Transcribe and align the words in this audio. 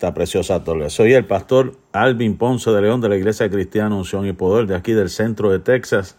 esta 0.00 0.14
preciosa 0.14 0.64
torre. 0.64 0.88
Soy 0.88 1.12
el 1.12 1.26
pastor 1.26 1.74
Alvin 1.92 2.38
Ponce 2.38 2.70
de 2.70 2.80
León 2.80 3.02
de 3.02 3.10
la 3.10 3.16
Iglesia 3.16 3.50
Cristiana 3.50 3.94
Unción 3.94 4.26
y 4.26 4.32
Poder 4.32 4.66
de 4.66 4.74
aquí 4.74 4.92
del 4.92 5.10
centro 5.10 5.50
de 5.50 5.58
Texas. 5.58 6.16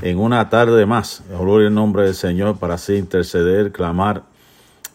En 0.00 0.20
una 0.20 0.48
tarde 0.50 0.86
más, 0.86 1.24
gloria 1.28 1.66
el 1.66 1.74
nombre 1.74 2.04
del 2.04 2.14
Señor 2.14 2.60
para 2.60 2.74
así 2.74 2.94
interceder, 2.94 3.72
clamar 3.72 4.22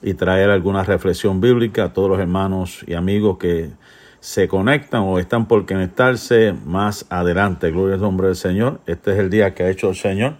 y 0.01 0.13
traer 0.13 0.51
alguna 0.51 0.85
reflexión 0.85 1.41
bíblica 1.41 1.83
a 1.83 1.93
todos 1.93 2.11
los 2.11 2.19
hermanos 2.21 2.85
y 2.87 2.93
amigos 2.93 3.37
que 3.39 3.71
se 4.21 4.47
conectan 4.47 5.01
o 5.01 5.19
están 5.19 5.45
por 5.45 5.65
conectarse 5.65 6.53
más 6.65 7.05
adelante. 7.09 7.71
Gloria 7.71 7.95
al 7.95 8.01
nombre 8.01 8.27
del 8.27 8.37
Señor. 8.37 8.79
Este 8.87 9.11
es 9.11 9.19
el 9.19 9.29
día 9.29 9.53
que 9.53 9.63
ha 9.63 9.69
hecho 9.69 9.89
el 9.89 9.97
Señor. 9.97 10.35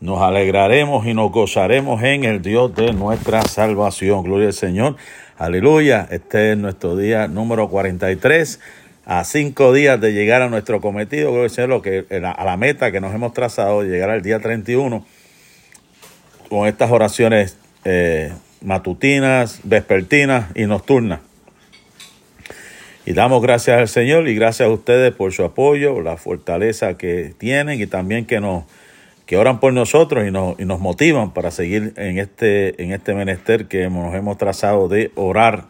Nos 0.00 0.20
alegraremos 0.20 1.06
y 1.06 1.14
nos 1.14 1.30
gozaremos 1.30 2.02
en 2.02 2.24
el 2.24 2.42
Dios 2.42 2.74
de 2.74 2.92
nuestra 2.92 3.42
salvación. 3.42 4.24
Gloria 4.24 4.48
al 4.48 4.52
Señor. 4.52 4.96
Aleluya. 5.38 6.08
Este 6.10 6.52
es 6.52 6.58
nuestro 6.58 6.96
día 6.96 7.28
número 7.28 7.68
43. 7.68 8.58
A 9.04 9.22
cinco 9.24 9.74
días 9.74 10.00
de 10.00 10.14
llegar 10.14 10.40
a 10.40 10.48
nuestro 10.48 10.80
cometido, 10.80 11.30
lo 11.66 11.82
que, 11.82 12.06
a 12.10 12.44
la 12.44 12.56
meta 12.56 12.90
que 12.90 13.02
nos 13.02 13.14
hemos 13.14 13.34
trazado, 13.34 13.82
de 13.82 13.88
llegar 13.90 14.08
al 14.08 14.22
día 14.22 14.40
31 14.40 15.06
con 16.48 16.66
estas 16.66 16.90
oraciones 16.90 17.58
eh, 17.84 18.32
matutinas, 18.62 19.60
vespertinas 19.62 20.46
y 20.54 20.64
nocturnas. 20.64 21.20
Y 23.04 23.12
damos 23.12 23.42
gracias 23.42 23.78
al 23.78 23.88
Señor 23.88 24.28
y 24.28 24.34
gracias 24.34 24.68
a 24.68 24.72
ustedes 24.72 25.14
por 25.14 25.34
su 25.34 25.44
apoyo, 25.44 26.00
la 26.00 26.16
fortaleza 26.16 26.96
que 26.96 27.34
tienen 27.36 27.78
y 27.78 27.86
también 27.86 28.24
que 28.24 28.40
nos 28.40 28.64
que 29.26 29.36
oran 29.36 29.58
por 29.58 29.72
nosotros 29.72 30.26
y 30.26 30.30
nos, 30.30 30.58
y 30.58 30.64
nos 30.64 30.80
motivan 30.80 31.32
para 31.32 31.50
seguir 31.50 31.92
en 31.96 32.18
este, 32.18 32.80
en 32.82 32.92
este 32.92 33.12
menester 33.12 33.66
que 33.66 33.90
nos 33.90 34.14
hemos 34.14 34.38
trazado 34.38 34.88
de 34.88 35.10
orar. 35.16 35.64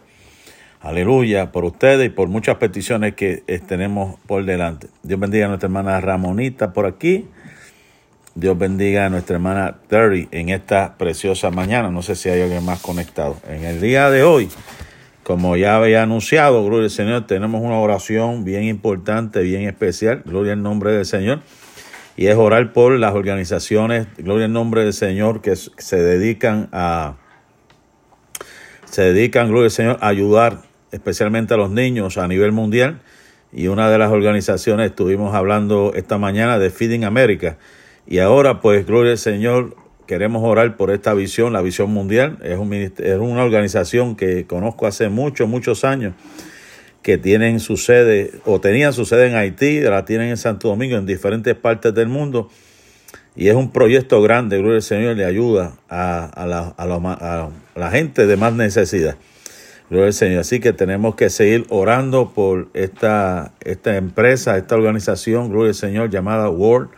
Aleluya, 0.82 1.50
por 1.52 1.64
ustedes 1.64 2.06
y 2.06 2.10
por 2.10 2.28
muchas 2.28 2.56
peticiones 2.56 3.14
que 3.14 3.42
tenemos 3.66 4.20
por 4.26 4.44
delante. 4.44 4.88
Dios 5.02 5.18
bendiga 5.18 5.46
a 5.46 5.48
nuestra 5.48 5.68
hermana 5.68 6.00
Ramonita 6.00 6.74
por 6.74 6.84
aquí. 6.84 7.26
Dios 8.34 8.58
bendiga 8.58 9.06
a 9.06 9.08
nuestra 9.08 9.36
hermana 9.36 9.78
Terry 9.88 10.28
en 10.30 10.50
esta 10.50 10.98
preciosa 10.98 11.50
mañana. 11.50 11.90
No 11.90 12.02
sé 12.02 12.14
si 12.14 12.28
hay 12.28 12.42
alguien 12.42 12.64
más 12.64 12.82
conectado. 12.82 13.38
En 13.48 13.64
el 13.64 13.80
día 13.80 14.10
de 14.10 14.22
hoy, 14.22 14.50
como 15.22 15.56
ya 15.56 15.76
había 15.76 16.02
anunciado, 16.02 16.62
gloria 16.62 16.84
al 16.84 16.90
Señor, 16.90 17.26
tenemos 17.26 17.62
una 17.62 17.78
oración 17.78 18.44
bien 18.44 18.64
importante, 18.64 19.40
bien 19.40 19.62
especial. 19.62 20.22
Gloria 20.26 20.52
al 20.52 20.62
nombre 20.62 20.92
del 20.92 21.06
Señor 21.06 21.40
y 22.16 22.28
es 22.28 22.36
orar 22.36 22.72
por 22.72 22.98
las 22.98 23.14
organizaciones, 23.14 24.06
gloria 24.16 24.46
al 24.46 24.52
nombre 24.52 24.82
del 24.84 24.94
Señor, 24.94 25.42
que 25.42 25.54
se 25.54 25.96
dedican 25.96 26.68
a, 26.72 27.16
se 28.86 29.02
dedican, 29.02 29.48
gloria 29.48 29.66
al 29.66 29.70
Señor, 29.70 29.98
a 30.00 30.08
ayudar 30.08 30.62
especialmente 30.92 31.52
a 31.52 31.56
los 31.58 31.70
niños 31.70 32.16
a 32.16 32.26
nivel 32.26 32.52
mundial. 32.52 33.02
Y 33.52 33.68
una 33.68 33.90
de 33.90 33.98
las 33.98 34.10
organizaciones, 34.10 34.90
estuvimos 34.90 35.34
hablando 35.34 35.92
esta 35.94 36.18
mañana 36.18 36.58
de 36.58 36.70
Feeding 36.70 37.04
America. 37.04 37.58
Y 38.06 38.18
ahora, 38.18 38.60
pues, 38.60 38.86
gloria 38.86 39.12
al 39.12 39.18
Señor, 39.18 39.76
queremos 40.06 40.42
orar 40.42 40.76
por 40.76 40.90
esta 40.90 41.12
visión, 41.14 41.52
la 41.52 41.62
visión 41.62 41.90
mundial. 41.90 42.38
Es, 42.42 42.58
un, 42.58 42.72
es 42.72 43.18
una 43.18 43.44
organización 43.44 44.16
que 44.16 44.46
conozco 44.46 44.86
hace 44.86 45.08
muchos, 45.10 45.48
muchos 45.48 45.84
años 45.84 46.14
que 47.06 47.18
tienen 47.18 47.60
su 47.60 47.76
sede 47.76 48.32
o 48.46 48.60
tenían 48.60 48.92
su 48.92 49.04
sede 49.04 49.28
en 49.28 49.36
Haití, 49.36 49.78
la 49.78 50.04
tienen 50.04 50.30
en 50.30 50.36
Santo 50.36 50.66
Domingo, 50.66 50.96
en 50.96 51.06
diferentes 51.06 51.54
partes 51.54 51.94
del 51.94 52.08
mundo. 52.08 52.50
Y 53.36 53.46
es 53.46 53.54
un 53.54 53.70
proyecto 53.70 54.20
grande, 54.22 54.58
gloria 54.58 54.78
al 54.78 54.82
Señor, 54.82 55.16
le 55.16 55.24
ayuda 55.24 55.76
a, 55.88 56.74
la, 57.76 57.90
gente 57.92 58.26
de 58.26 58.36
más 58.36 58.54
necesidad. 58.54 59.14
Gloria 59.88 60.08
al 60.08 60.14
Señor. 60.14 60.40
Así 60.40 60.58
que 60.58 60.72
tenemos 60.72 61.14
que 61.14 61.30
seguir 61.30 61.64
orando 61.68 62.32
por 62.34 62.70
esta, 62.74 63.52
esta 63.60 63.96
empresa, 63.96 64.56
esta 64.56 64.74
organización, 64.74 65.48
gloria 65.50 65.68
al 65.68 65.74
Señor, 65.76 66.10
llamada 66.10 66.50
World 66.50 66.88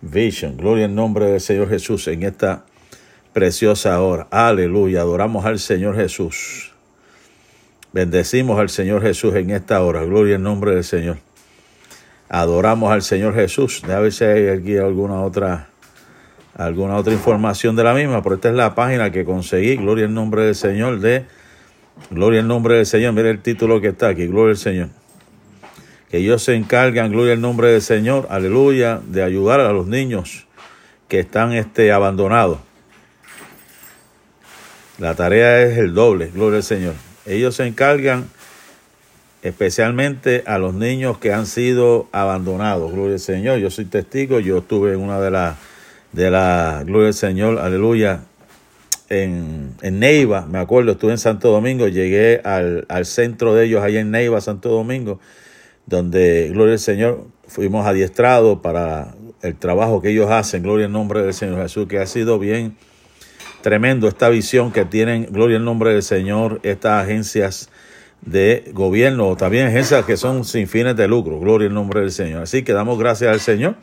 Vision. 0.00 0.58
Gloria 0.58 0.84
al 0.84 0.94
nombre 0.94 1.26
del 1.26 1.40
Señor 1.40 1.68
Jesús 1.68 2.06
en 2.06 2.22
esta 2.22 2.66
preciosa 3.32 4.00
hora. 4.00 4.28
Aleluya. 4.30 5.00
Adoramos 5.00 5.44
al 5.44 5.58
Señor 5.58 5.96
Jesús. 5.96 6.69
Bendecimos 7.92 8.58
al 8.60 8.68
Señor 8.68 9.02
Jesús 9.02 9.34
en 9.34 9.50
esta 9.50 9.82
hora. 9.82 10.04
Gloria 10.04 10.36
en 10.36 10.42
nombre 10.42 10.74
del 10.74 10.84
Señor. 10.84 11.18
Adoramos 12.28 12.92
al 12.92 13.02
Señor 13.02 13.34
Jesús. 13.34 13.82
A 13.84 13.98
ver 13.98 14.12
si 14.12 14.24
hay 14.24 14.48
aquí 14.48 14.76
alguna 14.76 15.22
otra, 15.22 15.68
alguna 16.54 16.96
otra 16.96 17.12
información 17.12 17.74
de 17.74 17.84
la 17.84 17.94
misma, 17.94 18.22
pero 18.22 18.36
esta 18.36 18.48
es 18.48 18.54
la 18.54 18.74
página 18.74 19.10
que 19.10 19.24
conseguí. 19.24 19.76
Gloria 19.76 20.04
en 20.04 20.14
nombre 20.14 20.44
del 20.44 20.54
Señor. 20.54 21.00
De 21.00 21.24
Gloria 22.08 22.40
en 22.40 22.48
nombre 22.48 22.76
del 22.76 22.86
Señor. 22.86 23.12
Mire 23.12 23.30
el 23.30 23.42
título 23.42 23.80
que 23.80 23.88
está 23.88 24.08
aquí. 24.08 24.26
Gloria 24.26 24.52
al 24.52 24.56
Señor. 24.56 24.88
Que 26.10 26.18
ellos 26.18 26.42
se 26.42 26.54
encargan, 26.54 27.12
gloria 27.12 27.34
al 27.34 27.40
nombre 27.40 27.68
del 27.68 27.82
Señor, 27.82 28.26
aleluya, 28.30 29.00
de 29.06 29.22
ayudar 29.22 29.60
a 29.60 29.72
los 29.72 29.86
niños 29.86 30.46
que 31.06 31.20
están 31.20 31.52
este, 31.52 31.92
abandonados. 31.92 32.58
La 34.98 35.14
tarea 35.14 35.62
es 35.62 35.78
el 35.78 35.94
doble, 35.94 36.32
gloria 36.34 36.56
al 36.56 36.62
Señor. 36.64 37.09
Ellos 37.30 37.56
se 37.56 37.66
encargan 37.66 38.28
especialmente 39.42 40.42
a 40.46 40.58
los 40.58 40.74
niños 40.74 41.18
que 41.18 41.32
han 41.32 41.46
sido 41.46 42.08
abandonados. 42.12 42.92
Gloria 42.92 43.14
al 43.14 43.20
Señor. 43.20 43.58
Yo 43.58 43.70
soy 43.70 43.86
testigo. 43.86 44.40
Yo 44.40 44.58
estuve 44.58 44.92
en 44.92 45.00
una 45.00 45.20
de 45.20 45.30
las, 45.30 45.56
de 46.12 46.30
la, 46.30 46.82
gloria 46.84 47.08
al 47.08 47.14
Señor, 47.14 47.58
aleluya, 47.58 48.22
en, 49.08 49.74
en, 49.82 49.98
Neiva, 49.98 50.46
me 50.46 50.58
acuerdo, 50.58 50.92
estuve 50.92 51.10
en 51.10 51.18
Santo 51.18 51.50
Domingo, 51.50 51.88
llegué 51.88 52.40
al, 52.44 52.86
al 52.88 53.06
centro 53.06 53.54
de 53.54 53.66
ellos 53.66 53.82
allá 53.82 54.00
en 54.00 54.12
Neiva, 54.12 54.40
Santo 54.40 54.68
Domingo, 54.68 55.18
donde, 55.86 56.48
gloria 56.52 56.74
al 56.74 56.78
Señor, 56.78 57.26
fuimos 57.48 57.86
adiestrados 57.86 58.60
para 58.60 59.14
el 59.42 59.56
trabajo 59.56 60.00
que 60.00 60.10
ellos 60.10 60.30
hacen, 60.30 60.62
gloria 60.62 60.86
al 60.86 60.92
nombre 60.92 61.22
del 61.22 61.34
Señor 61.34 61.60
Jesús, 61.60 61.88
que 61.88 61.98
ha 61.98 62.06
sido 62.06 62.38
bien 62.38 62.76
Tremendo 63.62 64.08
esta 64.08 64.28
visión 64.28 64.72
que 64.72 64.84
tienen, 64.84 65.26
gloria 65.30 65.58
al 65.58 65.64
nombre 65.64 65.92
del 65.92 66.02
Señor, 66.02 66.60
estas 66.62 67.04
agencias 67.04 67.68
de 68.22 68.70
gobierno, 68.72 69.28
o 69.28 69.36
también 69.36 69.66
agencias 69.66 70.04
que 70.04 70.16
son 70.16 70.44
sin 70.44 70.66
fines 70.66 70.96
de 70.96 71.08
lucro, 71.08 71.38
gloria 71.38 71.68
al 71.68 71.74
nombre 71.74 72.00
del 72.00 72.10
Señor. 72.10 72.42
Así 72.42 72.62
que 72.62 72.72
damos 72.72 72.98
gracias 72.98 73.30
al 73.30 73.40
Señor. 73.40 73.76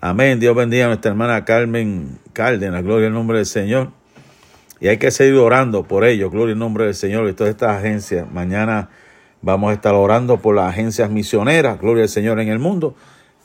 Amén. 0.00 0.40
Dios 0.40 0.56
bendiga 0.56 0.86
a 0.86 0.88
nuestra 0.88 1.12
hermana 1.12 1.44
Carmen 1.44 2.18
Cárdenas, 2.32 2.82
gloria 2.82 3.06
al 3.06 3.14
nombre 3.14 3.38
del 3.38 3.46
Señor. 3.46 3.90
Y 4.80 4.88
hay 4.88 4.96
que 4.96 5.12
seguir 5.12 5.34
orando 5.34 5.84
por 5.84 6.04
ellos, 6.04 6.32
gloria 6.32 6.54
al 6.54 6.58
nombre 6.58 6.86
del 6.86 6.96
Señor 6.96 7.28
y 7.28 7.34
todas 7.34 7.52
estas 7.52 7.78
agencias. 7.78 8.26
Mañana 8.32 8.90
vamos 9.42 9.70
a 9.70 9.74
estar 9.74 9.94
orando 9.94 10.38
por 10.38 10.56
las 10.56 10.68
agencias 10.68 11.08
misioneras, 11.08 11.80
gloria 11.80 12.02
al 12.02 12.08
Señor 12.08 12.40
en 12.40 12.48
el 12.48 12.58
mundo. 12.58 12.96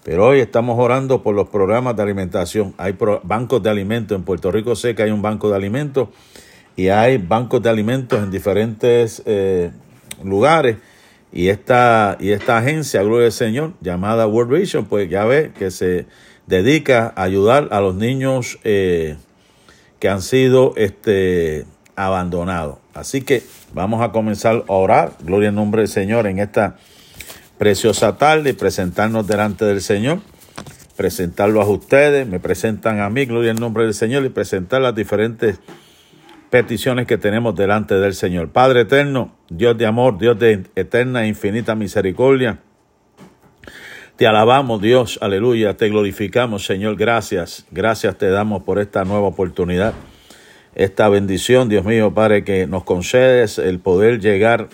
Pero 0.07 0.25
hoy 0.25 0.39
estamos 0.39 0.79
orando 0.79 1.21
por 1.21 1.35
los 1.35 1.49
programas 1.49 1.97
de 1.97 2.01
alimentación. 2.01 2.73
Hay 2.77 2.95
bancos 3.23 3.61
de 3.61 3.69
alimentos. 3.69 4.17
En 4.17 4.23
Puerto 4.23 4.49
Rico 4.53 4.73
sé 4.73 4.95
que 4.95 5.03
hay 5.03 5.11
un 5.11 5.21
banco 5.21 5.49
de 5.49 5.57
alimentos 5.57 6.07
y 6.77 6.87
hay 6.87 7.17
bancos 7.17 7.61
de 7.61 7.69
alimentos 7.69 8.17
en 8.23 8.31
diferentes 8.31 9.21
eh, 9.25 9.69
lugares. 10.23 10.77
Y 11.33 11.49
esta, 11.49 12.15
y 12.21 12.29
esta 12.29 12.57
agencia, 12.57 13.03
Gloria 13.03 13.23
del 13.23 13.33
Señor, 13.33 13.73
llamada 13.81 14.27
World 14.27 14.57
Vision, 14.57 14.85
pues 14.85 15.09
ya 15.09 15.25
ve 15.25 15.51
que 15.59 15.71
se 15.71 16.05
dedica 16.45 17.11
a 17.13 17.23
ayudar 17.23 17.67
a 17.71 17.81
los 17.81 17.95
niños 17.95 18.59
eh, 18.63 19.17
que 19.99 20.07
han 20.07 20.21
sido 20.21 20.73
este, 20.77 21.65
abandonados. 21.97 22.77
Así 22.93 23.23
que 23.23 23.43
vamos 23.73 24.01
a 24.01 24.13
comenzar 24.13 24.63
a 24.69 24.73
orar, 24.73 25.17
gloria 25.21 25.49
al 25.49 25.55
nombre 25.55 25.81
del 25.81 25.89
Señor, 25.89 26.27
en 26.27 26.39
esta 26.39 26.77
preciosa 27.57 28.17
tarde 28.17 28.51
y 28.51 28.53
presentarnos 28.53 29.27
delante 29.27 29.65
del 29.65 29.81
Señor, 29.81 30.19
presentarlo 30.95 31.61
a 31.61 31.69
ustedes, 31.69 32.27
me 32.27 32.39
presentan 32.39 32.99
a 32.99 33.09
mí, 33.09 33.25
gloria 33.25 33.51
en 33.51 33.57
nombre 33.57 33.83
del 33.83 33.93
Señor, 33.93 34.25
y 34.25 34.29
presentar 34.29 34.81
las 34.81 34.95
diferentes 34.95 35.59
peticiones 36.49 37.07
que 37.07 37.17
tenemos 37.17 37.55
delante 37.55 37.95
del 37.95 38.13
Señor. 38.13 38.49
Padre 38.49 38.81
eterno, 38.81 39.35
Dios 39.49 39.77
de 39.77 39.85
amor, 39.85 40.17
Dios 40.17 40.39
de 40.39 40.63
eterna 40.75 41.23
e 41.23 41.27
infinita 41.27 41.75
misericordia, 41.75 42.59
te 44.17 44.25
alabamos 44.25 44.81
Dios, 44.81 45.19
aleluya, 45.21 45.77
te 45.77 45.89
glorificamos 45.89 46.65
Señor, 46.65 46.95
gracias, 46.95 47.67
gracias 47.69 48.17
te 48.17 48.27
damos 48.29 48.63
por 48.63 48.79
esta 48.79 49.05
nueva 49.05 49.27
oportunidad, 49.27 49.93
esta 50.73 51.07
bendición, 51.07 51.69
Dios 51.69 51.85
mío, 51.85 52.11
Padre, 52.13 52.43
que 52.43 52.65
nos 52.65 52.83
concedes 52.83 53.59
el 53.59 53.79
poder 53.79 54.19
llegar 54.19 54.69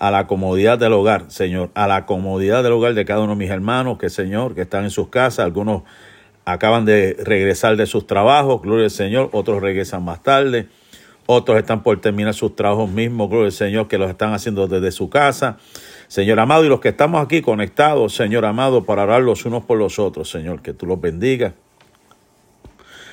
a 0.00 0.10
la 0.10 0.26
comodidad 0.26 0.78
del 0.78 0.94
hogar, 0.94 1.26
Señor, 1.28 1.70
a 1.74 1.86
la 1.86 2.06
comodidad 2.06 2.62
del 2.62 2.72
hogar 2.72 2.94
de 2.94 3.04
cada 3.04 3.20
uno 3.20 3.34
de 3.34 3.38
mis 3.38 3.50
hermanos, 3.50 3.98
que 3.98 4.08
Señor, 4.08 4.54
que 4.54 4.62
están 4.62 4.84
en 4.84 4.90
sus 4.90 5.08
casas, 5.08 5.44
algunos 5.44 5.82
acaban 6.46 6.86
de 6.86 7.18
regresar 7.22 7.76
de 7.76 7.84
sus 7.84 8.06
trabajos, 8.06 8.62
gloria 8.62 8.84
al 8.86 8.90
Señor, 8.90 9.28
otros 9.32 9.60
regresan 9.60 10.02
más 10.02 10.22
tarde, 10.22 10.68
otros 11.26 11.58
están 11.58 11.82
por 11.82 12.00
terminar 12.00 12.32
sus 12.32 12.56
trabajos 12.56 12.90
mismos, 12.90 13.28
gloria 13.28 13.46
al 13.48 13.52
Señor, 13.52 13.88
que 13.88 13.98
los 13.98 14.08
están 14.08 14.32
haciendo 14.32 14.66
desde 14.66 14.90
su 14.90 15.10
casa. 15.10 15.58
Señor 16.08 16.40
amado, 16.40 16.64
y 16.64 16.68
los 16.70 16.80
que 16.80 16.88
estamos 16.88 17.22
aquí 17.22 17.42
conectados, 17.42 18.14
Señor 18.14 18.46
amado, 18.46 18.84
para 18.84 19.02
orar 19.02 19.20
los 19.20 19.44
unos 19.44 19.64
por 19.64 19.76
los 19.76 19.98
otros, 19.98 20.30
Señor, 20.30 20.62
que 20.62 20.72
tú 20.72 20.86
los 20.86 20.98
bendigas, 20.98 21.52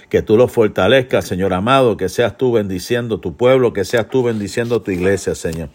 que 0.08 0.22
tú 0.22 0.38
los 0.38 0.54
fortalezcas, 0.54 1.28
Señor 1.28 1.54
amado, 1.54 1.98
que 1.98 2.08
seas 2.08 2.38
tú 2.38 2.54
bendiciendo 2.54 3.20
tu 3.20 3.36
pueblo, 3.36 3.74
que 3.74 3.84
seas 3.84 4.08
tú 4.08 4.24
bendiciendo 4.24 4.82
tu 4.82 4.92
iglesia, 4.92 5.36
Señor. 5.36 5.68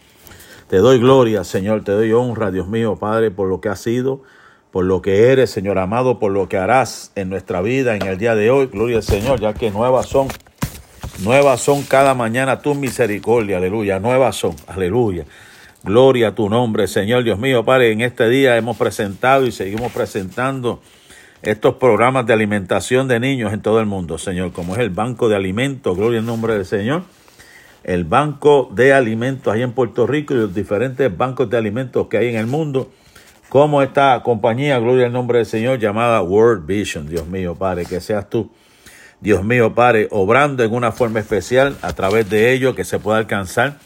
Te 0.73 0.79
doy 0.79 0.97
gloria, 0.97 1.43
Señor, 1.43 1.83
te 1.83 1.91
doy 1.91 2.11
honra, 2.13 2.49
Dios 2.49 2.67
mío, 2.67 2.95
Padre, 2.95 3.29
por 3.29 3.47
lo 3.47 3.61
que 3.61 3.69
has 3.69 3.79
sido, 3.79 4.23
por 4.71 4.85
lo 4.85 5.03
que 5.03 5.31
eres, 5.31 5.51
Señor 5.51 5.77
amado, 5.77 6.17
por 6.17 6.31
lo 6.31 6.49
que 6.49 6.57
harás 6.57 7.11
en 7.13 7.29
nuestra 7.29 7.61
vida 7.61 7.95
en 7.95 8.01
el 8.01 8.17
día 8.17 8.33
de 8.33 8.49
hoy. 8.49 8.65
Gloria 8.65 8.97
al 8.97 9.03
Señor, 9.03 9.39
ya 9.39 9.53
que 9.53 9.69
nuevas 9.69 10.07
son, 10.07 10.29
nuevas 11.19 11.61
son 11.61 11.83
cada 11.83 12.15
mañana 12.15 12.57
tu 12.57 12.73
misericordia, 12.73 13.57
aleluya, 13.57 13.99
nuevas 13.99 14.35
son, 14.35 14.55
aleluya. 14.65 15.25
Gloria 15.83 16.29
a 16.29 16.31
tu 16.33 16.49
nombre, 16.49 16.87
Señor 16.87 17.23
Dios 17.23 17.37
mío, 17.37 17.63
Padre. 17.63 17.91
En 17.91 18.01
este 18.01 18.27
día 18.27 18.57
hemos 18.57 18.75
presentado 18.75 19.45
y 19.45 19.51
seguimos 19.51 19.91
presentando 19.91 20.81
estos 21.43 21.75
programas 21.75 22.25
de 22.25 22.33
alimentación 22.33 23.07
de 23.07 23.19
niños 23.19 23.53
en 23.53 23.61
todo 23.61 23.79
el 23.79 23.85
mundo, 23.85 24.17
Señor, 24.17 24.51
como 24.53 24.73
es 24.73 24.79
el 24.79 24.89
Banco 24.89 25.29
de 25.29 25.35
Alimentos, 25.35 25.95
gloria 25.95 26.19
al 26.19 26.25
nombre 26.25 26.55
del 26.55 26.65
Señor. 26.65 27.03
El 27.83 28.05
Banco 28.05 28.69
de 28.73 28.93
Alimentos 28.93 29.53
ahí 29.53 29.61
en 29.61 29.73
Puerto 29.73 30.07
Rico 30.07 30.33
y 30.33 30.37
los 30.37 30.53
diferentes 30.53 31.15
bancos 31.15 31.49
de 31.49 31.57
alimentos 31.57 32.07
que 32.07 32.17
hay 32.17 32.29
en 32.29 32.35
el 32.35 32.47
mundo, 32.47 32.91
como 33.49 33.81
esta 33.81 34.21
compañía, 34.23 34.79
gloria 34.79 35.07
al 35.07 35.13
nombre 35.13 35.39
del 35.39 35.45
Señor, 35.45 35.79
llamada 35.79 36.21
World 36.21 36.65
Vision, 36.65 37.07
Dios 37.07 37.27
mío, 37.27 37.55
Padre, 37.55 37.85
que 37.85 38.01
seas 38.01 38.29
tú, 38.29 38.51
Dios 39.21 39.43
mío, 39.43 39.73
Padre, 39.73 40.07
obrando 40.11 40.63
en 40.63 40.73
una 40.73 40.91
forma 40.91 41.19
especial 41.19 41.75
a 41.81 41.93
través 41.93 42.29
de 42.29 42.53
ello 42.53 42.75
que 42.75 42.83
se 42.83 42.99
pueda 42.99 43.19
alcanzar 43.19 43.77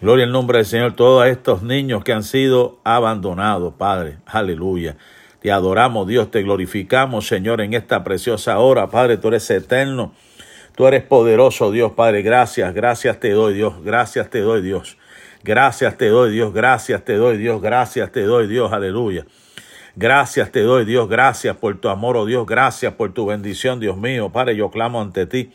Gloria 0.00 0.26
al 0.26 0.30
nombre 0.30 0.58
del 0.58 0.66
Señor, 0.66 0.92
todos 0.94 1.26
estos 1.26 1.64
niños 1.64 2.04
que 2.04 2.12
han 2.12 2.22
sido 2.22 2.78
abandonados, 2.84 3.74
Padre. 3.74 4.18
Aleluya. 4.26 4.96
Te 5.40 5.50
adoramos, 5.50 6.06
Dios, 6.06 6.30
te 6.30 6.42
glorificamos, 6.42 7.26
Señor, 7.26 7.60
en 7.60 7.74
esta 7.74 8.04
preciosa 8.04 8.60
hora. 8.60 8.90
Padre, 8.90 9.16
tú 9.16 9.26
eres 9.26 9.50
eterno. 9.50 10.12
Tú 10.78 10.86
eres 10.86 11.02
poderoso, 11.02 11.72
Dios, 11.72 11.90
Padre. 11.90 12.22
Gracias, 12.22 12.72
gracias 12.72 13.18
te 13.18 13.30
doy, 13.30 13.52
Dios. 13.52 13.82
Gracias 13.82 14.30
te 14.30 14.38
doy, 14.38 14.62
Dios. 14.62 14.96
Gracias 15.42 15.98
te 15.98 16.06
doy, 16.06 16.30
Dios. 16.30 16.54
Gracias 16.54 17.04
te 17.04 17.14
doy, 17.14 17.36
Dios. 17.36 17.60
Gracias 17.60 18.12
te 18.12 18.22
doy, 18.22 18.46
Dios. 18.46 18.72
Aleluya. 18.72 19.26
Gracias 19.96 20.52
te 20.52 20.60
doy, 20.62 20.84
Dios. 20.84 21.08
Gracias 21.08 21.56
por 21.56 21.80
tu 21.80 21.88
amor, 21.88 22.16
oh 22.16 22.26
Dios. 22.26 22.46
Gracias 22.46 22.94
por 22.94 23.12
tu 23.12 23.26
bendición, 23.26 23.80
Dios 23.80 23.96
mío. 23.96 24.30
Padre, 24.30 24.54
yo 24.54 24.70
clamo 24.70 25.00
ante 25.00 25.26
ti 25.26 25.50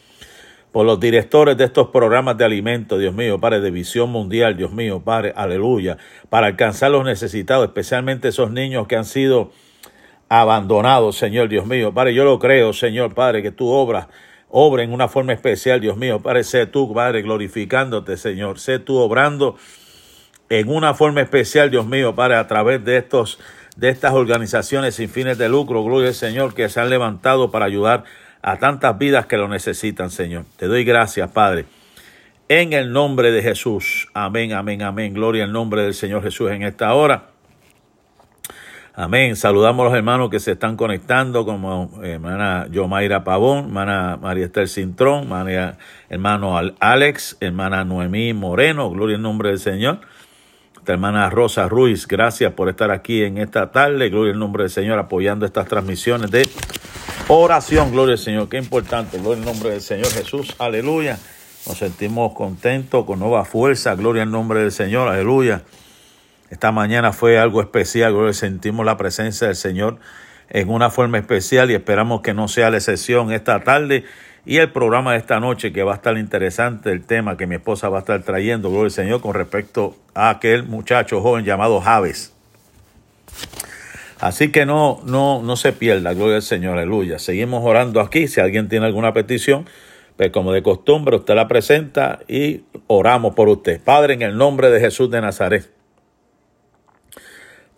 por 0.73 0.85
los 0.85 0.99
directores 0.99 1.55
de 1.55 1.63
estos 1.63 1.87
programas 1.87 2.35
de 2.37 2.43
alimentos, 2.43 2.99
Dios 2.99 3.13
mío, 3.13 3.39
Padre, 3.39 3.61
de 3.61 3.71
visión 3.71 4.09
mundial, 4.09 4.57
Dios 4.57 4.73
mío, 4.73 5.01
Padre, 5.05 5.31
aleluya, 5.37 5.97
para 6.29 6.47
alcanzar 6.47 6.91
los 6.91 7.05
necesitados, 7.05 7.65
especialmente 7.65 8.27
esos 8.27 8.51
niños 8.51 8.87
que 8.87 8.97
han 8.97 9.05
sido 9.05 9.51
abandonados, 10.27 11.15
Señor, 11.15 11.47
Dios 11.47 11.65
mío, 11.65 11.93
Padre, 11.93 12.13
yo 12.13 12.25
lo 12.25 12.39
creo, 12.39 12.73
Señor, 12.73 13.13
Padre, 13.13 13.41
que 13.41 13.51
tú 13.51 13.69
obras, 13.69 14.07
obra 14.55 14.83
en 14.83 14.93
una 14.93 15.07
forma 15.07 15.33
especial, 15.33 15.81
Dios 15.81 15.97
mío, 15.97 16.19
Padre, 16.19 16.43
sé 16.43 16.67
tú, 16.67 16.93
Padre, 16.93 17.23
glorificándote, 17.23 18.17
Señor, 18.17 18.59
sé 18.59 18.77
tú 18.77 18.97
obrando 18.99 19.57
en 20.47 20.69
una 20.69 20.93
forma 20.93 21.21
especial, 21.21 21.71
Dios 21.71 21.87
mío, 21.87 22.13
Padre, 22.13 22.35
a 22.35 22.45
través 22.45 22.85
de 22.85 22.97
estos 22.97 23.39
de 23.75 23.89
estas 23.89 24.13
organizaciones 24.13 24.93
sin 24.93 25.09
fines 25.09 25.39
de 25.39 25.49
lucro, 25.49 25.83
gloria 25.83 26.09
al 26.09 26.13
Señor, 26.13 26.53
que 26.53 26.69
se 26.69 26.79
han 26.79 26.91
levantado 26.91 27.49
para 27.49 27.65
ayudar 27.65 28.03
a 28.43 28.59
tantas 28.59 28.95
vidas 28.99 29.25
que 29.25 29.37
lo 29.37 29.47
necesitan, 29.47 30.11
Señor. 30.11 30.45
Te 30.57 30.67
doy 30.67 30.83
gracias, 30.83 31.31
Padre. 31.31 31.65
En 32.47 32.73
el 32.73 32.91
nombre 32.91 33.31
de 33.31 33.41
Jesús. 33.41 34.09
Amén, 34.13 34.53
amén, 34.53 34.83
amén. 34.83 35.15
Gloria 35.15 35.45
al 35.45 35.51
nombre 35.51 35.81
del 35.81 35.95
Señor 35.95 36.21
Jesús 36.21 36.51
en 36.51 36.61
esta 36.61 36.93
hora. 36.93 37.32
Amén. 38.95 39.35
Saludamos 39.35 39.81
a 39.81 39.89
los 39.89 39.97
hermanos 39.97 40.29
que 40.29 40.39
se 40.39 40.51
están 40.51 40.77
conectando, 40.77 41.45
como 41.45 41.89
eh, 42.03 42.11
hermana 42.11 42.67
Yomaira 42.69 43.23
Pavón, 43.23 43.65
hermana 43.65 44.17
María 44.21 44.45
Esther 44.45 44.69
Cintrón, 44.69 45.27
hermano 46.09 46.59
Alex, 46.79 47.37
hermana 47.39 47.83
Noemí 47.85 48.33
Moreno. 48.33 48.91
Gloria 48.91 49.15
al 49.15 49.23
nombre 49.23 49.49
del 49.49 49.57
Señor. 49.57 50.01
hermana 50.85 51.27
Rosa 51.31 51.67
Ruiz, 51.67 52.07
gracias 52.07 52.53
por 52.53 52.69
estar 52.69 52.91
aquí 52.91 53.23
en 53.23 53.39
esta 53.39 53.71
tarde. 53.71 54.09
Gloria 54.09 54.33
al 54.33 54.39
nombre 54.39 54.65
del 54.65 54.71
Señor 54.71 54.99
apoyando 54.99 55.47
estas 55.47 55.67
transmisiones 55.67 56.29
de 56.29 56.47
Oración, 57.29 57.91
gloria 57.91 58.13
al 58.13 58.19
Señor, 58.19 58.47
qué 58.47 58.57
importante, 58.57 59.17
gloria 59.17 59.39
al 59.39 59.45
nombre 59.45 59.71
del 59.71 59.81
Señor 59.81 60.11
Jesús, 60.11 60.55
aleluya. 60.59 61.17
Nos 61.65 61.77
sentimos 61.77 62.33
contentos, 62.33 63.05
con 63.05 63.17
nueva 63.17 63.43
fuerza, 63.45 63.95
gloria 63.95 64.21
al 64.21 64.29
nombre 64.29 64.59
del 64.59 64.71
Señor, 64.71 65.07
aleluya. 65.07 65.63
Esta 66.53 66.71
mañana 66.71 67.13
fue 67.13 67.39
algo 67.39 67.61
especial, 67.61 68.31
sentimos 68.35 68.85
la 68.85 68.95
presencia 68.95 69.47
del 69.47 69.55
Señor 69.55 69.97
en 70.51 70.69
una 70.69 70.91
forma 70.91 71.17
especial 71.17 71.71
y 71.71 71.73
esperamos 71.73 72.21
que 72.21 72.35
no 72.35 72.47
sea 72.47 72.69
la 72.69 72.77
excepción 72.77 73.31
esta 73.31 73.63
tarde 73.63 74.03
y 74.45 74.57
el 74.57 74.71
programa 74.71 75.13
de 75.13 75.17
esta 75.17 75.39
noche 75.39 75.73
que 75.73 75.81
va 75.81 75.93
a 75.93 75.95
estar 75.95 76.15
interesante, 76.15 76.91
el 76.91 77.03
tema 77.05 77.37
que 77.37 77.47
mi 77.47 77.55
esposa 77.55 77.89
va 77.89 77.97
a 77.97 77.99
estar 78.01 78.21
trayendo, 78.21 78.69
gloria 78.69 78.85
al 78.85 78.91
Señor, 78.91 79.19
con 79.19 79.33
respecto 79.33 79.95
a 80.13 80.29
aquel 80.29 80.61
muchacho 80.61 81.21
joven 81.21 81.43
llamado 81.43 81.81
Javes. 81.81 82.35
Así 84.19 84.51
que 84.51 84.67
no, 84.67 85.01
no, 85.05 85.41
no 85.41 85.55
se 85.55 85.73
pierda, 85.73 86.13
gloria 86.13 86.35
al 86.35 86.43
Señor, 86.43 86.77
aleluya. 86.77 87.17
Seguimos 87.17 87.65
orando 87.65 87.99
aquí. 87.99 88.27
Si 88.27 88.39
alguien 88.41 88.69
tiene 88.69 88.85
alguna 88.85 89.11
petición, 89.11 89.65
pues 90.17 90.29
como 90.29 90.53
de 90.53 90.61
costumbre, 90.61 91.15
usted 91.15 91.33
la 91.33 91.47
presenta 91.47 92.19
y 92.27 92.61
oramos 92.85 93.33
por 93.33 93.49
usted. 93.49 93.81
Padre, 93.81 94.13
en 94.13 94.21
el 94.21 94.37
nombre 94.37 94.69
de 94.69 94.79
Jesús 94.79 95.09
de 95.09 95.19
Nazaret. 95.19 95.72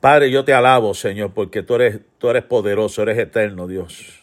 Padre, 0.05 0.29
yo 0.29 0.45
te 0.45 0.53
alabo, 0.53 0.93
Señor, 0.93 1.31
porque 1.33 1.63
tú 1.63 1.73
eres, 1.73 1.99
tú 2.19 2.29
eres 2.29 2.43
poderoso, 2.43 3.01
eres 3.01 3.17
eterno, 3.17 3.65
Dios. 3.65 4.21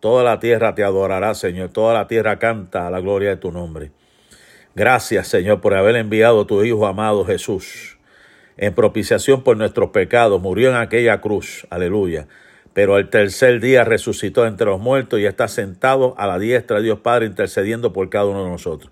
Toda 0.00 0.24
la 0.24 0.40
tierra 0.40 0.74
te 0.74 0.82
adorará, 0.82 1.32
Señor. 1.34 1.68
Toda 1.68 1.94
la 1.94 2.08
tierra 2.08 2.40
canta 2.40 2.88
a 2.88 2.90
la 2.90 2.98
gloria 2.98 3.28
de 3.28 3.36
tu 3.36 3.52
nombre. 3.52 3.92
Gracias, 4.74 5.28
Señor, 5.28 5.60
por 5.60 5.74
haber 5.74 5.94
enviado 5.94 6.40
a 6.40 6.46
tu 6.48 6.60
Hijo 6.64 6.88
amado 6.88 7.24
Jesús 7.24 7.98
en 8.56 8.74
propiciación 8.74 9.44
por 9.44 9.56
nuestros 9.56 9.90
pecados, 9.90 10.42
murió 10.42 10.70
en 10.70 10.76
aquella 10.76 11.20
cruz, 11.20 11.68
aleluya. 11.70 12.26
Pero 12.72 12.96
al 12.96 13.08
tercer 13.08 13.60
día 13.60 13.84
resucitó 13.84 14.44
entre 14.44 14.66
los 14.66 14.80
muertos 14.80 15.20
y 15.20 15.26
está 15.26 15.46
sentado 15.46 16.16
a 16.18 16.26
la 16.26 16.40
diestra 16.40 16.78
de 16.78 16.82
Dios 16.82 16.98
Padre 16.98 17.26
intercediendo 17.26 17.92
por 17.92 18.10
cada 18.10 18.26
uno 18.26 18.42
de 18.42 18.50
nosotros. 18.50 18.90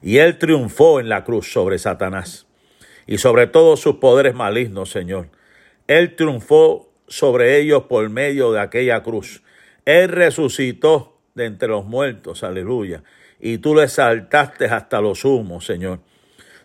Y 0.00 0.16
él 0.16 0.38
triunfó 0.38 0.98
en 0.98 1.10
la 1.10 1.24
cruz 1.24 1.52
sobre 1.52 1.78
Satanás 1.78 2.45
y 3.06 3.18
sobre 3.18 3.46
todos 3.46 3.80
sus 3.80 3.96
poderes 3.96 4.34
malignos, 4.34 4.90
Señor. 4.90 5.28
Él 5.86 6.16
triunfó 6.16 6.92
sobre 7.06 7.58
ellos 7.60 7.84
por 7.84 8.08
medio 8.10 8.52
de 8.52 8.60
aquella 8.60 9.02
cruz. 9.02 9.42
Él 9.84 10.08
resucitó 10.08 11.18
de 11.34 11.46
entre 11.46 11.68
los 11.68 11.84
muertos, 11.84 12.42
aleluya. 12.42 13.04
Y 13.38 13.58
tú 13.58 13.74
lo 13.74 13.82
exaltaste 13.82 14.64
hasta 14.66 15.00
lo 15.00 15.14
sumo, 15.14 15.60
Señor. 15.60 16.00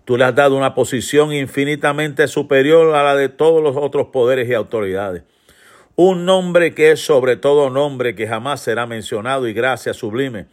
Tú 0.06 0.18
le 0.18 0.24
has 0.24 0.34
dado 0.34 0.58
una 0.58 0.74
posición 0.74 1.32
infinitamente 1.32 2.28
superior 2.28 2.96
a 2.96 3.04
la 3.04 3.16
de 3.16 3.30
todos 3.30 3.62
los 3.62 3.78
otros 3.78 4.08
poderes 4.08 4.50
y 4.50 4.54
autoridades. 4.54 5.24
Un 5.96 6.26
nombre 6.26 6.74
que 6.74 6.92
es 6.92 7.06
sobre 7.06 7.36
todo 7.36 7.70
nombre 7.70 8.16
que 8.16 8.28
jamás 8.28 8.62
será 8.62 8.88
mencionado 8.88 9.48
y 9.48 9.54
gracias 9.54 9.98
sublime. 9.98 10.48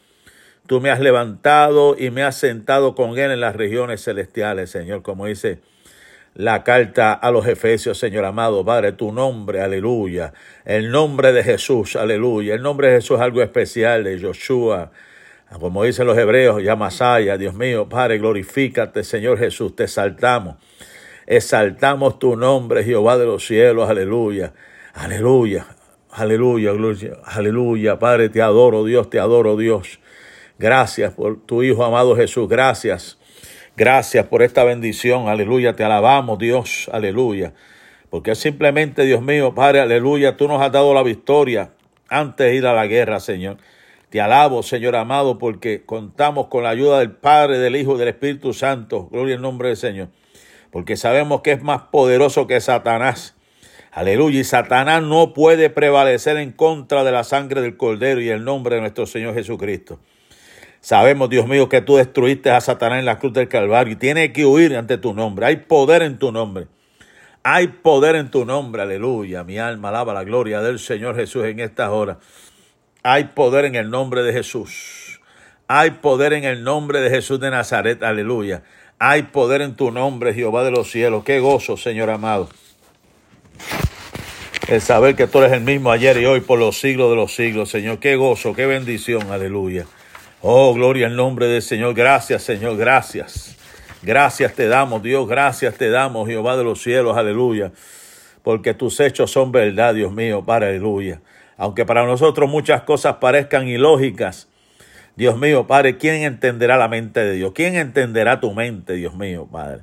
Tú 0.66 0.82
me 0.82 0.90
has 0.90 1.00
levantado 1.00 1.96
y 1.98 2.10
me 2.10 2.24
has 2.24 2.36
sentado 2.36 2.94
con 2.94 3.16
él 3.18 3.30
en 3.30 3.40
las 3.40 3.56
regiones 3.56 4.04
celestiales, 4.04 4.70
Señor, 4.70 5.02
como 5.02 5.24
dice 5.24 5.60
la 6.38 6.62
carta 6.62 7.14
a 7.14 7.32
los 7.32 7.48
Efesios, 7.48 7.98
Señor 7.98 8.24
amado, 8.24 8.64
Padre, 8.64 8.92
tu 8.92 9.10
nombre, 9.10 9.60
aleluya. 9.60 10.32
El 10.64 10.92
nombre 10.92 11.32
de 11.32 11.42
Jesús, 11.42 11.96
aleluya. 11.96 12.54
El 12.54 12.62
nombre 12.62 12.86
de 12.88 12.94
Jesús 12.94 13.16
es 13.16 13.22
algo 13.22 13.42
especial 13.42 14.04
de 14.04 14.20
Joshua, 14.20 14.92
como 15.58 15.82
dicen 15.82 16.06
los 16.06 16.16
hebreos, 16.16 16.62
ya 16.62 16.76
Masaya, 16.76 17.36
Dios 17.36 17.54
mío, 17.54 17.88
Padre, 17.88 18.18
glorifícate, 18.18 19.02
Señor 19.02 19.40
Jesús, 19.40 19.74
te 19.74 19.84
exaltamos. 19.84 20.58
Exaltamos 21.26 22.20
tu 22.20 22.36
nombre, 22.36 22.84
Jehová 22.84 23.18
de 23.18 23.26
los 23.26 23.44
cielos, 23.44 23.90
aleluya, 23.90 24.52
aleluya, 24.94 25.66
aleluya, 26.12 26.70
aleluya, 27.24 27.98
Padre, 27.98 28.28
te 28.28 28.42
adoro, 28.42 28.84
Dios, 28.84 29.10
te 29.10 29.18
adoro, 29.18 29.56
Dios. 29.56 29.98
Gracias 30.56 31.12
por 31.14 31.44
tu 31.44 31.64
Hijo 31.64 31.84
amado 31.84 32.14
Jesús, 32.14 32.48
gracias. 32.48 33.17
Gracias 33.78 34.26
por 34.26 34.42
esta 34.42 34.64
bendición, 34.64 35.28
aleluya, 35.28 35.76
te 35.76 35.84
alabamos, 35.84 36.40
Dios, 36.40 36.90
aleluya. 36.92 37.52
Porque 38.10 38.34
simplemente, 38.34 39.04
Dios 39.04 39.22
mío, 39.22 39.54
Padre, 39.54 39.78
aleluya, 39.78 40.36
tú 40.36 40.48
nos 40.48 40.60
has 40.60 40.72
dado 40.72 40.92
la 40.94 41.04
victoria 41.04 41.70
antes 42.08 42.48
de 42.48 42.56
ir 42.56 42.66
a 42.66 42.72
la 42.72 42.88
guerra, 42.88 43.20
Señor. 43.20 43.58
Te 44.10 44.20
alabo, 44.20 44.64
Señor 44.64 44.96
amado, 44.96 45.38
porque 45.38 45.84
contamos 45.86 46.48
con 46.48 46.64
la 46.64 46.70
ayuda 46.70 46.98
del 46.98 47.12
Padre, 47.12 47.58
del 47.58 47.76
Hijo 47.76 47.94
y 47.94 47.98
del 48.00 48.08
Espíritu 48.08 48.52
Santo. 48.52 49.08
Gloria 49.12 49.36
al 49.36 49.42
nombre 49.42 49.68
del 49.68 49.76
Señor. 49.76 50.08
Porque 50.72 50.96
sabemos 50.96 51.42
que 51.42 51.52
es 51.52 51.62
más 51.62 51.82
poderoso 51.82 52.48
que 52.48 52.60
Satanás. 52.60 53.36
Aleluya. 53.92 54.40
Y 54.40 54.44
Satanás 54.44 55.04
no 55.04 55.32
puede 55.34 55.70
prevalecer 55.70 56.36
en 56.38 56.50
contra 56.50 57.04
de 57.04 57.12
la 57.12 57.22
sangre 57.22 57.60
del 57.60 57.76
Cordero 57.76 58.20
y 58.20 58.28
el 58.28 58.42
nombre 58.42 58.74
de 58.74 58.80
nuestro 58.80 59.06
Señor 59.06 59.34
Jesucristo. 59.34 60.00
Sabemos, 60.80 61.28
Dios 61.28 61.46
mío, 61.46 61.68
que 61.68 61.80
tú 61.80 61.96
destruiste 61.96 62.50
a 62.50 62.60
Satanás 62.60 63.00
en 63.00 63.04
la 63.04 63.18
cruz 63.18 63.32
del 63.32 63.48
Calvario 63.48 63.94
y 63.94 63.96
tiene 63.96 64.32
que 64.32 64.46
huir 64.46 64.76
ante 64.76 64.96
tu 64.98 65.12
nombre. 65.12 65.46
Hay 65.46 65.56
poder 65.56 66.02
en 66.02 66.18
tu 66.18 66.32
nombre. 66.32 66.66
Hay 67.42 67.68
poder 67.68 68.14
en 68.16 68.30
tu 68.30 68.44
nombre. 68.44 68.82
Aleluya. 68.82 69.44
Mi 69.44 69.58
alma 69.58 69.88
alaba 69.88 70.14
la 70.14 70.24
gloria 70.24 70.60
del 70.60 70.78
Señor 70.78 71.16
Jesús 71.16 71.44
en 71.44 71.60
estas 71.60 71.90
horas. 71.90 72.18
Hay 73.02 73.24
poder 73.24 73.64
en 73.64 73.74
el 73.74 73.90
nombre 73.90 74.22
de 74.22 74.32
Jesús. 74.32 75.20
Hay 75.66 75.92
poder 75.92 76.32
en 76.32 76.44
el 76.44 76.64
nombre 76.64 77.00
de 77.00 77.10
Jesús 77.10 77.40
de 77.40 77.50
Nazaret. 77.50 78.02
Aleluya. 78.02 78.62
Hay 78.98 79.24
poder 79.24 79.62
en 79.62 79.76
tu 79.76 79.90
nombre, 79.90 80.34
Jehová 80.34 80.64
de 80.64 80.70
los 80.70 80.90
cielos. 80.90 81.24
Qué 81.24 81.40
gozo, 81.40 81.76
Señor 81.76 82.10
amado. 82.10 82.48
El 84.66 84.80
saber 84.80 85.14
que 85.14 85.26
tú 85.26 85.38
eres 85.38 85.52
el 85.52 85.62
mismo 85.62 85.90
ayer 85.90 86.18
y 86.18 86.26
hoy 86.26 86.40
por 86.40 86.58
los 86.58 86.78
siglos 86.80 87.10
de 87.10 87.16
los 87.16 87.34
siglos, 87.34 87.70
Señor. 87.70 87.98
Qué 87.98 88.16
gozo, 88.16 88.54
qué 88.54 88.66
bendición, 88.66 89.30
aleluya. 89.30 89.86
Oh, 90.40 90.72
gloria 90.72 91.08
al 91.08 91.16
nombre 91.16 91.46
del 91.46 91.62
Señor. 91.62 91.94
Gracias, 91.94 92.44
Señor, 92.44 92.76
gracias. 92.76 93.56
Gracias 94.02 94.54
te 94.54 94.68
damos, 94.68 95.02
Dios, 95.02 95.26
gracias 95.26 95.74
te 95.74 95.90
damos, 95.90 96.28
Jehová 96.28 96.56
de 96.56 96.62
los 96.62 96.80
cielos, 96.80 97.16
aleluya. 97.16 97.72
Porque 98.44 98.72
tus 98.72 99.00
hechos 99.00 99.32
son 99.32 99.50
verdad, 99.50 99.94
Dios 99.94 100.12
mío, 100.12 100.44
para 100.44 100.68
aleluya. 100.68 101.20
Aunque 101.56 101.84
para 101.84 102.06
nosotros 102.06 102.48
muchas 102.48 102.82
cosas 102.82 103.16
parezcan 103.16 103.66
ilógicas, 103.66 104.48
Dios 105.16 105.36
mío, 105.36 105.66
Padre, 105.66 105.98
¿quién 105.98 106.22
entenderá 106.22 106.76
la 106.76 106.86
mente 106.86 107.18
de 107.18 107.32
Dios? 107.32 107.50
¿Quién 107.52 107.74
entenderá 107.74 108.38
tu 108.38 108.54
mente, 108.54 108.92
Dios 108.92 109.16
mío, 109.16 109.48
Padre? 109.50 109.82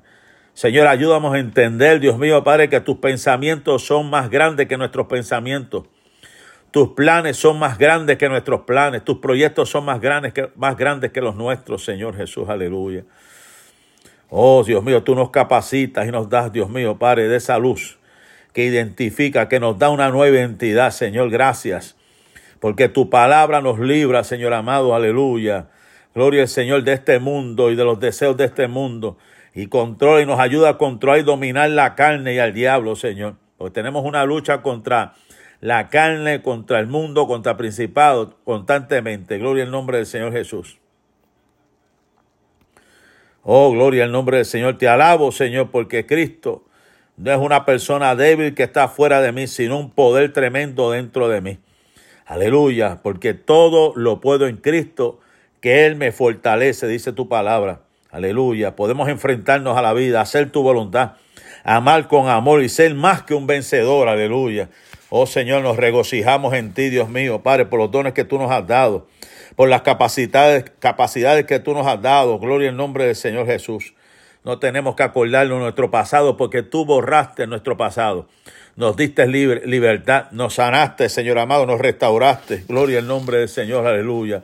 Señor, 0.53 0.88
ayúdanos 0.88 1.33
a 1.33 1.39
entender, 1.39 2.00
Dios 2.00 2.17
mío, 2.17 2.41
Padre, 2.45 2.69
que 2.69 2.79
tus 2.79 3.00
pensamientos 3.00 3.85
son 3.85 4.09
más 4.09 4.29
grandes 4.29 4.69
que 4.69 4.77
nuestros 4.77 5.07
pensamientos. 5.07 5.83
Tus 6.75 6.89
planes 6.89 7.38
son 7.38 7.58
más 7.58 7.77
grandes 7.77 8.17
que 8.17 8.27
nuestros 8.27 8.63
planes. 8.63 9.01
Tus 9.05 9.20
proyectos 9.20 9.70
son 9.70 9.86
más 9.86 10.01
grandes 10.01 10.34
que, 10.34 10.50
más 10.58 10.75
grandes 10.75 11.13
que 11.13 11.22
los 11.22 11.34
nuestros, 11.38 11.86
Señor 11.86 12.17
Jesús. 12.17 12.50
Aleluya. 12.50 13.05
Oh, 14.29 14.62
Dios 14.62 14.84
mío, 14.84 15.01
tú 15.01 15.15
nos 15.15 15.29
capacitas 15.29 16.05
y 16.05 16.12
nos 16.12 16.29
das, 16.29 16.51
Dios 16.51 16.70
mío, 16.70 17.00
Padre, 17.00 17.29
de 17.29 17.38
esa 17.38 17.58
luz 17.60 17.98
que 18.51 18.65
identifica, 18.65 19.48
que 19.48 19.62
nos 19.62 19.79
da 19.79 19.89
una 19.89 20.10
nueva 20.10 20.36
identidad, 20.36 20.91
Señor. 20.91 21.29
Gracias. 21.29 21.96
Porque 22.60 22.89
tu 22.89 23.10
palabra 23.10 23.62
nos 23.62 23.79
libra, 23.79 24.25
Señor 24.25 24.53
amado. 24.53 24.94
Aleluya. 24.94 25.70
Gloria 26.13 26.41
al 26.41 26.50
Señor 26.50 26.84
de 26.84 26.91
este 26.91 27.20
mundo 27.20 27.72
y 27.72 27.77
de 27.77 27.86
los 27.86 28.01
deseos 28.01 28.36
de 28.36 28.44
este 28.44 28.67
mundo 28.67 29.17
y 29.53 29.67
controla 29.67 30.24
y 30.24 30.25
nos 30.25 30.41
ayuda 30.41 30.72
a 30.72 30.77
controlar 30.77 31.22
y 31.22 31.24
dominar 31.24 31.70
la 31.70 31.96
carne 31.96 32.34
y 32.34 32.39
al 32.39 32.53
diablo, 32.53 32.98
Señor. 32.98 33.36
Porque 33.58 33.75
tenemos 33.75 34.03
una 34.03 34.25
lucha 34.25 34.62
contra 34.62 35.13
la 35.62 35.89
carne, 35.89 36.41
contra 36.41 36.79
el 36.79 36.88
mundo, 36.88 37.27
contra 37.27 37.57
principados 37.57 38.35
constantemente. 38.43 39.38
Gloria 39.38 39.63
al 39.63 39.71
nombre 39.71 39.97
del 39.97 40.05
Señor 40.05 40.31
Jesús. 40.31 40.77
Oh, 43.43 43.71
gloria 43.71 44.05
al 44.05 44.12
nombre 44.12 44.38
del 44.38 44.45
Señor. 44.45 44.77
Te 44.77 44.88
alabo, 44.88 45.31
Señor, 45.31 45.69
porque 45.71 46.05
Cristo 46.05 46.65
no 47.17 47.31
es 47.31 47.38
una 47.38 47.63
persona 47.63 48.15
débil 48.15 48.55
que 48.55 48.63
está 48.63 48.88
fuera 48.88 49.21
de 49.21 49.31
mí, 49.31 49.47
sino 49.47 49.79
un 49.79 49.91
poder 49.91 50.33
tremendo 50.33 50.91
dentro 50.91 51.29
de 51.29 51.41
mí. 51.41 51.59
Aleluya, 52.25 53.01
porque 53.03 53.35
todo 53.35 53.93
lo 53.95 54.19
puedo 54.19 54.47
en 54.47 54.57
Cristo, 54.57 55.19
que 55.62 55.85
Él 55.85 55.95
me 55.95 56.12
fortalece, 56.12 56.88
dice 56.88 57.13
tu 57.13 57.29
palabra. 57.29 57.81
Aleluya. 58.09 58.75
Podemos 58.75 59.09
enfrentarnos 59.09 59.77
a 59.77 59.81
la 59.81 59.93
vida, 59.93 60.21
hacer 60.21 60.50
tu 60.50 60.63
voluntad, 60.63 61.13
amar 61.63 62.07
con 62.07 62.29
amor 62.29 62.63
y 62.63 62.69
ser 62.69 62.95
más 62.95 63.24
que 63.24 63.33
un 63.33 63.45
vencedor. 63.45 64.07
Aleluya. 64.07 64.69
Oh 65.09 65.25
Señor, 65.25 65.62
nos 65.62 65.77
regocijamos 65.77 66.53
en 66.53 66.74
ti, 66.74 66.89
Dios 66.89 67.09
mío, 67.09 67.41
Padre, 67.43 67.65
por 67.65 67.79
los 67.79 67.91
dones 67.91 68.13
que 68.13 68.24
tú 68.24 68.38
nos 68.38 68.51
has 68.51 68.65
dado, 68.65 69.07
por 69.55 69.69
las 69.69 69.83
capacidades, 69.83 70.65
capacidades 70.79 71.45
que 71.45 71.59
tú 71.59 71.74
nos 71.74 71.85
has 71.88 72.01
dado. 72.01 72.39
Gloria 72.39 72.69
en 72.69 72.77
nombre 72.77 73.05
del 73.05 73.15
Señor 73.15 73.45
Jesús. 73.45 73.93
No 74.43 74.59
tenemos 74.59 74.95
que 74.95 75.03
acordarnos 75.03 75.57
de 75.57 75.63
nuestro 75.63 75.89
pasado 75.89 76.38
porque 76.38 76.63
tú 76.63 76.85
borraste 76.85 77.47
nuestro 77.47 77.77
pasado. 77.77 78.27
Nos 78.75 78.97
diste 78.97 79.25
libertad, 79.27 80.25
nos 80.31 80.55
sanaste, 80.55 81.07
Señor 81.07 81.39
amado, 81.39 81.65
nos 81.65 81.79
restauraste. 81.79 82.65
Gloria 82.67 83.00
al 83.00 83.07
nombre 83.07 83.38
del 83.38 83.50
Señor, 83.50 83.88
aleluya. 83.88 84.43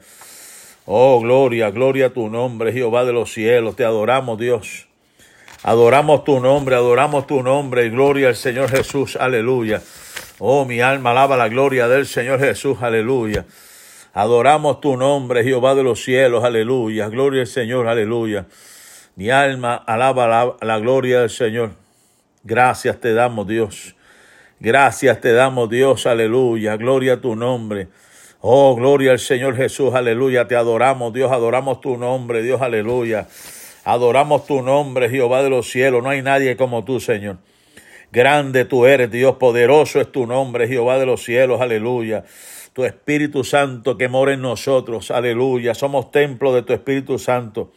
Oh, 0.86 1.20
gloria, 1.20 1.70
gloria 1.70 2.08
a 2.08 2.10
tu 2.10 2.30
nombre, 2.30 2.72
Jehová 2.72 3.06
de 3.06 3.14
los 3.14 3.34
cielos. 3.34 3.76
Te 3.76 3.84
adoramos, 3.84 4.40
Dios. 4.40 4.88
Adoramos 5.64 6.24
tu 6.24 6.40
nombre, 6.40 6.76
adoramos 6.76 7.28
tu 7.28 7.44
nombre 7.44 7.86
y 7.86 7.90
gloria 7.90 8.30
al 8.30 8.36
Señor 8.36 8.70
Jesús, 8.70 9.16
aleluya. 9.16 9.82
Oh, 10.44 10.66
mi 10.66 10.82
alma 10.82 11.12
alaba 11.12 11.38
la 11.38 11.50
gloria 11.50 11.88
del 11.88 12.08
Señor 12.08 12.40
Jesús, 12.40 12.80
aleluya. 12.82 13.46
Adoramos 14.12 14.82
tu 14.82 14.98
nombre, 14.98 15.44
Jehová 15.44 15.76
de 15.76 15.84
los 15.84 16.04
cielos, 16.04 16.44
aleluya. 16.44 17.10
Gloria 17.10 17.42
al 17.42 17.48
Señor, 17.48 17.88
aleluya. 17.88 18.48
Mi 19.16 19.30
alma 19.30 19.76
alaba 19.76 20.58
la, 20.60 20.80
gloria 20.80 21.20
del 21.20 21.30
Señor. 21.30 21.74
Gracias 22.44 23.00
te 23.00 23.14
damos, 23.14 23.46
Dios. 23.46 23.96
Gracias 24.60 25.22
te 25.22 25.32
damos, 25.32 25.70
Dios, 25.70 26.08
aleluya. 26.08 26.76
Gloria 26.76 27.14
a 27.14 27.22
tu 27.22 27.36
nombre. 27.36 27.90
Oh, 28.40 28.76
gloria 28.76 29.12
al 29.12 29.20
Señor 29.20 29.56
Jesús, 29.56 29.94
aleluya. 29.94 30.48
Te 30.48 30.56
adoramos, 30.56 31.14
Dios, 31.14 31.32
adoramos 31.32 31.82
tu 31.82 31.98
nombre, 31.98 32.42
Dios, 32.42 32.64
aleluya. 32.64 33.28
Adoramos 33.84 34.48
tu 34.48 34.64
nombre, 34.64 35.08
Jehová 35.08 35.44
de 35.44 35.52
los 35.52 35.70
cielos. 35.70 36.02
No 36.02 36.10
hay 36.10 36.24
nadie 36.24 36.58
como 36.58 36.84
tú, 36.84 37.00
Señor. 37.00 37.38
Grande 38.12 38.66
tú 38.66 38.86
eres, 38.86 39.10
Dios, 39.10 39.38
poderoso 39.38 40.02
es 40.02 40.12
tu 40.12 40.28
nombre, 40.28 40.68
Jehová 40.68 41.00
de 41.00 41.06
los 41.06 41.24
cielos, 41.24 41.62
aleluya. 41.62 42.26
Tu 42.74 42.86
Espíritu 42.86 43.44
Santo 43.44 43.98
que 43.98 44.08
mora 44.08 44.34
en 44.34 44.42
nosotros, 44.42 45.12
aleluya. 45.12 45.74
Somos 45.74 46.12
templo 46.12 46.54
de 46.54 46.64
tu 46.64 46.74
Espíritu 46.74 47.20
Santo. 47.20 47.72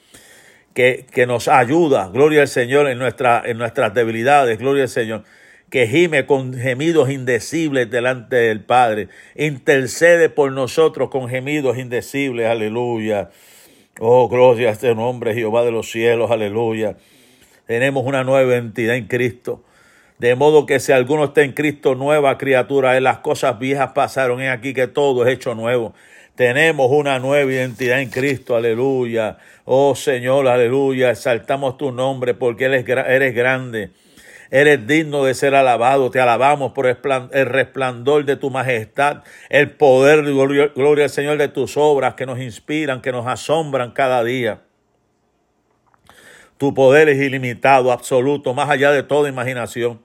Que, 0.72 1.06
que 1.12 1.26
nos 1.26 1.46
ayuda, 1.46 2.10
gloria 2.12 2.42
al 2.42 2.48
Señor, 2.48 2.88
en, 2.88 2.98
nuestra, 2.98 3.42
en 3.44 3.58
nuestras 3.58 3.94
debilidades, 3.94 4.58
gloria 4.58 4.84
al 4.84 4.88
Señor 4.88 5.22
que 5.74 5.88
gime 5.88 6.24
con 6.24 6.54
gemidos 6.54 7.10
indecibles 7.10 7.90
delante 7.90 8.36
del 8.36 8.60
Padre. 8.60 9.08
Intercede 9.34 10.28
por 10.28 10.52
nosotros 10.52 11.10
con 11.10 11.28
gemidos 11.28 11.78
indecibles. 11.78 12.46
Aleluya. 12.46 13.30
Oh, 13.98 14.28
gloria 14.28 14.68
a 14.68 14.72
este 14.72 14.94
nombre, 14.94 15.34
Jehová 15.34 15.64
de 15.64 15.72
los 15.72 15.90
cielos. 15.90 16.30
Aleluya. 16.30 16.96
Tenemos 17.66 18.06
una 18.06 18.22
nueva 18.22 18.54
entidad 18.54 18.94
en 18.94 19.08
Cristo. 19.08 19.64
De 20.18 20.36
modo 20.36 20.64
que 20.64 20.78
si 20.80 20.92
alguno 20.92 21.24
está 21.24 21.42
en 21.42 21.52
Cristo, 21.52 21.94
nueva 21.94 22.38
criatura, 22.38 22.96
en 22.96 23.04
las 23.04 23.18
cosas 23.18 23.58
viejas 23.58 23.92
pasaron. 23.94 24.40
En 24.40 24.50
aquí 24.50 24.72
que 24.72 24.86
todo 24.86 25.26
es 25.26 25.34
hecho 25.34 25.54
nuevo. 25.54 25.94
Tenemos 26.34 26.90
una 26.90 27.20
nueva 27.20 27.50
identidad 27.50 28.00
en 28.00 28.10
Cristo, 28.10 28.56
aleluya. 28.56 29.38
Oh 29.64 29.94
Señor, 29.94 30.48
aleluya. 30.48 31.10
Exaltamos 31.10 31.78
tu 31.78 31.92
nombre 31.92 32.34
porque 32.34 32.64
eres, 32.64 32.88
eres 32.88 33.34
grande. 33.34 33.90
Eres 34.50 34.86
digno 34.86 35.24
de 35.24 35.34
ser 35.34 35.54
alabado. 35.54 36.10
Te 36.10 36.20
alabamos 36.20 36.72
por 36.72 36.86
el 36.86 37.46
resplandor 37.46 38.24
de 38.24 38.36
tu 38.36 38.50
majestad, 38.50 39.22
el 39.48 39.70
poder, 39.70 40.22
gloria, 40.22 40.70
gloria 40.74 41.04
al 41.04 41.10
Señor 41.10 41.38
de 41.38 41.48
tus 41.48 41.76
obras 41.76 42.14
que 42.14 42.26
nos 42.26 42.38
inspiran, 42.38 43.00
que 43.00 43.12
nos 43.12 43.26
asombran 43.26 43.92
cada 43.92 44.22
día. 44.22 44.63
Tu 46.58 46.74
poder 46.74 47.08
es 47.08 47.20
ilimitado, 47.20 47.92
absoluto, 47.92 48.54
más 48.54 48.70
allá 48.70 48.90
de 48.92 49.02
toda 49.02 49.28
imaginación. 49.28 50.00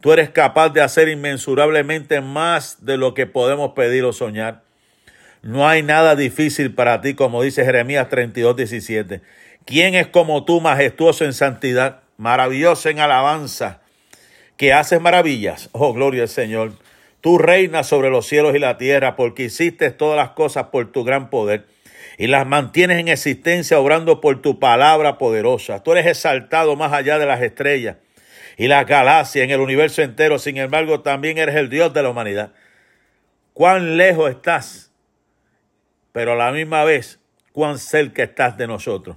Tú 0.00 0.12
eres 0.12 0.30
capaz 0.30 0.70
de 0.70 0.82
hacer 0.82 1.08
inmensurablemente 1.08 2.20
más 2.20 2.84
de 2.84 2.96
lo 2.96 3.14
que 3.14 3.26
podemos 3.26 3.72
pedir 3.72 4.04
o 4.04 4.12
soñar. 4.12 4.62
No 5.42 5.68
hay 5.68 5.82
nada 5.82 6.16
difícil 6.16 6.74
para 6.74 7.00
ti, 7.00 7.14
como 7.14 7.42
dice 7.42 7.64
Jeremías 7.64 8.08
32, 8.08 8.56
17. 8.56 9.20
¿Quién 9.64 9.94
es 9.94 10.06
como 10.06 10.44
tú, 10.44 10.60
majestuoso 10.60 11.24
en 11.24 11.32
santidad? 11.32 12.04
maravilloso 12.16 12.88
en 12.88 13.00
alabanza, 13.00 13.80
que 14.56 14.72
haces 14.72 15.00
maravillas. 15.00 15.68
Oh, 15.72 15.92
gloria 15.92 16.22
al 16.22 16.28
Señor. 16.28 16.72
Tú 17.20 17.38
reinas 17.38 17.86
sobre 17.86 18.10
los 18.10 18.26
cielos 18.26 18.54
y 18.54 18.58
la 18.58 18.76
tierra 18.76 19.16
porque 19.16 19.44
hiciste 19.44 19.90
todas 19.90 20.16
las 20.16 20.30
cosas 20.30 20.66
por 20.66 20.92
tu 20.92 21.04
gran 21.04 21.30
poder 21.30 21.66
y 22.16 22.26
las 22.26 22.46
mantienes 22.46 22.98
en 22.98 23.08
existencia 23.08 23.78
obrando 23.78 24.20
por 24.20 24.40
tu 24.40 24.58
palabra 24.58 25.18
poderosa. 25.18 25.82
Tú 25.82 25.92
eres 25.92 26.06
exaltado 26.06 26.76
más 26.76 26.92
allá 26.92 27.18
de 27.18 27.26
las 27.26 27.42
estrellas 27.42 27.96
y 28.56 28.68
las 28.68 28.86
galaxias 28.86 29.44
en 29.44 29.50
el 29.50 29.60
universo 29.60 30.02
entero. 30.02 30.38
Sin 30.38 30.56
embargo, 30.56 31.00
también 31.00 31.38
eres 31.38 31.56
el 31.56 31.68
Dios 31.68 31.92
de 31.92 32.02
la 32.02 32.10
humanidad. 32.10 32.52
Cuán 33.52 33.96
lejos 33.96 34.30
estás, 34.30 34.92
pero 36.12 36.32
a 36.32 36.36
la 36.36 36.52
misma 36.52 36.84
vez, 36.84 37.20
cuán 37.52 37.78
cerca 37.78 38.22
estás 38.22 38.56
de 38.56 38.66
nosotros. 38.66 39.16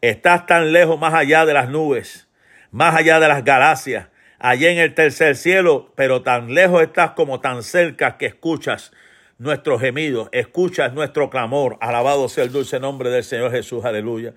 Estás 0.00 0.46
tan 0.46 0.72
lejos 0.72 0.98
más 0.98 1.14
allá 1.14 1.46
de 1.46 1.54
las 1.54 1.68
nubes, 1.68 2.28
más 2.70 2.94
allá 2.94 3.20
de 3.20 3.28
las 3.28 3.44
galaxias, 3.44 4.08
allá 4.38 4.70
en 4.70 4.78
el 4.78 4.94
tercer 4.94 5.36
cielo, 5.36 5.92
pero 5.94 6.22
tan 6.22 6.52
lejos 6.52 6.82
estás 6.82 7.12
como 7.12 7.40
tan 7.40 7.62
cerca 7.62 8.18
que 8.18 8.26
escuchas 8.26 8.92
nuestros 9.38 9.80
gemidos, 9.80 10.28
escuchas 10.32 10.92
nuestro 10.94 11.30
clamor. 11.30 11.76
Alabado 11.80 12.28
sea 12.28 12.44
el 12.44 12.52
dulce 12.52 12.80
nombre 12.80 13.10
del 13.10 13.24
Señor 13.24 13.50
Jesús, 13.50 13.84
aleluya. 13.84 14.34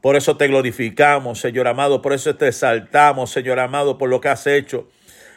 Por 0.00 0.16
eso 0.16 0.36
te 0.36 0.46
glorificamos, 0.46 1.40
Señor 1.40 1.66
amado, 1.66 2.02
por 2.02 2.12
eso 2.12 2.34
te 2.36 2.48
exaltamos, 2.48 3.30
Señor 3.30 3.58
amado, 3.58 3.98
por 3.98 4.08
lo 4.08 4.20
que 4.20 4.28
has 4.28 4.46
hecho. 4.46 4.88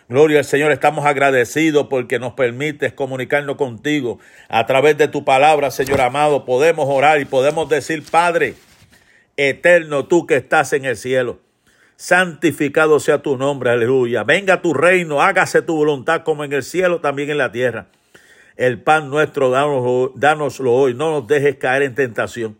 Gloria 0.07 0.39
al 0.39 0.45
Señor, 0.45 0.71
estamos 0.71 1.05
agradecidos 1.05 1.87
porque 1.89 2.19
nos 2.19 2.33
permites 2.33 2.93
comunicarnos 2.93 3.55
contigo 3.55 4.19
a 4.49 4.65
través 4.65 4.97
de 4.97 5.07
tu 5.07 5.23
palabra, 5.23 5.71
Señor 5.71 6.01
amado. 6.01 6.45
Podemos 6.45 6.85
orar 6.89 7.21
y 7.21 7.25
podemos 7.25 7.69
decir, 7.69 8.03
Padre, 8.11 8.55
eterno 9.37 10.05
tú 10.05 10.27
que 10.27 10.35
estás 10.35 10.73
en 10.73 10.85
el 10.85 10.97
cielo. 10.97 11.39
Santificado 11.95 12.99
sea 12.99 13.21
tu 13.21 13.37
nombre, 13.37 13.69
aleluya. 13.69 14.23
Venga 14.23 14.61
tu 14.61 14.73
reino, 14.73 15.21
hágase 15.21 15.61
tu 15.61 15.75
voluntad 15.75 16.23
como 16.23 16.43
en 16.43 16.51
el 16.51 16.63
cielo, 16.63 16.99
también 16.99 17.29
en 17.29 17.37
la 17.37 17.51
tierra. 17.51 17.87
El 18.57 18.79
pan 18.81 19.09
nuestro, 19.09 19.49
dánoslo 20.15 20.73
hoy, 20.73 20.93
no 20.93 21.11
nos 21.11 21.27
dejes 21.27 21.55
caer 21.55 21.83
en 21.83 21.95
tentación. 21.95 22.57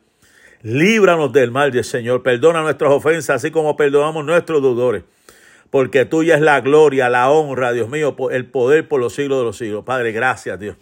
Líbranos 0.64 1.34
del 1.34 1.52
mal, 1.52 1.72
Dios 1.72 1.88
Señor. 1.88 2.22
Perdona 2.24 2.62
nuestras 2.62 2.92
ofensas, 2.92 3.38
así 3.38 3.52
como 3.52 3.76
perdonamos 3.76 4.24
nuestros 4.26 4.62
deudores. 4.62 5.04
Porque 5.70 6.06
tuya 6.06 6.36
es 6.36 6.42
la 6.42 6.60
gloria, 6.62 7.10
la 7.10 7.30
honra, 7.32 7.72
Dios 7.72 7.90
mío, 7.90 8.16
el 8.32 8.46
poder 8.46 8.88
por 8.88 9.00
los 9.00 9.16
siglos 9.16 9.40
de 9.40 9.46
los 9.46 9.58
siglos. 9.58 9.84
Padre, 9.86 10.12
gracias, 10.12 10.60
Dios. 10.60 10.76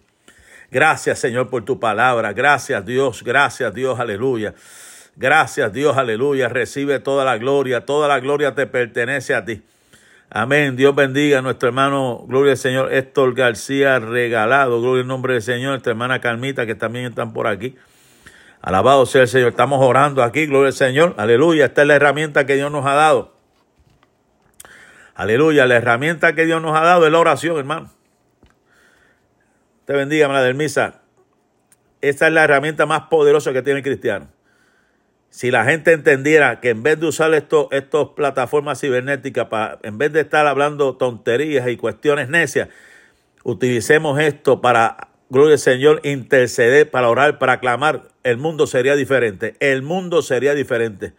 Gracias, 0.72 1.20
Señor, 1.20 1.50
por 1.50 1.64
tu 1.64 1.80
palabra. 1.80 2.34
Gracias, 2.34 2.86
Dios. 2.86 3.24
Gracias, 3.24 3.74
Dios. 3.74 4.00
Aleluya. 4.00 4.54
Gracias, 5.16 5.72
Dios. 5.74 5.98
Aleluya. 5.98 6.50
Recibe 6.50 7.00
toda 7.00 7.24
la 7.24 7.38
gloria. 7.38 7.86
Toda 7.86 8.08
la 8.08 8.20
gloria 8.20 8.54
te 8.56 8.68
pertenece 8.68 9.34
a 9.34 9.46
ti. 9.46 9.62
Amén. 10.32 10.76
Dios 10.76 10.94
bendiga 10.94 11.40
a 11.40 11.42
nuestro 11.42 11.70
hermano, 11.70 12.24
gloria 12.28 12.52
al 12.52 12.58
Señor, 12.58 12.94
Héctor 12.94 13.34
García 13.34 13.98
Regalado. 13.98 14.80
Gloria 14.80 15.02
al 15.02 15.08
nombre 15.08 15.34
del 15.34 15.42
Señor. 15.42 15.72
Nuestra 15.72 15.92
hermana 15.92 16.22
Carmita, 16.22 16.68
que 16.68 16.76
también 16.76 17.06
están 17.06 17.34
por 17.34 17.48
aquí. 17.48 17.76
Alabado 18.62 19.08
sea 19.08 19.24
el 19.24 19.28
Señor. 19.28 19.50
Estamos 19.50 19.84
orando 19.84 20.22
aquí, 20.22 20.46
gloria 20.46 20.68
al 20.68 20.74
Señor. 20.74 21.16
Aleluya. 21.18 21.66
Esta 21.66 21.82
es 21.82 21.88
la 21.88 21.96
herramienta 21.96 22.46
que 22.46 22.56
Dios 22.56 22.72
nos 22.72 22.86
ha 22.86 22.94
dado. 22.94 23.34
Aleluya. 25.16 25.66
La 25.66 25.78
herramienta 25.78 26.36
que 26.36 26.46
Dios 26.46 26.62
nos 26.62 26.78
ha 26.78 26.82
dado 26.82 27.08
es 27.08 27.12
la 27.12 27.20
oración, 27.20 27.58
hermano. 27.58 27.90
Te 29.86 29.94
bendiga, 29.94 30.26
hermana 30.26 30.54
Misa. 30.54 31.02
Esta 32.02 32.28
es 32.28 32.34
la 32.34 32.44
herramienta 32.44 32.86
más 32.86 33.08
poderosa 33.10 33.52
que 33.52 33.64
tiene 33.64 33.80
el 33.80 33.84
cristiano. 33.84 34.28
Si 35.30 35.52
la 35.52 35.64
gente 35.64 35.92
entendiera 35.92 36.60
que 36.60 36.70
en 36.70 36.82
vez 36.82 37.00
de 37.00 37.06
usar 37.08 37.34
estas 37.34 38.08
plataformas 38.16 38.82
cibernéticas, 38.82 39.48
para, 39.48 39.80
en 39.84 39.98
vez 39.98 40.12
de 40.12 40.22
estar 40.22 40.48
hablando 40.48 40.96
tonterías 40.96 41.68
y 41.70 41.78
cuestiones 41.78 42.30
necias, 42.30 42.70
utilicemos 43.44 44.20
esto 44.20 44.60
para, 44.60 45.10
gloria 45.30 45.54
al 45.54 45.60
Señor, 45.60 46.02
interceder, 46.04 46.90
para 46.90 47.10
orar, 47.10 47.38
para 47.38 47.60
clamar, 47.60 48.08
el 48.24 48.38
mundo 48.38 48.66
sería 48.66 48.96
diferente. 48.96 49.56
El 49.60 49.84
mundo 49.84 50.22
sería 50.24 50.56
diferente. 50.56 51.14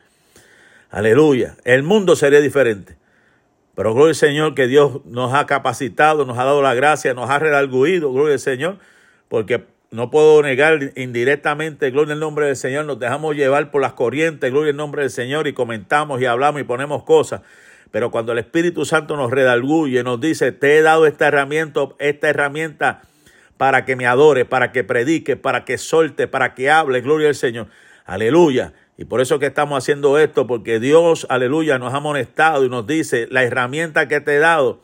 Aleluya. 0.91 1.57
El 1.65 1.85
mundo 1.85 2.17
sería 2.17 2.41
diferente. 2.41 2.97
Pero 3.77 3.95
gloria 3.95 4.11
al 4.11 4.17
Señor 4.17 4.55
que 4.55 4.67
Dios 4.67 5.05
nos 5.07 5.33
ha 5.35 5.47
capacitado, 5.47 6.27
nos 6.27 6.37
ha 6.37 6.45
dado 6.45 6.63
la 6.63 6.75
gracia, 6.75 7.15
nos 7.15 7.31
ha 7.31 7.39
redarguido, 7.39 8.13
gloria 8.13 8.35
al 8.35 8.41
Señor, 8.41 8.79
porque 9.29 9.65
no 9.91 10.11
puedo 10.11 10.41
negar 10.43 10.93
indirectamente, 10.95 11.91
gloria 11.91 12.15
al 12.15 12.21
nombre 12.21 12.47
del 12.47 12.57
Señor, 12.57 12.85
nos 12.85 12.99
dejamos 12.99 13.35
llevar 13.35 13.71
por 13.71 13.83
las 13.83 13.95
corrientes, 13.95 14.51
gloria 14.51 14.71
al 14.71 14.77
nombre 14.77 15.03
del 15.03 15.11
Señor, 15.11 15.49
y 15.49 15.53
comentamos 15.53 16.21
y 16.21 16.27
hablamos 16.27 16.61
y 16.61 16.65
ponemos 16.65 17.03
cosas. 17.03 17.43
Pero 17.91 18.13
cuando 18.13 18.33
el 18.33 18.39
Espíritu 18.39 18.85
Santo 18.85 19.17
nos 19.17 19.33
redarguye, 19.33 20.05
nos 20.05 20.21
dice, 20.21 20.53
te 20.53 20.79
he 20.79 20.83
dado 20.83 21.07
esta 21.07 21.27
herramienta, 21.27 21.89
esta 21.99 22.29
herramienta 22.29 23.03
para 23.57 23.85
que 23.85 23.97
me 23.97 24.07
adore, 24.07 24.45
para 24.45 24.71
que 24.71 24.85
predique, 24.85 25.37
para 25.37 25.65
que 25.65 25.77
solte, 25.77 26.29
para 26.29 26.55
que 26.55 26.71
hable, 26.71 27.01
gloria 27.01 27.29
al 27.29 27.35
Señor. 27.35 27.67
Aleluya. 28.07 28.73
Y 28.97 29.07
por 29.07 29.21
eso 29.21 29.39
que 29.39 29.47
estamos 29.47 29.83
haciendo 29.83 30.19
esto, 30.19 30.47
porque 30.47 30.79
Dios, 30.79 31.27
aleluya, 31.31 31.79
nos 31.79 31.95
ha 31.95 31.97
amonestado 31.97 32.65
y 32.65 32.69
nos 32.69 32.87
dice, 32.87 33.27
la 33.31 33.43
herramienta 33.43 34.09
que 34.09 34.21
te 34.21 34.37
he 34.37 34.39
dado 34.39 34.81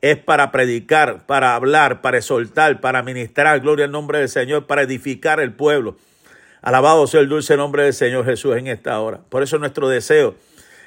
es 0.00 0.16
para 0.16 0.52
predicar, 0.52 1.26
para 1.26 1.54
hablar, 1.54 2.00
para 2.00 2.18
exhortar, 2.18 2.80
para 2.80 3.02
ministrar, 3.02 3.60
gloria 3.60 3.86
al 3.86 3.90
nombre 3.92 4.18
del 4.18 4.28
Señor, 4.28 4.66
para 4.66 4.82
edificar 4.82 5.40
el 5.40 5.52
pueblo. 5.52 5.96
Alabado 6.62 7.06
sea 7.06 7.20
el 7.20 7.28
dulce 7.28 7.56
nombre 7.56 7.84
del 7.84 7.92
Señor 7.92 8.24
Jesús 8.24 8.56
en 8.56 8.66
esta 8.68 8.98
hora. 9.00 9.20
Por 9.28 9.42
eso 9.42 9.58
nuestro 9.58 9.88
deseo 9.88 10.34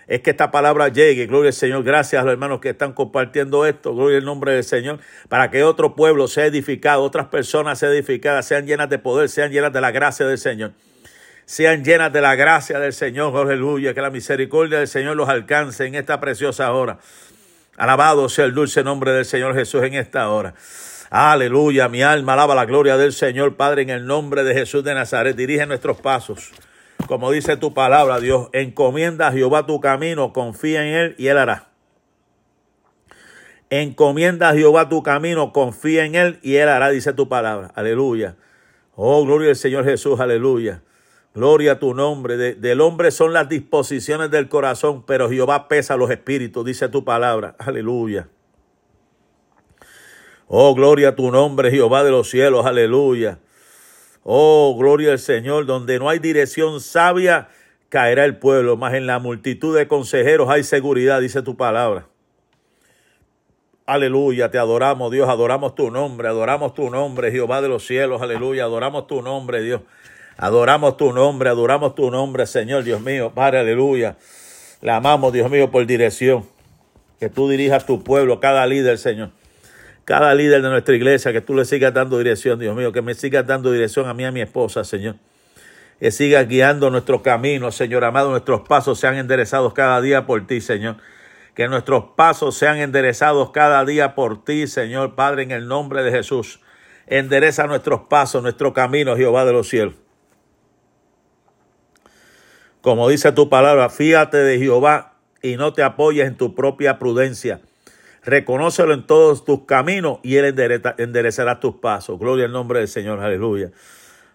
es 0.08 0.22
que 0.22 0.32
esta 0.32 0.52
palabra 0.52 0.88
llegue, 0.88 1.28
gloria 1.28 1.50
al 1.50 1.54
Señor, 1.54 1.84
gracias 1.84 2.22
a 2.22 2.26
los 2.26 2.32
hermanos 2.32 2.62
que 2.62 2.70
están 2.70 2.94
compartiendo 2.94 3.66
esto, 3.66 3.94
gloria 3.94 4.18
al 4.18 4.26
nombre 4.26 4.54
del 4.54 4.64
Señor, 4.64 5.00
para 5.28 5.52
que 5.52 5.64
otro 5.64 5.96
pueblo 5.96 6.28
sea 6.28 6.46
edificado, 6.46 7.04
otras 7.04 7.28
personas 7.28 7.78
sean 7.78 7.92
edificadas, 7.92 8.48
sean 8.48 8.66
llenas 8.66 8.90
de 8.90 9.00
poder, 9.00 9.30
sean 9.30 9.52
llenas 9.52 9.74
de 9.74 9.82
la 9.82 9.92
gracia 9.92 10.26
del 10.26 10.38
Señor. 10.38 10.72
Sean 11.46 11.84
llenas 11.84 12.12
de 12.12 12.20
la 12.20 12.36
gracia 12.36 12.80
del 12.80 12.92
Señor, 12.92 13.36
aleluya, 13.38 13.94
que 13.94 14.02
la 14.02 14.10
misericordia 14.10 14.80
del 14.80 14.88
Señor 14.88 15.16
los 15.16 15.30
alcance 15.30 15.86
en 15.86 15.96
esta 15.96 16.20
preciosa 16.20 16.72
hora. 16.74 17.00
Alabado 17.78 18.28
sea 18.28 18.46
el 18.46 18.56
dulce 18.56 18.84
nombre 18.84 19.12
del 19.12 19.24
Señor 19.24 19.54
Jesús 19.54 19.84
en 19.84 19.94
esta 19.94 20.30
hora. 20.30 20.56
Aleluya, 21.12 21.88
mi 21.88 22.02
alma 22.02 22.34
alaba 22.34 22.56
la 22.56 22.66
gloria 22.66 22.98
del 22.98 23.14
Señor, 23.14 23.56
Padre, 23.56 23.84
en 23.84 23.92
el 23.92 24.08
nombre 24.08 24.44
de 24.44 24.56
Jesús 24.56 24.84
de 24.84 24.96
Nazaret. 24.96 25.36
Dirige 25.38 25.66
nuestros 25.68 26.02
pasos. 26.02 26.52
Como 27.06 27.32
dice 27.32 27.56
tu 27.56 27.74
palabra, 27.74 28.20
Dios, 28.20 28.50
encomienda 28.52 29.28
a 29.28 29.32
Jehová 29.32 29.66
tu 29.66 29.80
camino, 29.80 30.34
confía 30.34 30.86
en 30.86 30.96
Él 30.96 31.16
y 31.20 31.28
Él 31.28 31.38
hará. 31.38 31.68
Encomienda 33.70 34.50
a 34.50 34.54
Jehová 34.54 34.90
tu 34.90 35.04
camino, 35.04 35.54
confía 35.54 36.04
en 36.04 36.16
Él 36.16 36.40
y 36.42 36.56
Él 36.56 36.68
hará, 36.70 36.90
dice 36.90 37.14
tu 37.14 37.30
palabra. 37.30 37.72
Aleluya. 37.76 38.36
Oh, 38.96 39.24
gloria 39.24 39.50
al 39.50 39.56
Señor 39.56 39.86
Jesús, 39.86 40.20
aleluya. 40.20 40.82
Gloria 41.38 41.74
a 41.74 41.80
tu 41.80 41.94
nombre. 41.94 42.36
del 42.36 42.82
hombre 42.82 43.12
son 43.12 43.32
las 43.32 43.48
disposiciones 43.48 44.32
del 44.32 44.50
corazón, 44.50 45.04
pero 45.06 45.30
Jehová 45.30 45.68
pesa 45.68 45.96
los 45.96 46.10
espíritus, 46.10 46.66
dice 46.66 46.90
tu 46.90 47.06
palabra. 47.06 47.56
Aleluya. 47.60 48.28
Oh, 50.48 50.74
gloria 50.74 51.10
a 51.10 51.16
tu 51.16 51.30
nombre, 51.30 51.70
Jehová 51.70 52.04
de 52.04 52.10
los 52.10 52.28
cielos. 52.28 52.66
Aleluya. 52.66 53.38
Oh, 54.24 54.76
gloria 54.80 55.12
al 55.12 55.20
Señor. 55.20 55.68
Donde 55.68 56.00
no 56.00 56.10
hay 56.10 56.18
dirección 56.18 56.82
sabia, 56.82 57.50
caerá 57.90 58.26
el 58.26 58.40
pueblo. 58.40 58.76
Mas 58.76 58.96
en 58.96 59.06
la 59.06 59.20
multitud 59.20 59.78
de 59.78 59.88
consejeros 59.88 60.50
hay 60.50 60.64
seguridad, 60.64 61.22
dice 61.22 61.44
tu 61.44 61.56
palabra. 61.56 62.08
Aleluya, 63.86 64.50
te 64.50 64.58
adoramos, 64.58 65.12
Dios, 65.12 65.30
adoramos 65.30 65.76
tu 65.76 65.92
nombre, 65.92 66.30
adoramos 66.30 66.74
tu 66.74 66.90
nombre, 66.90 67.32
Jehová 67.32 67.62
de 67.62 67.70
los 67.70 67.86
cielos, 67.86 68.24
aleluya, 68.24 68.64
adoramos 68.64 69.06
tu 69.06 69.22
nombre, 69.22 69.62
Dios. 69.62 69.82
Adoramos 70.38 70.98
tu 70.98 71.12
nombre, 71.14 71.50
adoramos 71.50 71.96
tu 71.96 72.12
nombre, 72.12 72.46
Señor 72.46 72.84
Dios 72.84 73.02
mío. 73.02 73.32
Padre, 73.34 73.60
aleluya. 73.60 74.18
La 74.82 74.98
amamos, 74.98 75.34
Dios 75.34 75.50
mío, 75.50 75.72
por 75.72 75.86
dirección. 75.88 76.46
Que 77.20 77.30
tú 77.30 77.50
dirijas 77.50 77.88
tu 77.88 78.04
pueblo, 78.04 78.40
cada 78.40 78.66
líder, 78.68 79.00
Señor. 79.00 79.32
Cada 80.06 80.36
líder 80.36 80.62
de 80.62 80.70
nuestra 80.70 80.96
iglesia, 80.96 81.34
que 81.34 81.42
tú 81.42 81.56
le 81.56 81.66
sigas 81.66 81.94
dando 81.94 82.20
dirección, 82.20 82.60
Dios 82.60 82.76
mío. 82.76 82.92
Que 82.92 83.02
me 83.02 83.16
sigas 83.16 83.48
dando 83.48 83.72
dirección 83.72 84.08
a 84.08 84.14
mí 84.14 84.24
y 84.24 84.26
a 84.28 84.32
mi 84.32 84.42
esposa, 84.42 84.84
Señor. 84.84 85.16
Que 86.00 86.12
sigas 86.12 86.48
guiando 86.48 86.92
nuestro 86.92 87.24
camino, 87.24 87.72
Señor 87.72 88.04
amado. 88.04 88.30
Nuestros 88.30 88.62
pasos 88.62 89.00
sean 89.00 89.16
enderezados 89.16 89.74
cada 89.74 90.00
día 90.02 90.28
por 90.28 90.46
ti, 90.46 90.62
Señor. 90.62 90.98
Que 91.56 91.68
nuestros 91.68 92.12
pasos 92.16 92.56
sean 92.56 92.78
enderezados 92.78 93.50
cada 93.50 93.84
día 93.84 94.14
por 94.14 94.46
ti, 94.46 94.68
Señor 94.68 95.16
Padre, 95.16 95.42
en 95.42 95.52
el 95.52 95.68
nombre 95.68 96.04
de 96.04 96.12
Jesús. 96.12 96.62
Endereza 97.08 97.66
nuestros 97.66 98.02
pasos, 98.02 98.44
nuestro 98.44 98.74
camino, 98.74 99.18
Jehová 99.18 99.44
de 99.44 99.54
los 99.54 99.68
cielos. 99.68 99.96
Como 102.82 103.10
dice 103.10 103.32
tu 103.32 103.50
palabra, 103.50 103.90
fíate 103.90 104.38
de 104.38 104.60
Jehová 104.60 105.14
y 105.42 105.56
no 105.56 105.74
te 105.74 105.84
apoyes 105.84 106.28
en 106.28 106.36
tu 106.36 106.56
propia 106.56 107.00
prudencia. 107.00 107.60
Reconócelo 108.24 108.94
en 108.94 109.08
todos 109.08 109.46
tus 109.46 109.66
caminos 109.66 110.20
y 110.24 110.36
Él 110.36 110.54
enderezará 110.98 111.60
tus 111.60 111.76
pasos. 111.76 112.20
Gloria 112.20 112.46
al 112.46 112.52
nombre 112.52 112.80
del 112.80 112.88
Señor, 112.88 113.20
aleluya. 113.20 113.72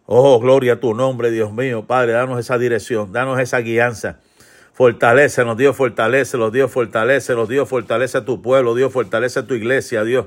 Oh, 0.07 0.41
gloria 0.41 0.75
a 0.75 0.81
tu 0.81 0.95
nombre, 0.95 1.31
Dios 1.31 1.53
mío. 1.53 1.87
Padre, 1.87 2.13
danos 2.13 2.41
esa 2.41 2.59
dirección, 2.59 3.13
danos 3.13 3.39
esa 3.39 3.59
guianza. 3.59 4.19
Fortalécenos, 4.73 5.57
Dios, 5.57 5.77
los 5.79 6.53
Dios, 6.53 6.75
los 7.29 7.49
Dios, 7.49 7.69
fortalece 7.69 8.19
a 8.19 8.25
tu 8.25 8.41
pueblo, 8.41 8.75
Dios, 8.75 8.93
fortalece 8.93 9.41
a 9.41 9.47
tu 9.47 9.55
iglesia, 9.55 10.03
Dios. 10.03 10.27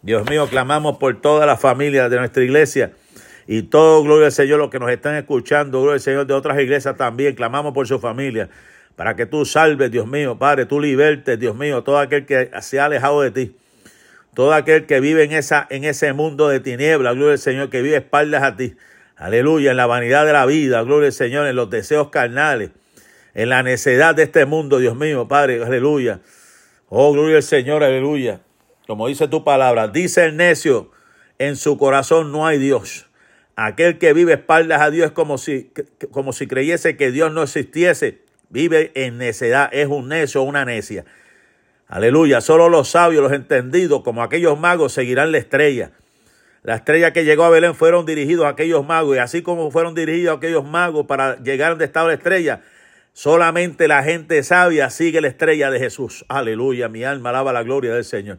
Dios 0.00 0.28
mío, 0.28 0.48
clamamos 0.48 0.96
por 0.96 1.20
toda 1.20 1.44
la 1.44 1.56
familia 1.56 2.08
de 2.08 2.16
nuestra 2.16 2.42
iglesia 2.42 2.92
y 3.50 3.62
todo, 3.62 4.02
gloria 4.02 4.26
al 4.26 4.32
Señor, 4.32 4.58
los 4.58 4.68
que 4.68 4.78
nos 4.78 4.90
están 4.90 5.14
escuchando, 5.14 5.80
gloria 5.80 5.94
al 5.94 6.00
Señor, 6.00 6.26
de 6.26 6.34
otras 6.34 6.60
iglesias 6.60 6.98
también, 6.98 7.34
clamamos 7.34 7.72
por 7.72 7.88
su 7.88 7.98
familia, 7.98 8.50
para 8.94 9.16
que 9.16 9.24
tú 9.24 9.46
salves, 9.46 9.90
Dios 9.90 10.06
mío, 10.06 10.38
Padre, 10.38 10.66
tú 10.66 10.78
libertes, 10.78 11.40
Dios 11.40 11.56
mío, 11.56 11.82
todo 11.82 11.98
aquel 11.98 12.26
que 12.26 12.50
se 12.60 12.78
ha 12.78 12.84
alejado 12.84 13.22
de 13.22 13.30
ti. 13.30 13.56
Todo 14.34 14.52
aquel 14.52 14.84
que 14.84 15.00
vive 15.00 15.24
en, 15.24 15.32
esa, 15.32 15.66
en 15.70 15.84
ese 15.84 16.12
mundo 16.12 16.48
de 16.48 16.60
tinieblas, 16.60 17.14
gloria 17.14 17.32
al 17.32 17.38
Señor, 17.38 17.70
que 17.70 17.80
vive 17.80 17.96
espaldas 17.96 18.42
a 18.42 18.54
ti. 18.54 18.76
Aleluya, 19.16 19.70
en 19.70 19.78
la 19.78 19.86
vanidad 19.86 20.26
de 20.26 20.34
la 20.34 20.44
vida, 20.44 20.82
gloria 20.82 21.06
al 21.06 21.14
Señor, 21.14 21.46
en 21.46 21.56
los 21.56 21.70
deseos 21.70 22.10
carnales, 22.10 22.70
en 23.32 23.48
la 23.48 23.62
necedad 23.62 24.14
de 24.14 24.24
este 24.24 24.44
mundo, 24.44 24.78
Dios 24.78 24.94
mío, 24.94 25.26
Padre, 25.26 25.64
aleluya. 25.64 26.20
Oh, 26.90 27.14
gloria 27.14 27.36
al 27.36 27.42
Señor, 27.42 27.82
aleluya. 27.82 28.40
Como 28.86 29.08
dice 29.08 29.26
tu 29.26 29.42
palabra, 29.42 29.88
dice 29.88 30.26
el 30.26 30.36
necio, 30.36 30.90
en 31.38 31.56
su 31.56 31.78
corazón 31.78 32.30
no 32.30 32.46
hay 32.46 32.58
Dios. 32.58 33.07
Aquel 33.60 33.98
que 33.98 34.12
vive 34.12 34.34
espaldas 34.34 34.80
a 34.80 34.88
Dios 34.92 35.06
es 35.06 35.12
como 35.12 35.36
si, 35.36 35.72
como 36.12 36.32
si 36.32 36.46
creyese 36.46 36.96
que 36.96 37.10
Dios 37.10 37.32
no 37.32 37.42
existiese. 37.42 38.20
Vive 38.50 38.92
en 38.94 39.18
necedad, 39.18 39.68
es 39.72 39.88
un 39.88 40.06
necio 40.06 40.42
una 40.42 40.64
necia. 40.64 41.04
Aleluya. 41.88 42.40
Solo 42.40 42.68
los 42.68 42.90
sabios, 42.90 43.20
los 43.20 43.32
entendidos, 43.32 44.04
como 44.04 44.22
aquellos 44.22 44.60
magos, 44.60 44.92
seguirán 44.92 45.32
la 45.32 45.38
estrella. 45.38 45.90
La 46.62 46.76
estrella 46.76 47.12
que 47.12 47.24
llegó 47.24 47.42
a 47.42 47.50
Belén 47.50 47.74
fueron 47.74 48.06
dirigidos 48.06 48.46
a 48.46 48.50
aquellos 48.50 48.86
magos. 48.86 49.16
Y 49.16 49.18
así 49.18 49.42
como 49.42 49.72
fueron 49.72 49.92
dirigidos 49.92 50.34
a 50.34 50.36
aquellos 50.36 50.64
magos 50.64 51.06
para 51.06 51.42
llegar 51.42 51.70
donde 51.70 51.86
estaba 51.86 52.06
la 52.06 52.14
estrella, 52.14 52.62
solamente 53.12 53.88
la 53.88 54.04
gente 54.04 54.40
sabia 54.44 54.88
sigue 54.88 55.20
la 55.20 55.26
estrella 55.26 55.72
de 55.72 55.80
Jesús. 55.80 56.24
Aleluya. 56.28 56.88
Mi 56.88 57.02
alma 57.02 57.30
alaba 57.30 57.52
la 57.52 57.64
gloria 57.64 57.92
del 57.92 58.04
Señor. 58.04 58.38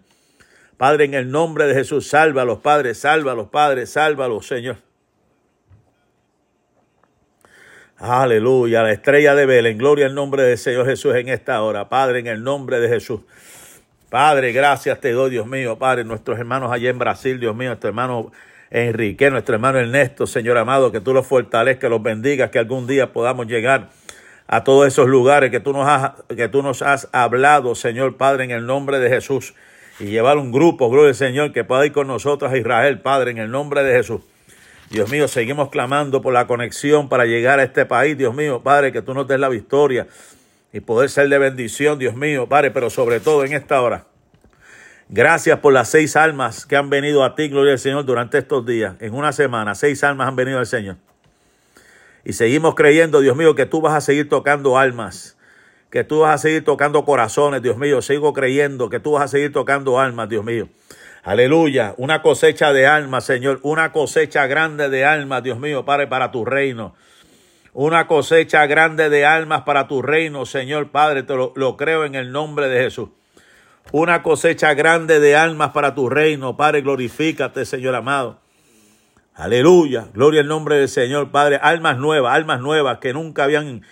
Padre, 0.78 1.04
en 1.04 1.14
el 1.14 1.30
nombre 1.30 1.68
de 1.68 1.74
Jesús, 1.74 2.08
salva 2.08 2.44
a 2.44 2.46
los 2.46 2.60
padres, 2.60 3.00
salva 3.00 3.34
a 3.34 3.36
los 3.36 3.50
padres, 3.50 3.90
sálvalos, 3.90 4.48
Señor. 4.48 4.78
Aleluya, 8.00 8.82
la 8.82 8.94
estrella 8.94 9.36
de 9.36 9.46
Belén. 9.46 9.78
Gloria 9.78 10.06
al 10.06 10.16
nombre 10.16 10.44
del 10.44 10.58
Señor 10.58 10.86
Jesús 10.86 11.16
en 11.16 11.28
esta 11.28 11.62
hora. 11.62 11.90
Padre, 11.90 12.20
en 12.20 12.28
el 12.28 12.42
nombre 12.42 12.80
de 12.80 12.88
Jesús. 12.88 13.20
Padre, 14.10 14.54
gracias 14.54 15.02
te 15.02 15.12
doy, 15.12 15.32
Dios 15.32 15.46
mío. 15.46 15.78
Padre, 15.78 16.06
nuestros 16.06 16.40
hermanos 16.40 16.72
allá 16.72 16.90
en 16.90 16.98
Brasil, 16.98 17.42
Dios 17.42 17.54
mío, 17.58 17.68
nuestro 17.68 17.90
hermano 17.90 18.32
Enrique, 18.72 19.30
nuestro 19.30 19.56
hermano 19.56 19.80
Ernesto, 19.80 20.28
Señor 20.28 20.58
amado, 20.58 20.94
que 20.94 21.02
tú 21.02 21.14
los 21.14 21.28
fortalezcas, 21.28 21.90
los 21.90 22.02
bendigas, 22.02 22.52
que 22.52 22.60
algún 22.60 22.88
día 22.88 23.12
podamos 23.12 23.48
llegar 23.48 23.90
a 24.48 24.64
todos 24.64 24.88
esos 24.88 25.10
lugares 25.10 25.52
que 25.52 25.60
tú 25.60 25.74
nos 25.74 25.86
has, 25.86 26.14
que 26.34 26.48
tú 26.48 26.64
nos 26.64 26.82
has 26.82 27.10
hablado, 27.12 27.76
Señor 27.76 28.16
Padre, 28.16 28.46
en 28.46 28.52
el 28.52 28.66
nombre 28.66 29.00
de 29.00 29.10
Jesús. 29.10 29.56
Y 30.00 30.06
llevar 30.06 30.38
un 30.38 30.54
grupo, 30.54 30.90
gloria 30.90 31.10
al 31.10 31.16
Señor, 31.16 31.52
que 31.52 31.66
pueda 31.66 31.86
ir 31.86 31.92
con 31.92 32.08
nosotros 32.08 32.50
a 32.50 32.58
Israel, 32.58 33.02
Padre, 33.02 33.32
en 33.32 33.40
el 33.40 33.52
nombre 33.52 33.84
de 33.84 33.94
Jesús. 33.94 34.22
Dios 34.90 35.12
mío, 35.12 35.28
seguimos 35.28 35.70
clamando 35.70 36.22
por 36.22 36.34
la 36.34 36.48
conexión 36.48 37.10
para 37.10 37.26
llegar 37.26 37.60
a 37.60 37.64
este 37.64 37.86
país, 37.86 38.18
Dios 38.18 38.34
mío, 38.34 38.62
Padre, 38.64 38.92
que 38.92 39.04
tú 39.04 39.14
nos 39.14 39.28
des 39.28 39.40
la 39.40 39.50
victoria 39.50 40.08
y 40.74 40.80
poder 40.80 41.10
ser 41.12 41.30
de 41.30 41.38
bendición, 41.38 42.00
Dios 42.00 42.16
mío, 42.16 42.48
Padre, 42.48 42.72
pero 42.72 42.90
sobre 42.90 43.20
todo 43.20 43.46
en 43.46 43.54
esta 43.54 43.82
hora. 43.82 44.06
Gracias 45.08 45.60
por 45.60 45.74
las 45.74 45.90
seis 45.90 46.16
almas 46.16 46.66
que 46.66 46.76
han 46.76 46.90
venido 46.90 47.24
a 47.24 47.36
ti, 47.36 47.50
gloria 47.50 47.74
al 47.74 47.80
Señor, 47.80 48.06
durante 48.06 48.40
estos 48.40 48.66
días. 48.66 48.96
En 49.00 49.14
una 49.14 49.32
semana, 49.32 49.76
seis 49.76 50.04
almas 50.04 50.28
han 50.28 50.36
venido 50.36 50.60
al 50.60 50.68
Señor. 50.68 50.98
Y 52.26 52.34
seguimos 52.34 52.76
creyendo, 52.76 53.20
Dios 53.20 53.36
mío, 53.36 53.56
que 53.56 53.66
tú 53.66 53.82
vas 53.82 53.94
a 53.94 54.02
seguir 54.02 54.28
tocando 54.28 54.78
almas, 54.78 55.38
que 55.90 56.04
tú 56.04 56.20
vas 56.20 56.36
a 56.36 56.38
seguir 56.38 56.64
tocando 56.64 57.06
corazones, 57.06 57.62
Dios 57.62 57.78
mío. 57.78 58.02
Sigo 58.02 58.34
creyendo 58.34 58.90
que 58.90 59.00
tú 59.00 59.14
vas 59.14 59.24
a 59.24 59.28
seguir 59.28 59.52
tocando 59.52 60.00
almas, 60.00 60.30
Dios 60.30 60.44
mío. 60.44 60.68
Aleluya, 61.30 61.94
una 61.98 62.24
cosecha 62.24 62.74
de 62.74 62.88
almas, 62.88 63.24
Señor, 63.24 63.60
una 63.62 63.92
cosecha 63.92 64.48
grande 64.48 64.90
de 64.90 65.06
almas, 65.06 65.44
Dios 65.44 65.60
mío, 65.60 65.86
Padre, 65.86 66.08
para 66.08 66.32
tu 66.32 66.44
reino. 66.44 66.96
Una 67.72 68.08
cosecha 68.08 68.66
grande 68.66 69.12
de 69.12 69.28
almas 69.28 69.62
para 69.62 69.88
tu 69.88 70.02
reino, 70.02 70.48
Señor 70.48 70.90
Padre, 70.90 71.22
te 71.22 71.36
lo, 71.36 71.78
creo 71.78 72.04
en 72.04 72.16
el 72.16 72.32
nombre 72.32 72.68
de 72.68 72.82
Jesús. 72.82 73.10
Una 73.92 74.24
cosecha 74.24 74.74
grande 74.74 75.20
de 75.20 75.36
almas 75.36 75.70
para 75.70 75.94
tu 75.94 76.10
reino, 76.10 76.58
Padre, 76.58 76.82
glorifícate, 76.82 77.64
Señor 77.64 77.94
amado. 77.94 78.40
Aleluya, 79.36 80.08
gloria 80.12 80.42
al 80.42 80.48
nombre 80.48 80.78
del 80.78 80.90
Señor, 80.90 81.30
Padre. 81.30 81.60
Almas 81.62 82.00
nuevas, 82.00 82.34
almas 82.34 82.60
nuevas 82.60 82.98
que 82.98 83.14
nunca 83.14 83.44
habían 83.44 83.84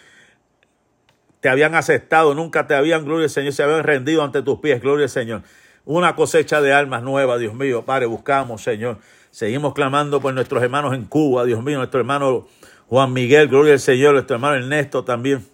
te 1.40 1.50
habían 1.50 1.76
aceptado, 1.76 2.34
nunca 2.34 2.66
te 2.66 2.74
habían, 2.74 3.06
gloria 3.06 3.26
al 3.26 3.30
Señor, 3.30 3.54
se 3.54 3.62
habían 3.62 3.84
rendido 3.84 4.24
ante 4.24 4.42
tus 4.42 4.58
pies, 4.58 4.82
gloria 4.82 5.04
al 5.04 5.12
Señor. 5.12 5.44
Una 5.88 6.18
cosecha 6.18 6.60
de 6.60 6.74
almas 6.74 7.02
nuevas, 7.02 7.40
Dios 7.40 7.54
mío, 7.54 7.86
Padre, 7.86 8.08
buscamos, 8.08 8.62
Señor. 8.62 8.98
Seguimos 9.32 9.74
clamando 9.74 10.20
por 10.20 10.34
nuestros 10.34 10.62
hermanos 10.62 10.94
en 10.94 11.06
Cuba, 11.06 11.46
Dios 11.46 11.64
mío, 11.64 11.78
nuestro 11.78 12.02
hermano 12.02 12.46
Juan 12.90 13.14
Miguel, 13.14 13.48
gloria 13.48 13.72
al 13.72 13.80
Señor, 13.80 14.12
nuestro 14.12 14.36
hermano 14.36 14.56
Ernesto 14.56 15.06
también. 15.06 15.48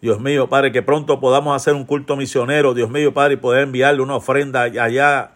Dios 0.00 0.20
mío, 0.20 0.48
Padre, 0.48 0.72
que 0.72 0.80
pronto 0.80 1.20
podamos 1.20 1.54
hacer 1.54 1.74
un 1.74 1.84
culto 1.84 2.16
misionero, 2.16 2.72
Dios 2.72 2.88
mío, 2.88 3.12
Padre, 3.12 3.34
y 3.34 3.36
poder 3.36 3.64
enviarle 3.64 4.00
una 4.00 4.16
ofrenda 4.16 4.62
allá 4.62 5.32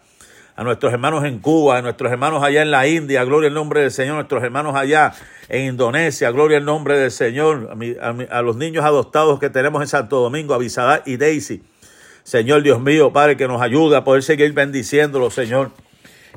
a 0.55 0.63
nuestros 0.63 0.91
hermanos 0.91 1.23
en 1.23 1.37
Cuba, 1.37 1.77
a 1.77 1.83
nuestros 1.83 2.11
hermanos 2.11 2.41
allá 2.41 2.63
en 2.63 2.71
la 2.71 2.87
India, 2.87 3.23
gloria 3.23 3.49
al 3.49 3.53
nombre 3.53 3.81
del 3.81 3.91
Señor, 3.91 4.13
a 4.13 4.15
nuestros 4.15 4.41
hermanos 4.43 4.75
allá 4.75 5.13
en 5.47 5.67
Indonesia, 5.67 6.31
gloria 6.31 6.57
al 6.57 6.65
nombre 6.65 6.97
del 6.97 7.11
Señor, 7.11 7.77
a, 8.01 8.37
a 8.37 8.41
los 8.41 8.55
niños 8.55 8.83
adoptados 8.83 9.39
que 9.39 9.51
tenemos 9.51 9.79
en 9.83 9.87
Santo 9.87 10.21
Domingo, 10.21 10.55
a 10.55 10.57
Bisadá 10.57 11.03
y 11.05 11.17
Daisy, 11.17 11.61
Señor 12.31 12.63
Dios 12.63 12.79
mío, 12.79 13.11
Padre, 13.11 13.35
que 13.35 13.45
nos 13.45 13.61
ayude 13.61 13.97
a 13.97 14.05
poder 14.05 14.23
seguir 14.23 14.53
bendiciéndolo, 14.53 15.29
Señor. 15.31 15.71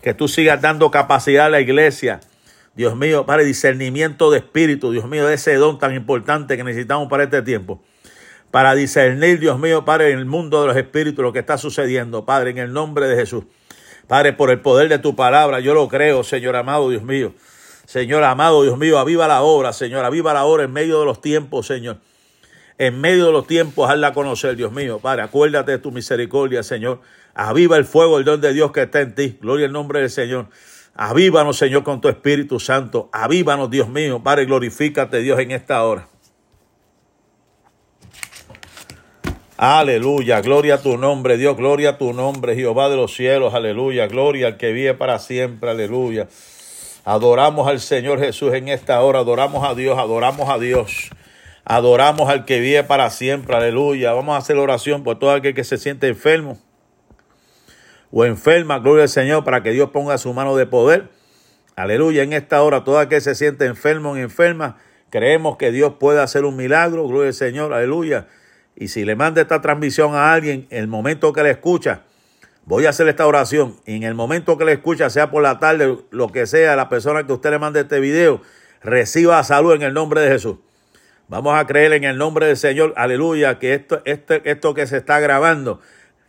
Que 0.03 0.13
tú 0.13 0.27
sigas 0.27 0.61
dando 0.61 0.91
capacidad 0.91 1.47
a 1.47 1.49
la 1.49 1.61
iglesia. 1.61 2.19
Dios 2.75 2.97
mío, 2.97 3.27
Padre, 3.27 3.45
discernimiento 3.45 4.33
de 4.33 4.39
espíritu, 4.39 4.91
Dios 4.91 5.09
mío, 5.09 5.25
de 5.29 5.35
ese 5.35 5.55
don 5.55 5.79
tan 5.79 5.95
importante 5.95 6.57
que 6.57 6.65
necesitamos 6.65 7.09
para 7.09 7.23
este 7.23 7.43
tiempo. 7.43 7.81
Para 8.51 8.75
discernir, 8.75 9.39
Dios 9.39 9.61
mío, 9.61 9.85
Padre, 9.85 10.11
en 10.11 10.19
el 10.19 10.27
mundo 10.27 10.63
de 10.63 10.67
los 10.67 10.77
espíritus 10.77 11.23
lo 11.23 11.33
que 11.33 11.39
está 11.39 11.59
sucediendo, 11.59 12.25
Padre, 12.25 12.51
en 12.51 12.59
el 12.59 12.73
nombre 12.73 13.07
de 13.07 13.15
Jesús. 13.15 13.45
Padre, 14.09 14.33
por 14.33 14.51
el 14.51 14.61
poder 14.61 14.89
de 14.89 14.99
tu 14.99 15.15
palabra, 15.15 15.61
yo 15.61 15.75
lo 15.75 15.87
creo, 15.87 16.25
Señor 16.25 16.57
amado, 16.57 16.91
Dios 16.91 17.05
mío. 17.05 17.35
Señor 17.87 18.25
amado, 18.25 18.65
Dios 18.65 18.79
mío, 18.79 18.99
aviva 18.99 19.29
la 19.29 19.43
obra, 19.43 19.73
Señor, 19.73 20.05
aviva 20.05 20.35
la 20.35 20.45
obra 20.45 20.65
en 20.65 20.73
medio 20.73 20.99
de 20.99 21.07
los 21.07 21.21
tiempos, 21.21 21.69
Señor 21.69 21.99
en 22.79 23.01
medio 23.01 23.27
de 23.27 23.33
los 23.33 23.47
tiempos, 23.47 23.89
hazla 23.89 24.13
conocer, 24.13 24.57
Dios 24.57 24.73
mío. 24.73 24.99
Padre, 24.99 25.23
acuérdate 25.23 25.73
de 25.73 25.79
tu 25.79 25.93
misericordia, 25.93 26.63
Señor. 26.63 27.01
Aviva 27.35 27.77
el 27.77 27.85
fuego, 27.85 28.19
el 28.19 28.25
don 28.25 28.41
de 28.41 28.53
Dios 28.53 28.73
que 28.73 28.83
está 28.83 29.01
en 29.01 29.15
ti. 29.15 29.39
Gloria 29.41 29.67
al 29.67 29.73
nombre 29.73 30.01
del 30.01 30.11
Señor. 30.11 30.47
Avívanos, 30.95 31.57
Señor, 31.57 31.83
con 31.83 32.01
tu 32.01 32.09
Espíritu 32.09 32.61
Santo. 32.61 33.09
Avívanos, 33.13 33.71
Dios 33.71 33.89
mío. 33.89 34.23
Padre, 34.23 34.47
glorifícate, 34.47 35.19
Dios, 35.19 35.39
en 35.41 35.51
esta 35.51 35.85
hora. 35.85 36.09
Aleluya, 39.57 40.41
gloria 40.41 40.75
a 40.75 40.83
tu 40.83 40.99
nombre, 40.99 41.37
Dios, 41.37 41.57
gloria 41.57 41.91
a 41.91 41.99
tu 41.99 42.13
nombre, 42.13 42.57
Jehová 42.57 42.89
de 42.91 42.97
los 42.97 43.15
cielos, 43.15 43.55
aleluya, 43.55 44.09
gloria 44.09 44.49
al 44.49 44.57
que 44.57 44.73
vive 44.73 44.95
para 44.95 45.21
siempre, 45.21 45.71
aleluya. 45.71 46.27
Adoramos 47.05 47.69
al 47.69 47.79
Señor 47.79 48.19
Jesús 48.19 48.53
en 48.53 48.69
esta 48.69 49.01
hora, 49.01 49.21
adoramos 49.21 49.65
a 49.65 49.77
Dios, 49.77 49.97
adoramos 49.97 50.49
a 50.51 50.59
Dios. 50.59 51.11
Adoramos 51.65 52.29
al 52.29 52.45
que 52.45 52.61
vive 52.61 52.85
para 52.85 53.09
siempre, 53.11 53.57
aleluya. 53.57 54.13
Vamos 54.13 54.35
a 54.35 54.39
hacer 54.39 54.57
oración 54.59 55.03
por 55.03 55.19
todo 55.19 55.31
aquel 55.31 55.55
que 55.55 55.65
se 55.65 55.79
siente 55.79 56.09
enfermo 56.09 56.59
o 58.17 58.25
enferma, 58.25 58.79
gloria 58.79 59.05
al 59.05 59.09
Señor, 59.09 59.43
para 59.43 59.65
que 59.65 59.71
Dios 59.73 59.91
ponga 59.91 60.19
su 60.19 60.33
mano 60.33 60.55
de 60.57 60.67
poder. 60.67 61.09
Aleluya, 61.75 62.23
en 62.23 62.33
esta 62.33 62.63
hora, 62.63 62.85
todo 62.85 63.01
aquel 63.01 63.19
que 63.19 63.21
se 63.21 63.35
siente 63.35 63.67
enfermo 63.67 64.13
o 64.13 64.17
enferma, 64.17 64.77
creemos 65.11 65.57
que 65.57 65.73
Dios 65.73 65.95
puede 65.99 66.21
hacer 66.21 66.45
un 66.45 66.55
milagro, 66.55 67.09
gloria 67.09 67.29
al 67.29 67.35
Señor, 67.35 67.73
aleluya. 67.73 68.29
Y 68.77 68.89
si 68.89 69.05
le 69.05 69.17
manda 69.17 69.41
esta 69.41 69.61
transmisión 69.61 70.15
a 70.15 70.33
alguien, 70.33 70.69
en 70.71 70.79
el 70.79 70.87
momento 70.87 71.33
que 71.33 71.43
le 71.43 71.51
escucha, 71.51 72.03
voy 72.67 72.87
a 72.87 72.91
hacer 72.91 73.09
esta 73.09 73.27
oración. 73.27 73.81
Y 73.85 73.97
en 73.97 74.05
el 74.05 74.15
momento 74.15 74.57
que 74.59 74.65
le 74.65 74.75
escucha, 74.75 75.11
sea 75.11 75.33
por 75.33 75.43
la 75.43 75.59
tarde, 75.59 75.99
lo 76.11 76.29
que 76.29 76.47
sea, 76.47 76.77
la 76.77 76.89
persona 76.89 77.27
que 77.27 77.33
usted 77.33 77.51
le 77.51 77.59
mande 77.59 77.81
este 77.81 77.99
video, 77.99 78.43
reciba 78.81 79.43
salud 79.43 79.75
en 79.75 79.83
el 79.83 79.93
nombre 79.93 80.21
de 80.21 80.29
Jesús. 80.29 80.59
Vamos 81.29 81.59
a 81.59 81.67
creer 81.67 81.95
en 81.95 82.05
el 82.05 82.19
nombre 82.19 82.47
del 82.47 82.57
Señor, 82.57 82.93
aleluya, 82.97 83.59
que 83.59 83.73
esto, 83.73 84.03
esto, 84.05 84.35
esto 84.45 84.75
que 84.75 84.87
se 84.87 84.99
está 84.99 85.21
grabando, 85.21 85.81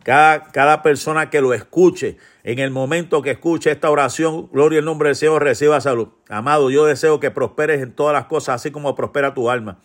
cada, 0.02 0.44
cada 0.44 0.82
persona 0.82 1.28
que 1.28 1.42
lo 1.42 1.52
escuche, 1.52 2.16
en 2.44 2.60
el 2.60 2.70
momento 2.70 3.20
que 3.20 3.32
escuche 3.32 3.70
esta 3.70 3.90
oración, 3.90 4.48
gloria 4.52 4.78
al 4.78 4.86
nombre 4.86 5.10
del 5.10 5.16
Señor, 5.16 5.42
reciba 5.42 5.80
salud. 5.82 6.08
Amado, 6.30 6.70
yo 6.70 6.86
deseo 6.86 7.20
que 7.20 7.30
prosperes 7.30 7.82
en 7.82 7.92
todas 7.92 8.14
las 8.14 8.24
cosas, 8.24 8.54
así 8.54 8.70
como 8.70 8.94
prospera 8.94 9.34
tu 9.34 9.50
alma. 9.50 9.78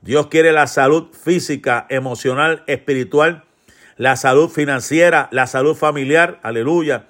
Dios 0.00 0.26
quiere 0.26 0.50
la 0.50 0.66
salud 0.66 1.12
física, 1.12 1.86
emocional, 1.88 2.64
espiritual, 2.66 3.44
la 3.96 4.16
salud 4.16 4.48
financiera, 4.48 5.28
la 5.30 5.46
salud 5.46 5.76
familiar, 5.76 6.40
aleluya, 6.42 7.06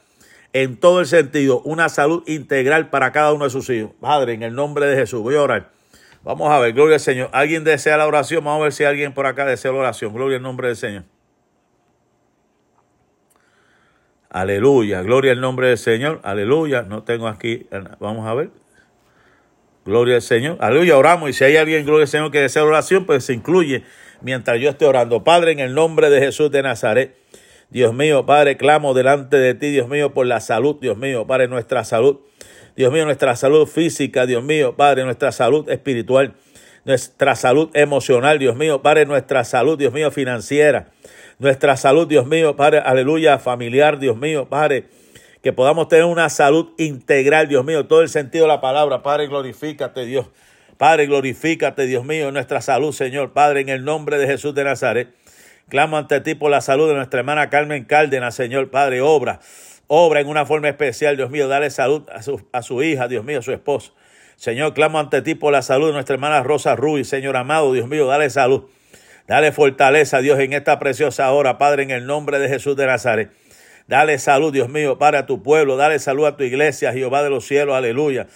en 0.52 0.76
todo 0.76 1.00
el 1.00 1.06
sentido, 1.06 1.62
una 1.62 1.88
salud 1.88 2.22
integral 2.26 2.90
para 2.90 3.10
cada 3.10 3.32
uno 3.32 3.44
de 3.44 3.50
sus 3.50 3.70
hijos. 3.70 3.92
Padre, 3.98 4.34
en 4.34 4.42
el 4.42 4.54
nombre 4.54 4.84
de 4.84 4.96
Jesús, 4.96 5.22
voy 5.22 5.36
a 5.36 5.42
orar. 5.42 5.81
Vamos 6.24 6.50
a 6.52 6.58
ver, 6.60 6.72
gloria 6.72 6.94
al 6.94 7.00
Señor. 7.00 7.30
¿Alguien 7.32 7.64
desea 7.64 7.96
la 7.96 8.06
oración? 8.06 8.44
Vamos 8.44 8.60
a 8.60 8.64
ver 8.64 8.72
si 8.72 8.84
alguien 8.84 9.12
por 9.12 9.26
acá 9.26 9.44
desea 9.44 9.72
la 9.72 9.78
oración. 9.78 10.14
Gloria 10.14 10.36
al 10.36 10.42
nombre 10.42 10.68
del 10.68 10.76
Señor. 10.76 11.04
Aleluya, 14.30 15.02
gloria 15.02 15.32
al 15.32 15.40
nombre 15.40 15.68
del 15.68 15.78
Señor. 15.78 16.20
Aleluya. 16.22 16.82
No 16.82 17.02
tengo 17.02 17.26
aquí, 17.26 17.66
vamos 17.98 18.26
a 18.26 18.34
ver. 18.34 18.50
Gloria 19.84 20.16
al 20.16 20.22
Señor. 20.22 20.58
Aleluya, 20.60 20.96
oramos. 20.96 21.28
Y 21.28 21.32
si 21.32 21.44
hay 21.44 21.56
alguien, 21.56 21.84
gloria 21.84 22.04
al 22.04 22.08
Señor, 22.08 22.30
que 22.30 22.40
desea 22.40 22.62
la 22.62 22.68
oración, 22.68 23.04
pues 23.04 23.24
se 23.24 23.34
incluye 23.34 23.82
mientras 24.20 24.60
yo 24.60 24.70
esté 24.70 24.86
orando. 24.86 25.24
Padre, 25.24 25.52
en 25.52 25.58
el 25.58 25.74
nombre 25.74 26.08
de 26.08 26.20
Jesús 26.20 26.50
de 26.50 26.62
Nazaret. 26.62 27.16
Dios 27.68 27.94
mío, 27.94 28.26
Padre, 28.26 28.56
clamo 28.56 28.94
delante 28.94 29.38
de 29.38 29.54
ti, 29.54 29.70
Dios 29.70 29.88
mío, 29.88 30.12
por 30.12 30.26
la 30.26 30.40
salud, 30.40 30.76
Dios 30.80 30.96
mío, 30.98 31.26
Padre, 31.26 31.48
nuestra 31.48 31.84
salud. 31.84 32.20
Dios 32.74 32.90
mío, 32.90 33.04
nuestra 33.04 33.36
salud 33.36 33.66
física, 33.66 34.24
Dios 34.24 34.42
mío, 34.42 34.76
Padre, 34.76 35.04
nuestra 35.04 35.30
salud 35.30 35.68
espiritual, 35.68 36.34
nuestra 36.84 37.36
salud 37.36 37.68
emocional, 37.74 38.38
Dios 38.38 38.56
mío, 38.56 38.80
Padre, 38.80 39.04
nuestra 39.04 39.44
salud, 39.44 39.78
Dios 39.78 39.92
mío, 39.92 40.10
financiera, 40.10 40.88
nuestra 41.38 41.76
salud, 41.76 42.08
Dios 42.08 42.26
mío, 42.26 42.56
Padre, 42.56 42.78
aleluya, 42.78 43.38
familiar, 43.38 43.98
Dios 43.98 44.16
mío, 44.16 44.48
Padre, 44.48 44.84
que 45.42 45.52
podamos 45.52 45.88
tener 45.88 46.06
una 46.06 46.30
salud 46.30 46.70
integral, 46.78 47.48
Dios 47.48 47.64
mío, 47.64 47.86
todo 47.86 48.00
el 48.00 48.08
sentido 48.08 48.44
de 48.44 48.48
la 48.48 48.60
palabra, 48.62 49.02
Padre, 49.02 49.26
glorifícate, 49.26 50.06
Dios. 50.06 50.28
Padre, 50.78 51.06
glorifícate, 51.06 51.86
Dios 51.86 52.04
mío, 52.04 52.32
nuestra 52.32 52.60
salud, 52.62 52.92
Señor. 52.92 53.32
Padre, 53.32 53.60
en 53.60 53.68
el 53.68 53.84
nombre 53.84 54.18
de 54.18 54.26
Jesús 54.26 54.54
de 54.54 54.64
Nazaret, 54.64 55.14
clamo 55.68 55.98
ante 55.98 56.20
ti 56.20 56.34
por 56.34 56.50
la 56.50 56.60
salud 56.60 56.88
de 56.88 56.94
nuestra 56.94 57.20
hermana 57.20 57.50
Carmen 57.50 57.84
Cárdenas, 57.84 58.34
Señor. 58.34 58.70
Padre, 58.70 59.00
obra 59.00 59.40
Obra 59.94 60.20
en 60.20 60.26
una 60.26 60.46
forma 60.46 60.70
especial, 60.70 61.18
Dios 61.18 61.28
mío. 61.28 61.48
Dale 61.48 61.68
salud 61.68 62.08
a 62.10 62.22
su, 62.22 62.40
a 62.50 62.62
su 62.62 62.82
hija, 62.82 63.08
Dios 63.08 63.26
mío, 63.26 63.40
a 63.40 63.42
su 63.42 63.52
esposo. 63.52 63.94
Señor, 64.36 64.72
clamo 64.72 64.98
ante 64.98 65.20
ti 65.20 65.34
por 65.34 65.52
la 65.52 65.60
salud 65.60 65.88
de 65.88 65.92
nuestra 65.92 66.14
hermana 66.14 66.42
Rosa 66.42 66.74
Ruiz. 66.76 67.06
Señor 67.06 67.36
amado, 67.36 67.74
Dios 67.74 67.86
mío, 67.86 68.06
dale 68.06 68.30
salud. 68.30 68.70
Dale 69.26 69.52
fortaleza, 69.52 70.22
Dios, 70.22 70.40
en 70.40 70.54
esta 70.54 70.78
preciosa 70.78 71.30
hora, 71.30 71.58
Padre, 71.58 71.82
en 71.82 71.90
el 71.90 72.06
nombre 72.06 72.38
de 72.38 72.48
Jesús 72.48 72.74
de 72.74 72.86
Nazaret. 72.86 73.32
Dale 73.86 74.18
salud, 74.18 74.50
Dios 74.50 74.70
mío, 74.70 74.96
para 74.96 75.26
tu 75.26 75.42
pueblo. 75.42 75.76
Dale 75.76 75.98
salud 75.98 76.24
a 76.24 76.38
tu 76.38 76.44
iglesia, 76.44 76.94
Jehová 76.94 77.22
de 77.22 77.28
los 77.28 77.46
cielos. 77.46 77.74
Aleluya. 77.74 78.28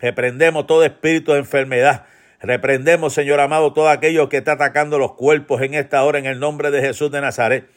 Reprendemos 0.00 0.66
todo 0.66 0.86
espíritu 0.86 1.32
de 1.32 1.40
enfermedad. 1.40 2.06
Reprendemos, 2.40 3.12
Señor 3.12 3.40
amado, 3.40 3.74
todo 3.74 3.90
aquello 3.90 4.30
que 4.30 4.38
está 4.38 4.52
atacando 4.52 4.98
los 4.98 5.12
cuerpos 5.12 5.60
en 5.60 5.74
esta 5.74 6.02
hora 6.02 6.18
en 6.18 6.24
el 6.24 6.40
nombre 6.40 6.70
de 6.70 6.80
Jesús 6.80 7.10
de 7.10 7.20
Nazaret. 7.20 7.73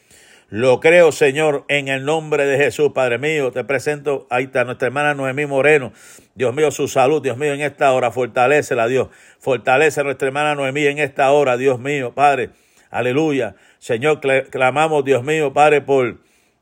Lo 0.49 0.79
creo, 0.79 1.11
Señor, 1.11 1.65
en 1.67 1.89
el 1.89 2.05
nombre 2.05 2.45
de 2.45 2.57
Jesús, 2.57 2.93
Padre 2.93 3.17
mío. 3.17 3.51
Te 3.51 3.65
presento, 3.65 4.27
ahí 4.29 4.45
está 4.45 4.63
nuestra 4.63 4.87
hermana 4.87 5.13
Noemí 5.13 5.45
Moreno. 5.45 5.91
Dios 6.35 6.55
mío, 6.55 6.71
su 6.71 6.87
salud, 6.87 7.21
Dios 7.21 7.37
mío, 7.37 7.53
en 7.53 7.59
esta 7.59 7.91
hora, 7.91 8.11
fortalecela, 8.11 8.87
Dios. 8.87 9.09
Fortalece 9.39 9.99
a 9.99 10.03
nuestra 10.05 10.29
hermana 10.29 10.55
Noemí 10.55 10.85
en 10.85 10.99
esta 10.99 11.29
hora, 11.31 11.57
Dios 11.57 11.79
mío, 11.79 12.13
Padre. 12.15 12.51
Aleluya. 12.89 13.55
Señor, 13.79 14.21
clamamos, 14.49 15.03
Dios 15.03 15.21
mío, 15.21 15.51
Padre, 15.51 15.81
por, 15.81 16.19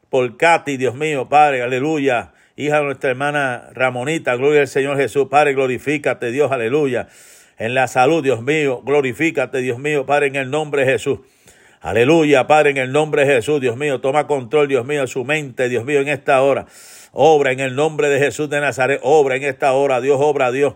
por 0.09 0.35
Katy, 0.35 0.77
Dios 0.77 0.95
mío, 0.95 1.29
Padre, 1.29 1.61
aleluya. 1.61 2.33
Hija 2.55 2.79
de 2.79 2.85
nuestra 2.85 3.11
hermana 3.11 3.69
Ramonita, 3.73 4.35
gloria 4.35 4.61
al 4.61 4.67
Señor 4.67 4.97
Jesús, 4.97 5.27
Padre, 5.29 5.53
glorifícate, 5.53 6.31
Dios, 6.31 6.51
aleluya. 6.51 7.07
En 7.59 7.75
la 7.75 7.87
salud, 7.87 8.23
Dios 8.23 8.41
mío, 8.41 8.81
glorifícate, 8.83 9.59
Dios 9.59 9.77
mío, 9.77 10.07
Padre, 10.07 10.27
en 10.27 10.37
el 10.37 10.49
nombre 10.49 10.85
de 10.85 10.93
Jesús. 10.93 11.19
Aleluya, 11.85 12.47
Padre, 12.47 12.71
en 12.71 12.77
el 12.77 12.91
nombre 12.91 13.25
de 13.25 13.35
Jesús, 13.35 13.61
Dios 13.61 13.77
mío, 13.77 14.01
toma 14.01 14.25
control, 14.25 14.67
Dios 14.67 14.87
mío, 14.87 15.05
su 15.05 15.23
mente, 15.23 15.69
Dios 15.69 15.85
mío, 15.85 15.99
en 15.99 16.07
esta 16.07 16.41
hora. 16.41 16.65
Obra 17.11 17.51
en 17.51 17.59
el 17.59 17.75
nombre 17.75 18.09
de 18.09 18.17
Jesús 18.17 18.49
de 18.49 18.59
Nazaret, 18.59 18.99
obra 19.03 19.35
en 19.35 19.43
esta 19.43 19.71
hora, 19.73 20.01
Dios, 20.01 20.17
obra, 20.19 20.51
Dios. 20.51 20.73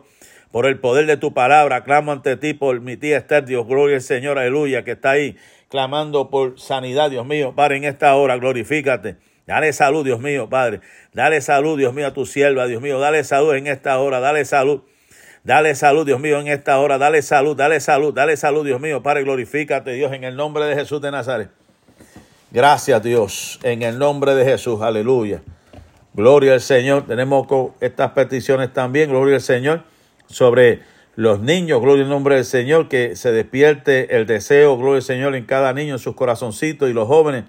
Por 0.52 0.68
el 0.68 0.78
poder 0.78 1.08
de 1.08 1.18
tu 1.18 1.34
palabra, 1.34 1.84
clamo 1.84 2.12
ante 2.12 2.38
ti 2.38 2.54
por 2.54 2.80
mi 2.82 2.96
tía 2.96 3.18
Esther, 3.18 3.46
Dios, 3.46 3.66
gloria 3.66 3.96
al 3.96 4.04
Señor, 4.04 4.38
aleluya, 4.38 4.84
que 4.84 4.92
está 4.92 5.10
ahí 5.10 5.36
clamando 5.68 6.30
por 6.30 6.60
sanidad, 6.60 7.10
Dios 7.10 7.26
mío. 7.26 7.56
Padre, 7.56 7.78
en 7.78 7.86
esta 7.86 8.14
hora, 8.14 8.38
glorifícate. 8.38 9.16
Dale 9.48 9.74
salud, 9.74 10.06
Dios 10.06 10.20
mío, 10.20 10.48
Padre. 10.48 10.82
Dale 11.14 11.42
salud, 11.42 11.76
Dios 11.76 11.92
mío, 11.92 12.06
a 12.06 12.14
tu 12.14 12.28
sierva, 12.28 12.68
Dios 12.68 12.84
mío. 12.84 13.00
Dale 13.00 13.24
salud 13.24 13.56
en 13.56 13.66
esta 13.66 13.98
hora, 13.98 14.20
dale 14.20 14.46
salud. 14.46 14.84
Dale 15.44 15.74
salud, 15.76 16.06
Dios 16.06 16.20
mío, 16.20 16.40
en 16.40 16.48
esta 16.48 16.80
hora. 16.80 16.98
Dale 16.98 17.22
salud, 17.22 17.56
dale 17.56 17.80
salud, 17.80 18.14
dale 18.14 18.36
salud, 18.36 18.66
Dios 18.66 18.82
mío. 18.82 19.02
Padre, 19.02 19.24
glorifícate, 19.24 19.94
Dios, 19.94 20.12
en 20.12 20.24
el 20.24 20.36
nombre 20.36 20.66
de 20.66 20.76
Jesús 20.76 21.02
de 21.02 21.12
Nazaret. 21.12 21.50
Gracias, 22.52 23.02
Dios, 23.02 23.60
en 23.64 23.82
el 23.82 23.98
nombre 24.00 24.36
de 24.36 24.44
Jesús. 24.44 24.82
Aleluya. 24.82 25.42
Gloria 26.14 26.54
al 26.54 26.62
Señor. 26.62 27.06
Tenemos 27.08 27.48
estas 27.80 28.12
peticiones 28.12 28.74
también, 28.74 29.10
gloria 29.10 29.36
al 29.36 29.42
Señor, 29.42 29.84
sobre 30.28 30.82
los 31.16 31.40
niños, 31.40 31.82
gloria 31.82 32.04
al 32.04 32.10
nombre 32.10 32.36
del 32.36 32.46
Señor, 32.46 32.90
que 32.90 33.16
se 33.16 33.32
despierte 33.32 34.18
el 34.18 34.26
deseo, 34.26 34.78
gloria 34.78 34.98
al 34.98 35.04
Señor, 35.04 35.36
en 35.36 35.46
cada 35.46 35.72
niño, 35.72 35.94
en 35.94 36.00
sus 36.00 36.16
corazoncitos 36.16 36.90
y 36.90 36.94
los 36.94 37.08
jóvenes. 37.08 37.46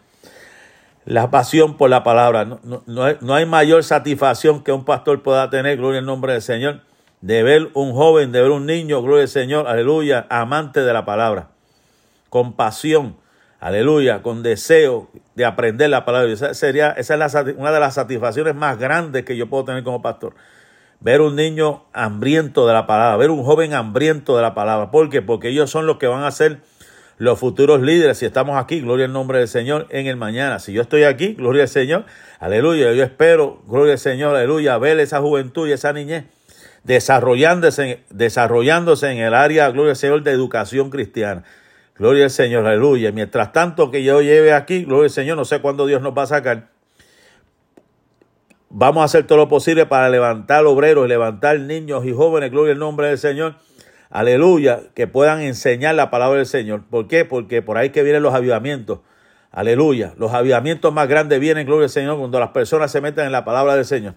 La 1.07 1.31
pasión 1.31 1.76
por 1.76 1.90
la 1.90 2.05
palabra. 2.05 2.44
No, 2.44 2.61
no, 2.62 3.16
no 3.20 3.35
hay 3.35 3.46
mayor 3.46 3.83
satisfacción 3.83 4.62
que 4.62 4.70
un 4.70 4.85
pastor 4.85 5.22
pueda 5.22 5.50
tener, 5.50 5.76
gloria 5.76 5.98
al 5.98 6.07
nombre 6.07 6.35
del 6.35 6.42
Señor 6.42 6.83
de 7.20 7.42
ver 7.42 7.70
un 7.74 7.92
joven, 7.92 8.33
de 8.33 8.40
ver 8.40 8.50
un 8.50 8.66
niño, 8.66 9.02
gloria 9.02 9.22
al 9.22 9.28
Señor, 9.28 9.66
aleluya, 9.66 10.26
amante 10.30 10.80
de 10.80 10.92
la 10.92 11.04
palabra, 11.04 11.50
con 12.30 12.54
pasión, 12.54 13.16
aleluya, 13.59 14.22
con 14.22 14.42
deseo 14.42 15.11
de 15.35 15.44
aprender 15.44 15.90
la 15.90 16.04
palabra. 16.04 16.33
Esa 16.33 16.54
sería, 16.54 16.90
esa 16.92 17.14
es 17.14 17.54
una 17.56 17.72
de 17.72 17.80
las 17.80 17.94
satisfacciones 17.94 18.54
más 18.54 18.78
grandes 18.78 19.24
que 19.24 19.37
yo 19.37 19.48
puedo 19.48 19.64
tener 19.64 19.85
como 19.85 20.00
pastor. 20.00 20.35
Ver 21.00 21.22
un 21.22 21.35
niño 21.35 21.85
hambriento 21.94 22.66
de 22.66 22.74
la 22.74 22.87
palabra, 22.87 23.16
ver 23.16 23.30
un 23.30 23.42
joven 23.42 23.72
hambriento 23.72 24.37
de 24.37 24.42
la 24.42 24.54
palabra. 24.54 24.90
¿Por 24.90 25.09
qué? 25.09 25.22
Porque 25.22 25.48
ellos 25.48 25.70
son 25.70 25.87
los 25.87 25.96
que 25.96 26.06
van 26.06 26.24
a 26.24 26.30
ser 26.30 26.59
los 27.16 27.38
futuros 27.38 27.80
líderes. 27.80 28.18
Si 28.18 28.26
estamos 28.26 28.59
aquí, 28.59 28.80
gloria 28.80 29.06
al 29.06 29.12
nombre 29.12 29.38
del 29.38 29.48
Señor, 29.48 29.87
en 29.90 30.06
el 30.06 30.16
mañana. 30.16 30.59
Si 30.59 30.74
yo 30.74 30.83
estoy 30.83 31.04
aquí, 31.04 31.35
gloria 31.35 31.62
al 31.62 31.68
Señor, 31.68 32.04
aleluya. 32.38 32.92
Yo 32.92 33.02
espero, 33.02 33.62
gloria 33.66 33.94
al 33.94 33.98
Señor, 33.98 34.37
aleluya, 34.37 34.76
ver 34.76 35.00
esa 35.00 35.20
juventud 35.20 35.68
y 35.68 35.72
esa 35.72 35.94
niñez 35.94 36.24
desarrollándose, 36.84 38.02
desarrollándose 38.10 39.10
en 39.10 39.18
el 39.18 39.34
área, 39.34 39.70
gloria 39.70 39.90
al 39.90 39.96
Señor, 39.96 40.22
de 40.22 40.32
educación 40.32 40.90
cristiana. 40.90 41.44
Gloria 41.96 42.24
al 42.24 42.30
Señor, 42.30 42.66
aleluya. 42.66 43.12
Mientras 43.12 43.52
tanto 43.52 43.90
que 43.90 44.02
yo 44.02 44.22
lleve 44.22 44.52
aquí, 44.52 44.84
gloria 44.84 45.04
al 45.04 45.10
Señor, 45.10 45.36
no 45.36 45.44
sé 45.44 45.60
cuándo 45.60 45.86
Dios 45.86 46.00
nos 46.00 46.16
va 46.16 46.22
a 46.22 46.26
sacar. 46.26 46.68
Vamos 48.70 49.02
a 49.02 49.04
hacer 49.04 49.26
todo 49.26 49.36
lo 49.36 49.48
posible 49.48 49.84
para 49.84 50.08
levantar 50.08 50.64
obreros, 50.64 51.08
levantar 51.08 51.58
niños 51.58 52.06
y 52.06 52.12
jóvenes, 52.12 52.50
gloria 52.50 52.72
al 52.72 52.78
nombre 52.78 53.08
del 53.08 53.18
Señor. 53.18 53.56
Aleluya, 54.10 54.80
que 54.94 55.06
puedan 55.06 55.40
enseñar 55.40 55.94
la 55.94 56.10
palabra 56.10 56.38
del 56.38 56.46
Señor. 56.46 56.82
¿Por 56.88 57.06
qué? 57.06 57.24
Porque 57.24 57.62
por 57.62 57.76
ahí 57.78 57.90
que 57.90 58.02
vienen 58.02 58.22
los 58.22 58.34
avivamientos. 58.34 59.00
Aleluya. 59.52 60.14
Los 60.16 60.32
avivamientos 60.32 60.92
más 60.92 61.08
grandes 61.08 61.40
vienen, 61.40 61.66
gloria 61.66 61.84
al 61.84 61.90
Señor, 61.90 62.18
cuando 62.18 62.38
las 62.38 62.50
personas 62.50 62.90
se 62.90 63.00
meten 63.00 63.26
en 63.26 63.32
la 63.32 63.44
palabra 63.44 63.74
del 63.74 63.84
Señor. 63.84 64.14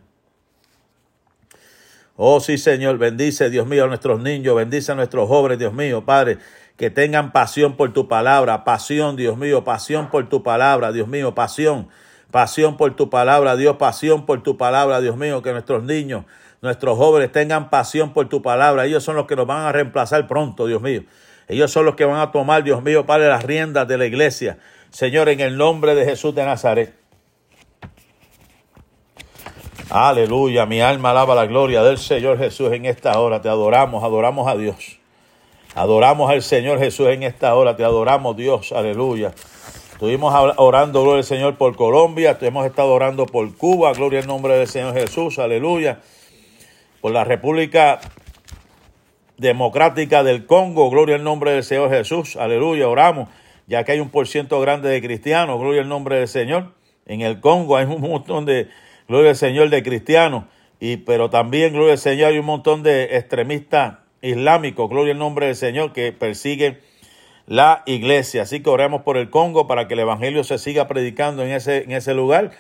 Oh 2.16 2.40
sí, 2.40 2.60
Señor, 2.60 3.00
bendice, 3.00 3.50
Dios 3.50 3.66
mío, 3.66 3.86
a 3.86 3.88
nuestros 3.88 4.22
niños, 4.22 4.56
bendice 4.56 4.92
a 4.92 4.96
nuestros 4.96 5.28
jóvenes, 5.28 5.58
Dios 5.58 5.74
mío, 5.74 6.06
Padre, 6.06 6.38
que 6.78 6.92
tengan 6.92 7.32
pasión 7.32 7.76
por 7.76 7.92
tu 7.92 8.08
palabra, 8.08 8.64
pasión, 8.64 9.16
Dios 9.16 9.36
mío, 9.36 9.64
pasión 9.64 10.12
por 10.12 10.30
tu 10.30 10.44
palabra, 10.44 10.92
Dios 10.92 11.08
mío, 11.08 11.34
pasión, 11.34 11.88
pasión 12.30 12.78
por 12.78 12.96
tu 12.96 13.10
palabra, 13.10 13.56
Dios, 13.56 13.78
pasión 13.78 14.28
por 14.28 14.44
tu 14.44 14.58
palabra, 14.58 15.02
Dios 15.02 15.18
mío, 15.18 15.42
que 15.42 15.54
nuestros 15.54 15.84
niños, 15.84 16.26
nuestros 16.62 17.00
jóvenes 17.00 17.32
tengan 17.32 17.72
pasión 17.72 18.14
por 18.14 18.30
tu 18.30 18.44
palabra, 18.44 18.86
ellos 18.86 19.04
son 19.04 19.16
los 19.16 19.26
que 19.26 19.36
nos 19.36 19.48
van 19.48 19.66
a 19.66 19.72
reemplazar 19.72 20.28
pronto, 20.28 20.68
Dios 20.68 20.84
mío. 20.84 21.02
Ellos 21.48 21.72
son 21.72 21.86
los 21.86 21.96
que 21.96 22.06
van 22.06 22.20
a 22.22 22.32
tomar, 22.32 22.64
Dios 22.64 22.84
mío, 22.84 23.08
Padre, 23.08 23.28
las 23.28 23.44
riendas 23.44 23.88
de 23.88 23.98
la 23.98 24.06
iglesia. 24.06 24.60
Señor, 24.92 25.30
en 25.30 25.40
el 25.40 25.58
nombre 25.58 25.96
de 25.96 26.06
Jesús 26.06 26.36
de 26.36 26.46
Nazaret. 26.46 27.03
Aleluya, 29.96 30.66
mi 30.66 30.82
alma 30.82 31.12
alaba 31.12 31.36
la 31.36 31.46
gloria 31.46 31.84
del 31.84 32.00
Señor 32.00 32.40
Jesús 32.40 32.72
en 32.72 32.86
esta 32.86 33.20
hora. 33.20 33.44
Te 33.44 33.48
adoramos, 33.48 34.04
adoramos 34.04 34.48
a 34.48 34.58
Dios. 34.58 34.98
Adoramos 35.76 36.32
al 36.32 36.42
Señor 36.42 36.80
Jesús 36.80 37.10
en 37.10 37.22
esta 37.22 37.54
hora. 37.54 37.76
Te 37.76 37.84
adoramos, 37.84 38.36
Dios. 38.36 38.72
Aleluya. 38.72 39.36
Estuvimos 39.92 40.34
orando, 40.58 41.04
gloria 41.04 41.20
al 41.20 41.24
Señor, 41.26 41.58
por 41.58 41.76
Colombia. 41.76 42.36
Hemos 42.42 42.66
estado 42.66 42.92
orando 42.92 43.28
por 43.28 43.56
Cuba. 43.56 43.94
Gloria 43.94 44.22
al 44.22 44.26
nombre 44.26 44.58
del 44.58 44.68
Señor 44.68 44.96
Jesús. 44.96 45.38
Aleluya. 45.38 46.00
Por 47.00 47.12
la 47.12 47.24
República 47.24 48.00
Democrática 49.38 50.24
del 50.24 50.48
Congo. 50.48 50.90
Gloria 50.90 51.18
al 51.18 51.24
nombre 51.24 51.52
del 51.52 51.64
Señor 51.64 51.92
Jesús. 51.92 52.36
Aleluya. 52.36 52.90
Oramos. 52.90 53.30
Ya 53.68 53.84
que 53.84 53.92
hay 53.92 54.00
un 54.00 54.10
por 54.10 54.28
ciento 54.28 54.60
grande 54.60 54.90
de 54.90 55.04
cristianos. 55.04 55.60
Gloria 55.60 55.84
al 55.84 55.88
nombre 55.90 56.18
del 56.18 56.28
Señor. 56.28 56.74
En 57.06 57.22
el 57.22 57.40
Congo 57.40 57.78
hay 57.78 57.86
un 57.86 58.02
montón 58.02 58.46
de 58.46 58.70
gloria 59.08 59.32
al 59.32 59.36
Señor, 59.36 59.70
de 59.70 59.84
cristianos, 59.84 60.46
y, 60.80 60.98
pero 60.98 61.30
también, 61.30 61.74
gloria 61.74 61.94
al 61.94 62.00
Señor, 62.00 62.32
hay 62.32 62.40
un 62.40 62.46
montón 62.46 62.84
de 62.84 63.16
extremistas 63.18 64.00
islámicos, 64.22 64.90
gloria 64.90 65.14
al 65.14 65.20
nombre 65.20 65.48
del 65.48 65.56
Señor, 65.56 65.94
que 65.94 66.12
persiguen 66.12 66.80
la 67.46 67.84
iglesia. 67.86 68.44
Así 68.44 68.62
que 68.62 68.70
oremos 68.70 69.02
por 69.02 69.18
el 69.18 69.30
Congo 69.30 69.68
para 69.68 69.88
que 69.88 69.94
el 69.94 70.02
Evangelio 70.02 70.44
se 70.44 70.58
siga 70.58 70.88
predicando 70.88 71.44
en 71.44 71.52
ese, 71.52 71.84
en 71.84 71.92
ese 71.92 72.14
lugar. 72.14 72.52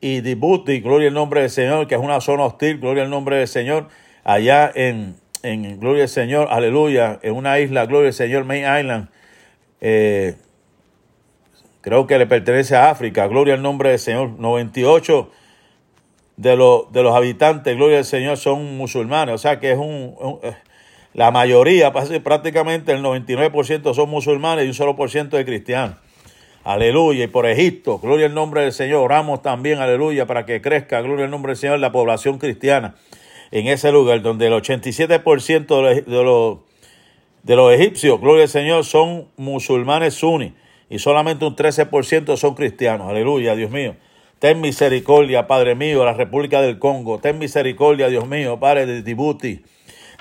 Y 0.00 0.20
Djibouti, 0.20 0.80
gloria 0.80 1.08
al 1.08 1.14
nombre 1.14 1.42
del 1.42 1.50
Señor, 1.50 1.86
que 1.86 1.94
es 1.94 2.00
una 2.00 2.20
zona 2.20 2.44
hostil, 2.44 2.78
gloria 2.78 3.02
al 3.02 3.10
nombre 3.10 3.36
del 3.36 3.48
Señor, 3.48 3.88
allá 4.24 4.70
en, 4.74 5.16
en 5.42 5.78
gloria 5.78 6.04
al 6.04 6.08
Señor, 6.08 6.48
aleluya, 6.50 7.18
en 7.22 7.34
una 7.34 7.58
isla, 7.58 7.84
gloria 7.86 8.08
al 8.08 8.14
Señor, 8.14 8.44
Main 8.44 8.64
Island, 8.64 9.08
eh, 9.82 10.36
creo 11.82 12.06
que 12.06 12.18
le 12.18 12.26
pertenece 12.26 12.76
a 12.76 12.90
África, 12.90 13.26
gloria 13.26 13.54
al 13.54 13.62
nombre 13.62 13.90
del 13.90 13.98
Señor, 13.98 14.30
98 14.38 15.30
de, 16.40 16.50
de 16.90 17.02
los 17.02 17.14
habitantes, 17.14 17.76
gloria 17.76 17.98
al 17.98 18.04
Señor, 18.06 18.38
son 18.38 18.78
musulmanes. 18.78 19.34
O 19.34 19.38
sea 19.38 19.60
que 19.60 19.72
es 19.72 19.78
un, 19.78 20.16
eh, 20.42 20.54
la 21.12 21.30
mayoría, 21.30 21.92
prácticamente 21.92 22.92
el 22.92 23.02
99% 23.02 23.94
son 23.94 24.08
musulmanes 24.08 24.64
y 24.64 24.68
un 24.68 24.74
solo 24.74 24.96
por 24.96 25.10
ciento 25.10 25.36
de 25.36 25.44
cristianos. 25.44 25.96
Aleluya. 26.64 27.24
Y 27.24 27.26
por 27.26 27.46
Egipto, 27.46 27.98
gloria 27.98 28.26
al 28.26 28.34
nombre 28.34 28.62
del 28.62 28.72
Señor. 28.72 29.02
Oramos 29.02 29.42
también, 29.42 29.80
aleluya, 29.80 30.26
para 30.26 30.46
que 30.46 30.62
crezca, 30.62 31.02
gloria 31.02 31.26
al 31.26 31.30
nombre 31.30 31.50
del 31.50 31.58
Señor, 31.58 31.78
la 31.78 31.92
población 31.92 32.38
cristiana 32.38 32.94
en 33.50 33.66
ese 33.66 33.92
lugar, 33.92 34.22
donde 34.22 34.46
el 34.46 34.52
87% 34.54 35.66
de 35.66 35.82
los, 35.82 36.06
de, 36.06 36.24
los, 36.24 36.58
de 37.42 37.56
los 37.56 37.72
egipcios, 37.72 38.18
gloria 38.18 38.44
al 38.44 38.48
Señor, 38.48 38.84
son 38.84 39.28
musulmanes 39.36 40.14
suní 40.14 40.54
y 40.88 41.00
solamente 41.00 41.44
un 41.44 41.54
13% 41.54 42.36
son 42.36 42.54
cristianos. 42.54 43.08
Aleluya, 43.08 43.54
Dios 43.54 43.70
mío. 43.70 43.96
Ten 44.40 44.62
misericordia, 44.62 45.46
Padre 45.46 45.74
mío, 45.74 46.02
la 46.02 46.14
República 46.14 46.62
del 46.62 46.78
Congo. 46.78 47.18
Ten 47.18 47.38
misericordia, 47.38 48.08
Dios 48.08 48.26
mío, 48.26 48.58
Padre 48.58 48.86
de 48.86 49.02
Djibouti. 49.02 49.62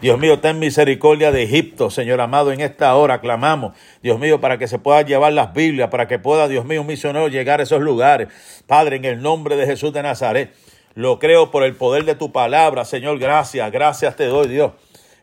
Dios 0.02 0.20
mío, 0.20 0.40
ten 0.42 0.60
misericordia 0.60 1.32
de 1.32 1.44
Egipto, 1.44 1.90
Señor 1.90 2.20
amado, 2.20 2.52
en 2.52 2.60
esta 2.60 2.94
hora 2.96 3.22
clamamos, 3.22 3.78
Dios 4.04 4.20
mío, 4.20 4.42
para 4.42 4.58
que 4.58 4.68
se 4.68 4.78
puedan 4.78 5.06
llevar 5.06 5.32
las 5.32 5.54
Biblias, 5.54 5.90
para 5.90 6.10
que 6.10 6.20
pueda, 6.20 6.50
Dios 6.50 6.66
mío, 6.66 6.82
un 6.82 6.88
misionero 6.88 7.30
llegar 7.30 7.62
a 7.62 7.64
esos 7.64 7.82
lugares. 7.82 8.28
Padre, 8.68 8.98
en 8.98 9.06
el 9.06 9.22
nombre 9.22 9.56
de 9.56 9.66
Jesús 9.66 9.94
de 9.94 10.04
Nazaret, 10.04 10.54
lo 10.96 11.18
creo 11.18 11.50
por 11.50 11.64
el 11.64 11.76
poder 11.76 12.04
de 12.04 12.16
tu 12.16 12.34
palabra, 12.34 12.84
Señor, 12.84 13.20
gracias, 13.20 13.72
gracias 13.72 14.18
te 14.18 14.26
doy, 14.26 14.50
Dios. 14.50 14.74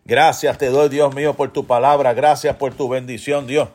Gracias 0.07 0.57
te 0.57 0.71
doy, 0.71 0.89
Dios 0.89 1.15
mío, 1.15 1.35
por 1.35 1.53
tu 1.53 1.67
palabra, 1.67 2.15
gracias 2.15 2.57
por 2.57 2.73
tu 2.73 2.89
bendición, 2.89 3.47
Dios. 3.47 3.69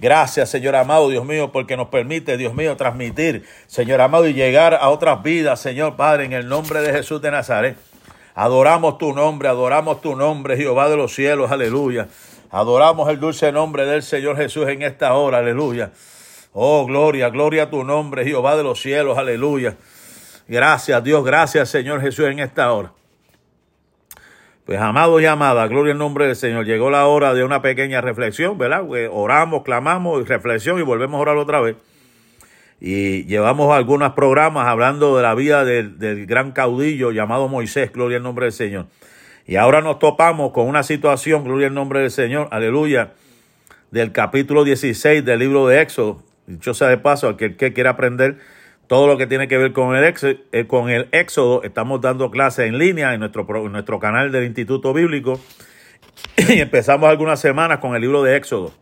Gracias, 0.00 0.48
Señor 0.48 0.76
amado, 0.76 1.08
Dios 1.08 1.24
mío, 1.24 1.50
porque 1.50 1.76
nos 1.76 1.88
permite, 1.88 2.36
Dios 2.36 2.54
mío, 2.54 2.76
transmitir, 2.76 3.44
Señor 3.66 4.00
amado, 4.00 4.28
y 4.28 4.32
llegar 4.32 4.74
a 4.74 4.90
otras 4.90 5.22
vidas, 5.24 5.60
Señor 5.60 5.96
Padre, 5.96 6.24
en 6.24 6.32
el 6.32 6.48
nombre 6.48 6.80
de 6.82 6.92
Jesús 6.92 7.20
de 7.20 7.32
Nazaret. 7.32 7.76
Adoramos 8.36 8.98
tu 8.98 9.12
nombre, 9.12 9.48
adoramos 9.48 10.00
tu 10.00 10.14
nombre, 10.14 10.56
Jehová 10.56 10.88
de 10.88 10.96
los 10.96 11.12
cielos, 11.12 11.50
aleluya. 11.50 12.06
Adoramos 12.50 13.08
el 13.08 13.18
dulce 13.18 13.50
nombre 13.50 13.84
del 13.86 14.04
Señor 14.04 14.36
Jesús 14.36 14.68
en 14.68 14.82
esta 14.82 15.14
hora, 15.14 15.38
aleluya. 15.38 15.90
Oh, 16.52 16.86
gloria, 16.86 17.28
gloria 17.30 17.64
a 17.64 17.70
tu 17.70 17.82
nombre, 17.82 18.24
Jehová 18.24 18.56
de 18.56 18.62
los 18.62 18.80
cielos, 18.80 19.18
aleluya. 19.18 19.76
Gracias, 20.46 21.02
Dios, 21.02 21.24
gracias, 21.24 21.68
Señor 21.68 22.00
Jesús, 22.00 22.26
en 22.26 22.38
esta 22.38 22.72
hora. 22.72 22.92
Pues 24.68 24.78
amados 24.82 25.22
y 25.22 25.24
amadas, 25.24 25.70
gloria 25.70 25.94
al 25.94 25.98
nombre 25.98 26.26
del 26.26 26.36
Señor. 26.36 26.66
Llegó 26.66 26.90
la 26.90 27.06
hora 27.06 27.32
de 27.32 27.42
una 27.42 27.62
pequeña 27.62 28.02
reflexión, 28.02 28.58
¿verdad? 28.58 28.84
oramos, 29.10 29.62
clamamos 29.62 30.20
y 30.20 30.26
reflexión 30.26 30.78
y 30.78 30.82
volvemos 30.82 31.16
a 31.16 31.22
orar 31.22 31.38
otra 31.38 31.62
vez. 31.62 31.76
Y 32.78 33.24
llevamos 33.24 33.74
algunos 33.74 34.12
programas 34.12 34.66
hablando 34.66 35.16
de 35.16 35.22
la 35.22 35.34
vida 35.34 35.64
del, 35.64 36.26
gran 36.26 36.52
caudillo 36.52 37.12
llamado 37.12 37.48
Moisés, 37.48 37.90
gloria 37.94 38.18
al 38.18 38.24
nombre 38.24 38.44
del 38.44 38.52
Señor. 38.52 38.88
Y 39.46 39.56
ahora 39.56 39.80
nos 39.80 39.98
topamos 40.00 40.52
con 40.52 40.68
una 40.68 40.82
situación, 40.82 41.44
gloria 41.44 41.68
al 41.68 41.74
nombre 41.74 42.00
del 42.00 42.10
Señor, 42.10 42.48
aleluya, 42.50 43.14
del 43.90 44.12
capítulo 44.12 44.64
16 44.64 45.24
del 45.24 45.38
libro 45.38 45.66
de 45.66 45.80
Éxodo. 45.80 46.22
Dicho 46.46 46.74
sea 46.74 46.88
de 46.88 46.98
paso, 46.98 47.26
al 47.28 47.36
que, 47.38 47.56
que 47.56 47.72
quiera 47.72 47.92
aprender 47.92 48.36
todo 48.88 49.06
lo 49.06 49.18
que 49.18 49.26
tiene 49.26 49.48
que 49.48 49.58
ver 49.58 49.72
con 49.72 49.94
el, 49.94 50.02
éxodo, 50.02 50.34
eh, 50.50 50.66
con 50.66 50.88
el 50.88 51.08
Éxodo, 51.12 51.62
estamos 51.62 52.00
dando 52.00 52.30
clases 52.30 52.66
en 52.66 52.78
línea 52.78 53.12
en 53.12 53.20
nuestro, 53.20 53.44
nuestro 53.68 54.00
canal 54.00 54.32
del 54.32 54.44
Instituto 54.44 54.92
Bíblico. 54.92 55.38
Y 56.48 56.60
empezamos 56.60 57.08
algunas 57.08 57.38
semanas 57.38 57.78
con 57.78 57.94
el 57.94 58.00
libro 58.00 58.22
de 58.22 58.36
Éxodo. 58.36 58.72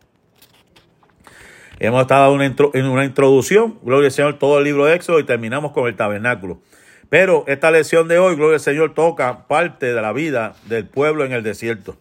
Hemos 1.79 2.03
estado 2.03 2.35
en 2.40 2.87
una 2.87 3.05
introducción, 3.05 3.79
gloria 3.83 4.07
al 4.07 4.12
Señor, 4.12 4.38
todo 4.38 4.59
el 4.59 4.64
libro 4.64 4.87
de 4.87 4.95
Éxodo 4.95 5.19
y 5.21 5.25
terminamos 5.25 5.73
con 5.73 5.87
el 5.88 5.97
tabernáculo. 5.97 6.62
Pero 7.11 7.45
esta 7.49 7.71
lección 7.71 8.09
de 8.09 8.19
hoy, 8.19 8.37
gloria 8.37 8.55
al 8.55 8.61
Señor, 8.61 8.95
toca 8.95 9.47
parte 9.47 9.92
de 9.92 10.01
la 10.01 10.12
vida 10.12 10.55
del 10.66 10.87
pueblo 10.87 11.25
en 11.25 11.33
el 11.33 11.42
desierto. 11.42 11.97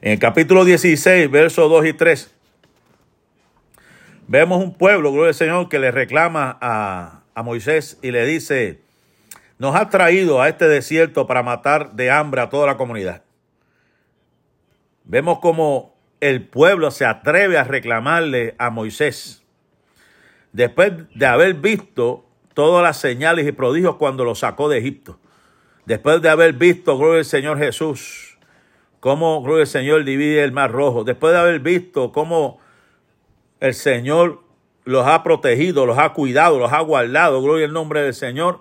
En 0.00 0.12
el 0.12 0.18
capítulo 0.18 0.64
16, 0.64 1.30
versos 1.30 1.68
2 1.68 1.86
y 1.86 1.92
3, 1.92 2.35
vemos 4.28 4.62
un 4.62 4.74
pueblo, 4.74 5.12
gloria 5.12 5.28
al 5.28 5.34
Señor, 5.34 5.68
que 5.68 5.78
le 5.78 5.90
reclama 5.90 6.58
a, 6.60 7.22
a 7.34 7.42
Moisés 7.42 7.98
y 8.02 8.10
le 8.10 8.26
dice, 8.26 8.80
nos 9.58 9.74
ha 9.74 9.88
traído 9.88 10.40
a 10.40 10.48
este 10.48 10.68
desierto 10.68 11.26
para 11.26 11.42
matar 11.42 11.92
de 11.92 12.10
hambre 12.10 12.40
a 12.40 12.50
toda 12.50 12.66
la 12.66 12.76
comunidad. 12.76 13.22
Vemos 15.04 15.38
como 15.38 15.94
el 16.20 16.46
pueblo 16.46 16.90
se 16.90 17.04
atreve 17.04 17.58
a 17.58 17.64
reclamarle 17.64 18.54
a 18.58 18.70
Moisés. 18.70 19.42
Después 20.52 20.92
de 21.14 21.26
haber 21.26 21.54
visto 21.54 22.24
todas 22.54 22.82
las 22.82 22.96
señales 22.96 23.46
y 23.46 23.52
prodigios 23.52 23.96
cuando 23.96 24.24
lo 24.24 24.34
sacó 24.34 24.68
de 24.68 24.78
Egipto. 24.78 25.18
Después 25.84 26.22
de 26.22 26.30
haber 26.30 26.54
visto, 26.54 26.96
gloria 26.98 27.18
al 27.18 27.24
Señor 27.24 27.58
Jesús, 27.58 28.38
cómo, 28.98 29.42
gloria 29.42 29.62
al 29.62 29.68
Señor, 29.68 30.04
divide 30.04 30.42
el 30.42 30.52
mar 30.52 30.72
rojo. 30.72 31.04
Después 31.04 31.32
de 31.32 31.38
haber 31.38 31.60
visto 31.60 32.12
cómo 32.12 32.58
el 33.60 33.74
Señor 33.74 34.42
los 34.84 35.06
ha 35.06 35.22
protegido, 35.22 35.84
los 35.84 35.98
ha 35.98 36.12
cuidado, 36.12 36.58
los 36.58 36.72
ha 36.72 36.80
guardado, 36.80 37.42
gloria 37.42 37.66
al 37.66 37.72
nombre 37.72 38.02
del 38.02 38.14
Señor, 38.14 38.60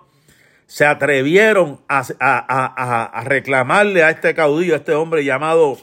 se 0.65 0.85
atrevieron 0.85 1.81
a, 1.87 3.23
reclamarle 3.25 4.03
a 4.03 4.09
este 4.09 4.33
caudillo, 4.33 4.73
a 4.73 4.77
este 4.77 4.93
hombre 4.93 5.23
llamado 5.23 5.77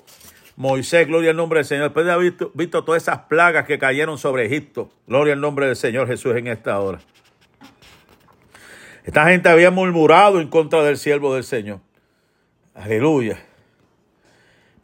Moisés, 0.56 1.06
gloria 1.06 1.30
al 1.30 1.36
nombre 1.36 1.60
del 1.60 1.66
Señor, 1.66 1.84
después 1.84 2.04
de 2.04 2.12
haber 2.12 2.30
visto, 2.30 2.50
visto 2.54 2.84
todas 2.84 3.02
esas 3.02 3.20
plagas 3.20 3.66
que 3.66 3.78
cayeron 3.78 4.18
sobre 4.18 4.44
Egipto, 4.46 4.90
gloria 5.06 5.34
al 5.34 5.40
nombre 5.40 5.66
del 5.66 5.76
Señor 5.76 6.08
Jesús 6.08 6.34
en 6.34 6.48
esta 6.48 6.80
hora. 6.80 6.98
Esta 9.04 9.28
gente 9.28 9.48
había 9.48 9.70
murmurado 9.70 10.40
en 10.40 10.48
contra 10.48 10.82
del 10.82 10.96
siervo 10.96 11.34
del 11.34 11.44
Señor. 11.44 11.80
Aleluya. 12.74 13.38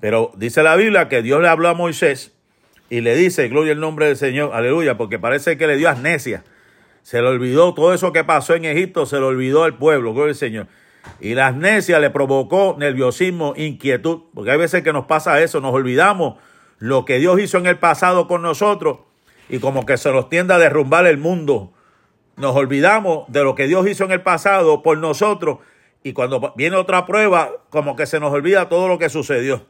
Pero 0.00 0.32
dice 0.36 0.62
la 0.62 0.76
Biblia 0.76 1.08
que 1.08 1.22
Dios 1.22 1.40
le 1.40 1.48
habló 1.48 1.68
a 1.68 1.74
Moisés 1.74 2.37
y 2.90 3.00
le 3.00 3.14
dice, 3.14 3.48
gloria 3.48 3.72
al 3.72 3.80
nombre 3.80 4.06
del 4.06 4.16
Señor, 4.16 4.50
aleluya, 4.54 4.96
porque 4.96 5.18
parece 5.18 5.56
que 5.56 5.66
le 5.66 5.76
dio 5.76 5.88
amnesia. 5.88 6.44
Se 7.02 7.20
le 7.22 7.28
olvidó 7.28 7.74
todo 7.74 7.94
eso 7.94 8.12
que 8.12 8.24
pasó 8.24 8.54
en 8.54 8.64
Egipto, 8.64 9.06
se 9.06 9.18
le 9.18 9.24
olvidó 9.24 9.64
al 9.64 9.76
pueblo, 9.76 10.12
gloria 10.12 10.30
al 10.30 10.36
Señor. 10.36 10.66
Y 11.20 11.34
la 11.34 11.46
amnesia 11.46 11.98
le 12.00 12.10
provocó 12.10 12.76
nerviosismo, 12.78 13.54
inquietud, 13.56 14.22
porque 14.34 14.50
hay 14.50 14.58
veces 14.58 14.82
que 14.82 14.92
nos 14.92 15.06
pasa 15.06 15.42
eso, 15.42 15.60
nos 15.60 15.72
olvidamos 15.72 16.34
lo 16.78 17.04
que 17.04 17.18
Dios 17.18 17.40
hizo 17.40 17.58
en 17.58 17.66
el 17.66 17.78
pasado 17.78 18.26
con 18.28 18.42
nosotros 18.42 18.98
y 19.48 19.58
como 19.58 19.86
que 19.86 19.96
se 19.96 20.12
nos 20.12 20.28
tiende 20.28 20.54
a 20.54 20.58
derrumbar 20.58 21.06
el 21.06 21.18
mundo 21.18 21.72
nos 22.38 22.54
olvidamos 22.54 23.24
de 23.28 23.42
lo 23.42 23.54
que 23.54 23.66
Dios 23.66 23.86
hizo 23.88 24.04
en 24.04 24.12
el 24.12 24.22
pasado 24.22 24.82
por 24.82 24.96
nosotros 24.98 25.58
y 26.04 26.12
cuando 26.12 26.54
viene 26.56 26.76
otra 26.76 27.04
prueba, 27.04 27.50
como 27.68 27.96
que 27.96 28.06
se 28.06 28.20
nos 28.20 28.32
olvida 28.32 28.68
todo 28.68 28.86
lo 28.86 28.98
que 28.98 29.08
sucedió. 29.08 29.66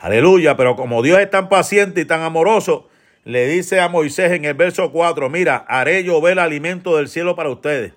Aleluya, 0.00 0.56
pero 0.56 0.76
como 0.76 1.02
Dios 1.02 1.20
es 1.20 1.30
tan 1.30 1.48
paciente 1.48 2.00
y 2.00 2.04
tan 2.06 2.22
amoroso, 2.22 2.88
le 3.24 3.46
dice 3.46 3.80
a 3.80 3.88
Moisés 3.88 4.32
en 4.32 4.46
el 4.46 4.54
verso 4.54 4.90
4, 4.90 5.28
mira, 5.28 5.56
haré 5.68 6.02
llover 6.02 6.32
el 6.32 6.38
alimento 6.38 6.96
del 6.96 7.08
cielo 7.08 7.36
para 7.36 7.50
ustedes. 7.50 7.92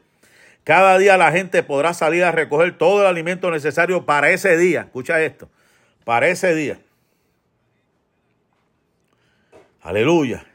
Cada 0.66 0.98
día 0.98 1.18
la 1.18 1.32
gente 1.32 1.64
podrá 1.64 1.94
salir 1.94 2.24
a 2.24 2.32
recoger 2.32 2.78
todo 2.78 3.02
el 3.02 3.08
alimento 3.08 3.50
necesario 3.52 4.06
para 4.06 4.30
ese 4.30 4.58
día. 4.58 4.82
Escucha 4.82 5.22
esto, 5.22 5.50
para 6.04 6.28
ese 6.28 6.54
día. 6.54 6.80
Aleluya. 9.82 10.46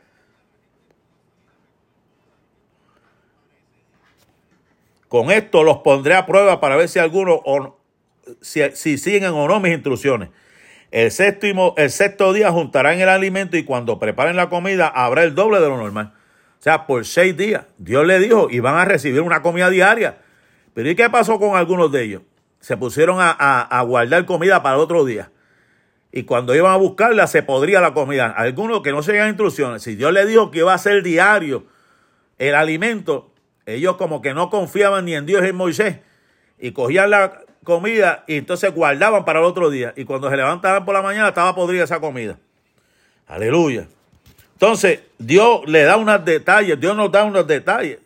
Con 5.09 5.31
esto 5.31 5.63
los 5.65 5.79
pondré 5.79 6.15
a 6.15 6.27
prueba 6.27 6.61
para 6.61 6.77
ver 6.77 6.89
si 6.89 6.99
algunos 6.99 7.41
si, 8.43 8.99
siguen 8.99 9.33
o 9.33 9.49
no 9.49 9.61
mis 9.61 9.73
instrucciones. 9.73 10.29
El 10.91 11.11
séptimo, 11.11 11.75
el 11.77 11.91
sexto 11.91 12.33
día 12.33 12.51
juntarán 12.51 12.99
el 13.01 13.09
alimento 13.09 13.57
y 13.57 13.65
cuando 13.65 13.99
preparen 13.99 14.37
la 14.37 14.49
comida 14.49 14.89
habrá 14.89 15.23
el 15.23 15.35
doble 15.35 15.61
de 15.61 15.69
lo 15.69 15.77
normal. 15.77 16.15
O 16.59 16.63
sea, 16.63 16.87
por 16.87 17.05
seis 17.05 17.37
días. 17.37 17.67
Dios 17.77 18.07
le 18.07 18.19
dijo 18.19 18.49
y 18.51 18.61
van 18.61 18.77
a 18.77 18.85
recibir 18.85 19.21
una 19.21 19.43
comida 19.43 19.71
diaria. 19.71 20.19
Pero 20.75 20.91
¿y 20.91 20.97
qué 20.97 21.11
pasó 21.11 21.39
con 21.39 21.57
algunos 21.57 21.93
de 21.93 22.05
ellos? 22.05 22.23
Se 22.61 22.77
pusieron 22.77 23.19
a, 23.21 23.83
guardar 23.87 24.25
comida 24.25 24.63
para 24.63 24.77
el 24.77 24.81
otro 24.81 25.05
día. 25.05 25.31
Y 26.11 26.23
cuando 26.23 26.55
iban 26.55 26.73
a 26.73 26.77
buscarla 26.77 27.27
se 27.27 27.43
podría 27.43 27.81
la 27.81 27.93
comida. 27.93 28.27
Algunos 28.27 28.83
que 28.83 28.93
no 28.93 29.03
seguían 29.03 29.29
instrucciones. 29.29 29.83
Si 29.83 29.95
Dios 29.95 30.13
le 30.13 30.25
dijo 30.27 30.51
que 30.51 30.61
iba 30.61 30.73
a 30.73 30.79
ser 30.79 31.03
diario 31.03 31.67
el 32.39 32.55
alimento, 32.55 33.33
ellos 33.67 33.97
como 33.97 34.23
que 34.23 34.33
no 34.33 34.49
confiaban 34.49 35.05
ni 35.05 35.15
en 35.15 35.27
Dios 35.27 35.43
ni 35.43 35.51
en 35.51 35.57
Moisés 35.57 35.99
y 36.59 36.73
cogían 36.73 37.11
la 37.11 37.43
comida 37.69 38.25
y 38.27 38.39
entonces 38.39 38.75
guardaban 38.75 39.27
para 39.27 39.41
el 39.41 39.45
otro 39.45 39.69
día. 39.69 39.93
Y 39.95 40.07
cuando 40.07 40.31
se 40.31 40.37
levantaban 40.37 40.87
por 40.87 40.95
la 40.95 41.03
mañana 41.03 41.29
estaba 41.29 41.55
podrida 41.55 41.85
esa 41.85 42.01
comida. 42.01 42.39
Aleluya. 43.27 43.87
Entonces, 44.55 45.01
Dios 45.19 45.61
le 45.67 45.83
da 45.83 45.99
unos 45.99 46.25
detalles, 46.25 46.81
Dios 46.81 46.97
nos 46.97 47.13
da 47.13 47.25
unos 47.25 47.47
detalles. 47.47 47.99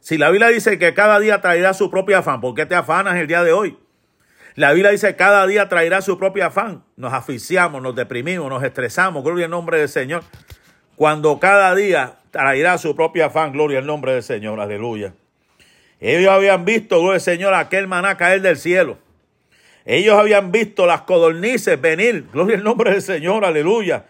Si 0.00 0.18
la 0.18 0.30
Biblia 0.30 0.48
dice 0.48 0.80
que 0.80 0.92
cada 0.94 1.20
día 1.20 1.40
traerá 1.40 1.74
su 1.74 1.90
propio 1.90 2.18
afán, 2.18 2.40
¿por 2.40 2.56
qué 2.56 2.66
te 2.66 2.74
afanas 2.74 3.14
el 3.14 3.28
día 3.28 3.44
de 3.44 3.52
hoy? 3.52 3.78
La 4.56 4.72
Biblia 4.72 4.90
dice 4.90 5.06
que 5.06 5.16
cada 5.16 5.46
día 5.46 5.68
traerá 5.68 6.02
su 6.02 6.18
propio 6.18 6.44
afán. 6.44 6.82
Nos 6.96 7.12
asfixiamos, 7.12 7.80
nos 7.80 7.94
deprimimos, 7.94 8.50
nos 8.50 8.64
estresamos, 8.64 9.22
gloria 9.22 9.44
al 9.44 9.52
nombre 9.52 9.78
del 9.78 9.88
Señor. 9.88 10.24
Cuando 10.96 11.38
cada 11.38 11.72
día 11.76 12.16
traerá 12.32 12.78
su 12.78 12.96
propia 12.96 13.26
afán, 13.26 13.52
gloria 13.52 13.78
al 13.78 13.86
nombre 13.86 14.12
del 14.12 14.24
Señor, 14.24 14.60
aleluya. 14.60 15.14
Ellos 16.06 16.30
habían 16.30 16.66
visto, 16.66 16.98
gloria 16.98 17.14
al 17.14 17.20
Señor, 17.22 17.54
aquel 17.54 17.86
maná 17.86 18.18
caer 18.18 18.42
del 18.42 18.58
cielo. 18.58 18.98
Ellos 19.86 20.14
habían 20.18 20.52
visto 20.52 20.84
las 20.84 21.00
codornices 21.02 21.80
venir, 21.80 22.28
gloria 22.30 22.58
al 22.58 22.62
nombre 22.62 22.90
del 22.90 23.00
Señor, 23.00 23.42
aleluya. 23.42 24.04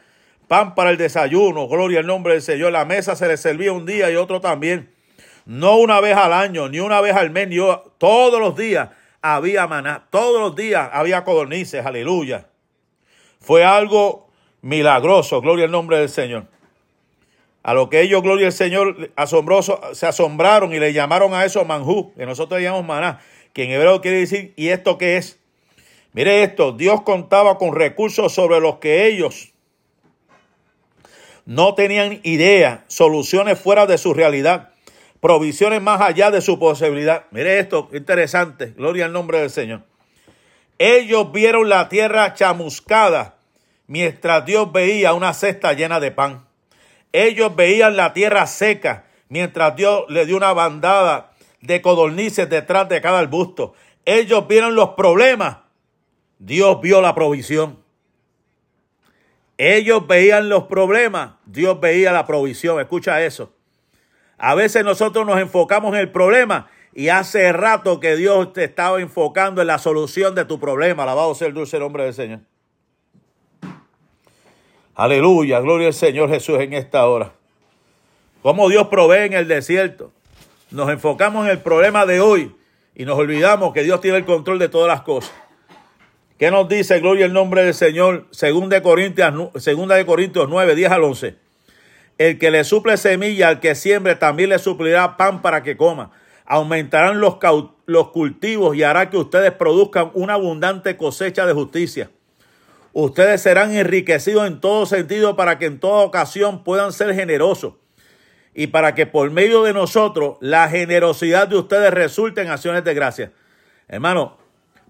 Pan 0.49 0.75
para 0.75 0.91
el 0.91 0.97
desayuno, 0.97 1.69
gloria 1.69 2.01
al 2.01 2.07
nombre 2.07 2.33
del 2.33 2.43
Señor. 2.43 2.73
La 2.73 2.85
mesa 2.85 3.15
se 3.15 3.29
les 3.29 3.41
servía 3.41 3.73
un 3.73 3.87
día 3.87 4.11
y 4.11 4.17
otro 4.17 4.41
también. 4.41 4.91
No 5.47 5.77
una 5.77 6.01
vez 6.01 6.17
al 6.17 6.33
año, 6.33 6.69
ni 6.69 6.81
una 6.81 7.01
vez 7.01 7.15
al 7.15 7.31
mes, 7.31 7.47
ni 7.47 7.59
todos 7.99 8.41
los 8.41 8.57
días 8.57 8.89
había 9.23 9.69
maná. 9.69 10.05
Todos 10.11 10.41
los 10.41 10.57
días 10.57 10.91
había 10.93 11.23
codornices, 11.23 11.87
aleluya. 11.87 12.49
Fue 13.39 13.65
algo 13.65 14.31
milagroso, 14.63 15.41
gloria 15.41 15.67
al 15.67 15.71
nombre 15.71 15.99
del 15.99 16.09
Señor. 16.09 16.47
A 17.65 17.73
lo 17.73 17.89
que 17.89 18.03
ellos, 18.03 18.23
gloria 18.23 18.49
al 18.49 18.53
Señor, 18.53 19.11
asombroso, 19.17 19.81
se 19.95 20.07
asombraron 20.07 20.75
y 20.75 20.79
le 20.79 20.93
llamaron 20.93 21.33
a 21.33 21.47
eso 21.47 21.65
manjú, 21.65 22.13
que 22.15 22.27
nosotros 22.27 22.61
llamamos 22.61 22.87
maná, 22.87 23.21
que 23.55 23.65
en 23.65 23.71
hebreo 23.71 24.03
quiere 24.03 24.19
decir, 24.19 24.53
¿y 24.55 24.69
esto 24.69 24.99
qué 24.99 25.17
es? 25.17 25.41
Mire 26.13 26.43
esto, 26.43 26.73
Dios 26.73 27.01
contaba 27.01 27.57
con 27.57 27.75
recursos 27.75 28.35
sobre 28.35 28.61
los 28.61 28.77
que 28.77 29.07
ellos 29.07 29.55
no 31.47 31.75
tenían 31.75 32.21
idea, 32.23 32.85
soluciones 32.87 33.59
fuera 33.59 33.87
de 33.87 33.97
su 33.97 34.13
realidad, 34.13 34.73
provisiones 35.21 35.81
más 35.81 36.03
allá 36.03 36.31
de 36.31 36.43
su 36.43 36.59
posibilidad. 36.59 37.25
Mire 37.31 37.59
esto, 37.61 37.89
interesante, 37.95 38.75
gloria 38.77 39.07
al 39.07 39.13
nombre 39.15 39.41
del 39.41 39.49
Señor. 39.49 39.85
Ellos 40.79 41.33
vieron 41.33 41.71
la 41.71 41.89
tierra 41.89 42.35
chamuscada 42.35 43.37
mientras 43.87 44.45
Dios 44.45 44.71
veía 44.71 45.15
una 45.15 45.33
cesta 45.33 45.73
llena 45.73 45.99
de 45.99 46.11
pan. 46.11 46.45
Ellos 47.15 47.57
veían 47.57 47.97
la 47.97 48.13
tierra 48.13 48.47
seca 48.47 49.07
mientras 49.31 49.75
Dios 49.77 50.05
le 50.09 50.27
dio 50.27 50.37
una 50.37 50.53
bandada 50.53 51.33
de 51.63 51.81
codornices 51.81 52.51
detrás 52.51 52.89
de 52.91 53.01
cada 53.01 53.21
arbusto. 53.21 53.73
Ellos 54.05 54.47
vieron 54.47 54.75
los 54.75 54.91
problemas 54.91 55.65
Dios 56.45 56.81
vio 56.83 57.01
la 57.01 57.15
provisión. 57.15 57.79
Ellos 59.57 60.07
veían 60.07 60.49
los 60.49 60.65
problemas, 60.65 61.35
Dios 61.47 61.81
veía 61.81 62.13
la 62.13 62.27
provisión. 62.27 62.81
Escucha 62.81 63.23
eso. 63.25 63.55
A 64.37 64.55
veces 64.55 64.85
nosotros 64.85 65.25
nos 65.25 65.41
enfocamos 65.41 65.95
en 65.95 66.01
el 66.01 66.11
problema 66.11 66.69
y 66.93 67.09
hace 67.09 67.51
rato 67.53 67.99
que 67.99 68.17
Dios 68.17 68.53
te 68.53 68.65
estaba 68.65 69.01
enfocando 69.01 69.63
en 69.63 69.69
la 69.69 69.79
solución 69.79 70.35
de 70.35 70.45
tu 70.45 70.59
problema. 70.61 71.05
Alabado 71.05 71.35
sea 71.35 71.49
el 71.49 71.55
dulce 71.55 71.79
nombre 71.79 72.05
del 72.05 72.15
Señor. 72.15 72.41
Aleluya, 74.97 75.59
gloria 75.59 75.89
al 75.89 75.95
Señor 75.95 76.29
Jesús 76.29 76.61
en 76.61 76.73
esta 76.73 77.09
hora. 77.09 77.33
Cómo 78.43 78.69
Dios 78.69 78.87
provee 78.87 79.27
en 79.27 79.33
el 79.33 79.49
desierto. 79.49 80.13
Nos 80.71 80.89
enfocamos 80.89 81.47
en 81.47 81.51
el 81.51 81.59
problema 81.59 82.07
de 82.07 82.21
hoy 82.21 82.55
y 82.95 83.05
nos 83.05 83.19
olvidamos 83.19 83.75
que 83.75 83.83
Dios 83.83 84.01
tiene 84.01 84.19
el 84.19 84.25
control 84.25 84.61
de 84.61 84.69
todas 84.69 84.87
las 84.87 85.03
cosas. 85.03 85.33
¿Qué 86.39 86.53
nos 86.53 86.69
dice, 86.69 87.01
gloria 87.01 87.27
al 87.27 87.33
nombre 87.33 87.65
del 87.65 87.75
Señor? 87.75 88.27
Segunda 88.31 88.77
de 88.77 88.83
Corintios, 88.83 89.35
segunda 89.57 89.97
de 89.97 90.07
Corintios 90.07 90.49
9, 90.49 90.77
10 90.77 90.91
al 90.93 91.03
11. 91.03 91.37
El 92.19 92.39
que 92.39 92.53
le 92.53 92.63
suple 92.63 92.97
semilla 92.97 93.49
al 93.49 93.59
que 93.59 93.75
siembre 93.75 94.15
también 94.15 94.51
le 94.51 94.61
suplirá 94.61 95.17
pan 95.17 95.43
para 95.43 95.65
que 95.65 95.77
coma. 95.77 96.13
Aumentarán 96.47 97.19
los 97.19 98.09
cultivos 98.11 98.77
y 98.77 98.85
hará 98.85 99.11
que 99.11 99.17
ustedes 99.17 99.51
produzcan 99.51 100.13
una 100.15 100.35
abundante 100.35 100.97
cosecha 100.97 101.47
de 101.47 101.53
justicia. 101.53 102.11
Ustedes 102.95 103.43
serán 103.43 103.75
enriquecidos 103.75 104.47
en 104.47 104.61
todo 104.61 104.87
sentido 104.87 105.35
para 105.35 105.59
que 105.59 105.67
en 105.67 105.81
toda 105.81 106.05
ocasión 106.05 106.63
puedan 106.63 106.93
ser 106.93 107.13
generosos 107.13 107.75
y 108.55 108.69
para 108.69 108.95
que 108.95 109.05
por 109.05 109.29
medio 109.33 109.65
de 109.65 109.73
nosotros 109.73 110.37
la 110.41 110.69
generosidad 110.69 111.49
de 111.49 111.57
ustedes 111.57 111.93
resulte 111.93 112.41
en 112.41 112.51
acciones 112.51 112.85
de 112.85 112.95
gracia. 112.95 113.33
Hermano, 113.89 114.39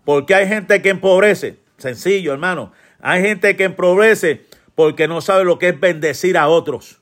porque 0.04 0.34
hay 0.34 0.46
gente 0.46 0.82
que 0.82 0.90
empobrece, 0.90 1.56
sencillo 1.78 2.34
hermano, 2.34 2.72
hay 3.00 3.22
gente 3.22 3.56
que 3.56 3.64
empobrece 3.64 4.44
porque 4.74 5.08
no 5.08 5.22
sabe 5.22 5.44
lo 5.44 5.58
que 5.58 5.70
es 5.70 5.80
bendecir 5.80 6.36
a 6.36 6.48
otros, 6.48 7.00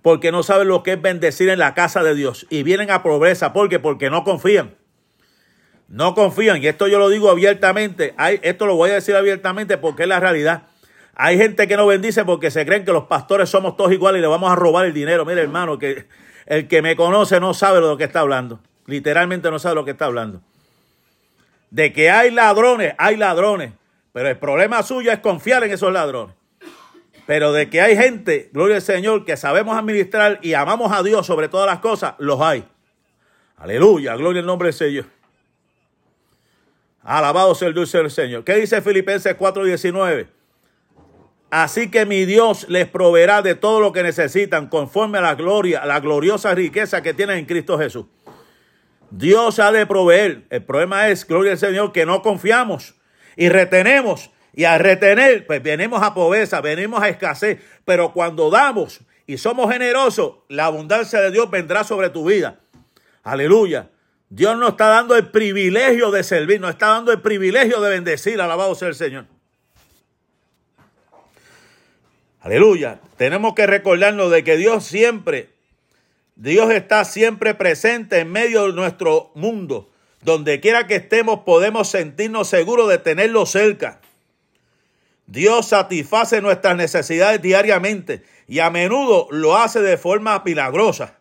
porque 0.00 0.32
no 0.32 0.42
sabe 0.42 0.64
lo 0.64 0.82
que 0.82 0.94
es 0.94 1.02
bendecir 1.02 1.50
en 1.50 1.58
la 1.58 1.74
casa 1.74 2.02
de 2.02 2.14
Dios. 2.14 2.46
Y 2.48 2.62
vienen 2.62 2.90
a 2.90 3.02
pobreza, 3.02 3.52
porque 3.52 3.78
porque 3.78 4.08
no 4.08 4.24
confían. 4.24 4.77
No 5.88 6.14
confían, 6.14 6.62
y 6.62 6.66
esto 6.66 6.86
yo 6.86 6.98
lo 6.98 7.08
digo 7.08 7.30
abiertamente, 7.30 8.14
hay, 8.18 8.38
esto 8.42 8.66
lo 8.66 8.76
voy 8.76 8.90
a 8.90 8.94
decir 8.94 9.16
abiertamente 9.16 9.78
porque 9.78 10.02
es 10.02 10.08
la 10.08 10.20
realidad. 10.20 10.64
Hay 11.14 11.38
gente 11.38 11.66
que 11.66 11.76
no 11.76 11.86
bendice 11.86 12.24
porque 12.24 12.50
se 12.50 12.64
creen 12.64 12.84
que 12.84 12.92
los 12.92 13.04
pastores 13.04 13.48
somos 13.48 13.76
todos 13.76 13.90
iguales 13.90 14.20
y 14.20 14.22
le 14.22 14.28
vamos 14.28 14.52
a 14.52 14.54
robar 14.54 14.86
el 14.86 14.92
dinero. 14.92 15.24
Mire, 15.24 15.40
hermano, 15.40 15.78
que 15.78 16.06
el 16.46 16.68
que 16.68 16.82
me 16.82 16.94
conoce 16.94 17.40
no 17.40 17.54
sabe 17.54 17.80
lo 17.80 17.96
que 17.96 18.04
está 18.04 18.20
hablando. 18.20 18.60
Literalmente 18.86 19.50
no 19.50 19.58
sabe 19.58 19.74
lo 19.74 19.84
que 19.84 19.90
está 19.90 20.04
hablando. 20.04 20.42
De 21.70 21.92
que 21.92 22.10
hay 22.10 22.30
ladrones, 22.30 22.94
hay 22.98 23.16
ladrones. 23.16 23.72
Pero 24.12 24.28
el 24.28 24.38
problema 24.38 24.82
suyo 24.82 25.10
es 25.10 25.18
confiar 25.18 25.64
en 25.64 25.72
esos 25.72 25.92
ladrones. 25.92 26.36
Pero 27.26 27.52
de 27.52 27.68
que 27.68 27.80
hay 27.80 27.96
gente, 27.96 28.48
gloria 28.52 28.76
al 28.76 28.82
Señor, 28.82 29.24
que 29.24 29.36
sabemos 29.36 29.76
administrar 29.76 30.38
y 30.42 30.54
amamos 30.54 30.92
a 30.92 31.02
Dios 31.02 31.26
sobre 31.26 31.48
todas 31.48 31.66
las 31.66 31.80
cosas, 31.80 32.14
los 32.18 32.40
hay. 32.40 32.64
Aleluya, 33.56 34.16
gloria 34.16 34.40
al 34.40 34.46
nombre 34.46 34.68
del 34.68 34.74
Señor. 34.74 35.17
Alabado 37.08 37.54
sea 37.54 37.68
el 37.68 37.74
dulce 37.74 37.96
del 37.96 38.10
Señor. 38.10 38.44
¿Qué 38.44 38.56
dice 38.56 38.82
Filipenses 38.82 39.34
4:19? 39.34 40.26
Así 41.48 41.90
que 41.90 42.04
mi 42.04 42.26
Dios 42.26 42.66
les 42.68 42.86
proveerá 42.86 43.40
de 43.40 43.54
todo 43.54 43.80
lo 43.80 43.92
que 43.94 44.02
necesitan 44.02 44.68
conforme 44.68 45.16
a 45.16 45.22
la 45.22 45.34
gloria, 45.34 45.82
a 45.82 45.86
la 45.86 46.00
gloriosa 46.00 46.54
riqueza 46.54 47.00
que 47.00 47.14
tienen 47.14 47.38
en 47.38 47.46
Cristo 47.46 47.78
Jesús. 47.78 48.04
Dios 49.10 49.58
ha 49.58 49.72
de 49.72 49.86
proveer. 49.86 50.44
El 50.50 50.62
problema 50.64 51.08
es, 51.08 51.26
gloria 51.26 51.52
al 51.52 51.58
Señor, 51.58 51.92
que 51.92 52.04
no 52.04 52.20
confiamos 52.20 52.94
y 53.36 53.48
retenemos. 53.48 54.30
Y 54.52 54.64
al 54.64 54.80
retener, 54.80 55.46
pues 55.46 55.62
venimos 55.62 56.02
a 56.02 56.12
pobreza, 56.12 56.60
venimos 56.60 57.00
a 57.00 57.08
escasez. 57.08 57.58
Pero 57.86 58.12
cuando 58.12 58.50
damos 58.50 59.00
y 59.26 59.38
somos 59.38 59.72
generosos, 59.72 60.40
la 60.48 60.66
abundancia 60.66 61.22
de 61.22 61.30
Dios 61.30 61.50
vendrá 61.50 61.84
sobre 61.84 62.10
tu 62.10 62.28
vida. 62.28 62.60
Aleluya. 63.22 63.88
Dios 64.30 64.58
nos 64.58 64.70
está 64.70 64.88
dando 64.88 65.16
el 65.16 65.28
privilegio 65.28 66.10
de 66.10 66.22
servir, 66.22 66.60
nos 66.60 66.70
está 66.70 66.88
dando 66.88 67.12
el 67.12 67.22
privilegio 67.22 67.80
de 67.80 67.90
bendecir. 67.90 68.40
Alabado 68.40 68.74
sea 68.74 68.88
el 68.88 68.94
Señor. 68.94 69.26
Aleluya. 72.40 73.00
Tenemos 73.16 73.54
que 73.54 73.66
recordarnos 73.66 74.30
de 74.30 74.44
que 74.44 74.56
Dios 74.56 74.84
siempre, 74.84 75.50
Dios 76.36 76.70
está 76.70 77.04
siempre 77.04 77.54
presente 77.54 78.18
en 78.18 78.30
medio 78.30 78.66
de 78.66 78.74
nuestro 78.74 79.32
mundo. 79.34 79.90
Donde 80.20 80.60
quiera 80.60 80.86
que 80.86 80.96
estemos 80.96 81.40
podemos 81.40 81.88
sentirnos 81.88 82.48
seguros 82.48 82.88
de 82.88 82.98
tenerlo 82.98 83.46
cerca. 83.46 84.00
Dios 85.26 85.68
satisface 85.68 86.40
nuestras 86.40 86.76
necesidades 86.76 87.40
diariamente 87.40 88.24
y 88.46 88.58
a 88.58 88.70
menudo 88.70 89.28
lo 89.30 89.56
hace 89.56 89.80
de 89.80 89.96
forma 89.96 90.42
milagrosa 90.44 91.17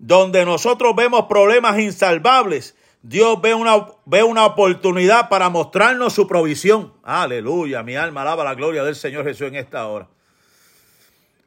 donde 0.00 0.46
nosotros 0.46 0.96
vemos 0.96 1.26
problemas 1.26 1.78
insalvables, 1.78 2.74
Dios 3.02 3.40
ve 3.40 3.54
una, 3.54 3.86
ve 4.06 4.22
una 4.22 4.46
oportunidad 4.46 5.28
para 5.28 5.50
mostrarnos 5.50 6.14
su 6.14 6.26
provisión. 6.26 6.92
Aleluya, 7.02 7.82
mi 7.82 7.96
alma 7.96 8.22
alaba 8.22 8.42
la 8.42 8.54
gloria 8.54 8.82
del 8.82 8.96
Señor 8.96 9.24
Jesús 9.24 9.48
en 9.48 9.56
esta 9.56 9.86
hora. 9.86 10.08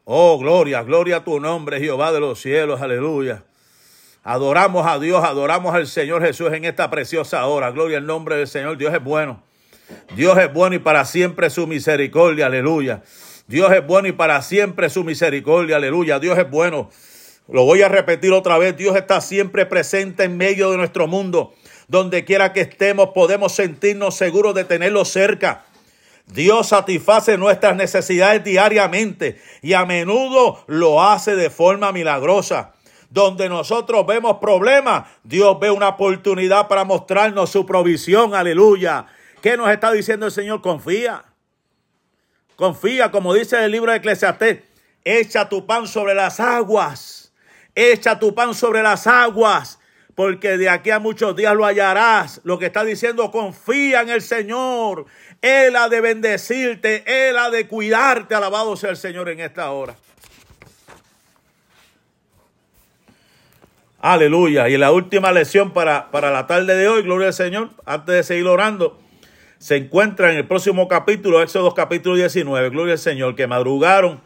Oh, 0.06 0.38
gloria, 0.38 0.84
gloria 0.84 1.18
a 1.18 1.24
tu 1.24 1.40
nombre, 1.40 1.80
Jehová 1.80 2.12
de 2.12 2.20
los 2.20 2.40
cielos, 2.40 2.82
aleluya. 2.82 3.44
Adoramos 4.24 4.86
a 4.86 5.00
Dios, 5.00 5.24
adoramos 5.24 5.74
al 5.74 5.88
Señor 5.88 6.22
Jesús 6.22 6.54
en 6.54 6.64
esta 6.64 6.90
preciosa 6.90 7.46
hora. 7.48 7.72
Gloria 7.72 7.98
al 7.98 8.06
nombre 8.06 8.38
del 8.38 8.48
Señor. 8.48 8.78
Dios 8.78 8.94
es 8.94 9.04
bueno. 9.04 9.44
Dios 10.16 10.38
es 10.38 10.54
bueno 10.54 10.76
y 10.76 10.80
para 10.80 11.04
siempre 11.04 11.50
su 11.50 11.68
misericordia, 11.68 12.46
aleluya. 12.46 13.04
Dios 13.48 13.72
es 13.74 13.86
bueno 13.86 14.08
y 14.08 14.14
para 14.14 14.42
siempre 14.42 14.90
su 14.90 15.04
misericordia, 15.04 15.76
aleluya. 15.76 16.20
Dios 16.20 16.38
es 16.38 16.50
bueno. 16.50 16.90
Lo 17.48 17.66
voy 17.66 17.82
a 17.82 17.90
repetir 17.90 18.32
otra 18.32 18.58
vez, 18.58 18.78
Dios 18.78 18.96
está 18.96 19.20
siempre 19.20 19.66
presente 19.66 20.24
en 20.24 20.38
medio 20.38 20.72
de 20.72 20.78
nuestro 20.78 21.08
mundo. 21.08 21.54
Donde 21.90 22.24
quiera 22.24 22.54
que 22.54 22.62
estemos 22.62 23.10
podemos 23.10 23.54
sentirnos 23.54 24.16
seguros 24.16 24.56
de 24.56 24.64
tenerlo 24.64 25.04
cerca. 25.04 25.66
Dios 26.26 26.70
satisface 26.70 27.38
nuestras 27.38 27.76
necesidades 27.76 28.46
diariamente 28.46 29.42
y 29.62 29.74
a 29.74 29.86
menudo 29.86 30.64
lo 30.68 31.04
hace 31.04 31.36
de 31.36 31.50
forma 31.50 31.92
milagrosa. 31.92 32.74
Donde 33.10 33.50
nosotros 33.50 34.08
vemos 34.08 34.38
problemas, 34.38 35.08
Dios 35.24 35.60
ve 35.60 35.70
una 35.70 35.90
oportunidad 35.90 36.70
para 36.70 36.86
mostrarnos 36.86 37.50
su 37.50 37.66
provisión. 37.66 38.34
Aleluya. 38.34 39.06
¿Qué 39.42 39.58
nos 39.58 39.70
está 39.70 39.92
diciendo 39.92 40.26
el 40.28 40.32
Señor? 40.32 40.62
Confía. 40.62 41.26
Confía, 42.56 43.12
como 43.12 43.34
dice 43.34 43.64
el 43.64 43.72
libro 43.72 43.92
de 43.92 43.98
Eclesiastés, 43.98 44.62
echa 45.04 45.50
tu 45.50 45.66
pan 45.66 45.88
sobre 45.88 46.16
las 46.16 46.40
aguas 46.40 47.23
Echa 47.76 48.20
tu 48.20 48.36
pan 48.36 48.54
sobre 48.54 48.84
las 48.84 49.08
aguas, 49.08 49.80
porque 50.16 50.58
de 50.58 50.70
aquí 50.70 50.92
a 50.92 51.00
muchos 51.00 51.36
días 51.36 51.56
lo 51.56 51.66
hallarás. 51.66 52.42
Lo 52.44 52.60
que 52.60 52.68
está 52.68 52.84
diciendo, 52.84 53.32
confía 53.32 54.02
en 54.02 54.10
el 54.10 54.22
Señor. 54.22 55.06
Él 55.42 55.76
ha 55.76 55.90
de 55.90 56.00
bendecirte, 56.00 57.04
Él 57.08 57.38
ha 57.38 57.50
de 57.50 57.68
cuidarte. 57.68 58.36
Alabado 58.36 58.76
sea 58.76 58.92
el 58.92 58.98
Señor 58.98 59.30
en 59.30 59.40
esta 59.40 59.72
hora. 59.72 59.96
Aleluya. 64.00 64.70
Y 64.70 64.78
la 64.78 64.92
última 64.92 65.32
lección 65.32 65.72
para, 65.72 66.12
para 66.12 66.30
la 66.30 66.46
tarde 66.46 66.76
de 66.76 66.88
hoy, 66.88 67.02
gloria 67.04 67.28
al 67.28 67.34
Señor, 67.34 67.70
antes 67.86 68.14
de 68.14 68.24
seguir 68.24 68.48
orando, 68.48 69.00
se 69.58 69.78
encuentra 69.78 70.30
en 70.30 70.38
el 70.38 70.46
próximo 70.46 70.90
capítulo, 70.90 71.42
Éxodo 71.42 71.74
capítulo 71.74 72.18
19, 72.18 72.70
gloria 72.70 72.94
al 72.94 73.00
Señor, 73.00 73.36
que 73.36 73.48
madrugaron, 73.48 74.22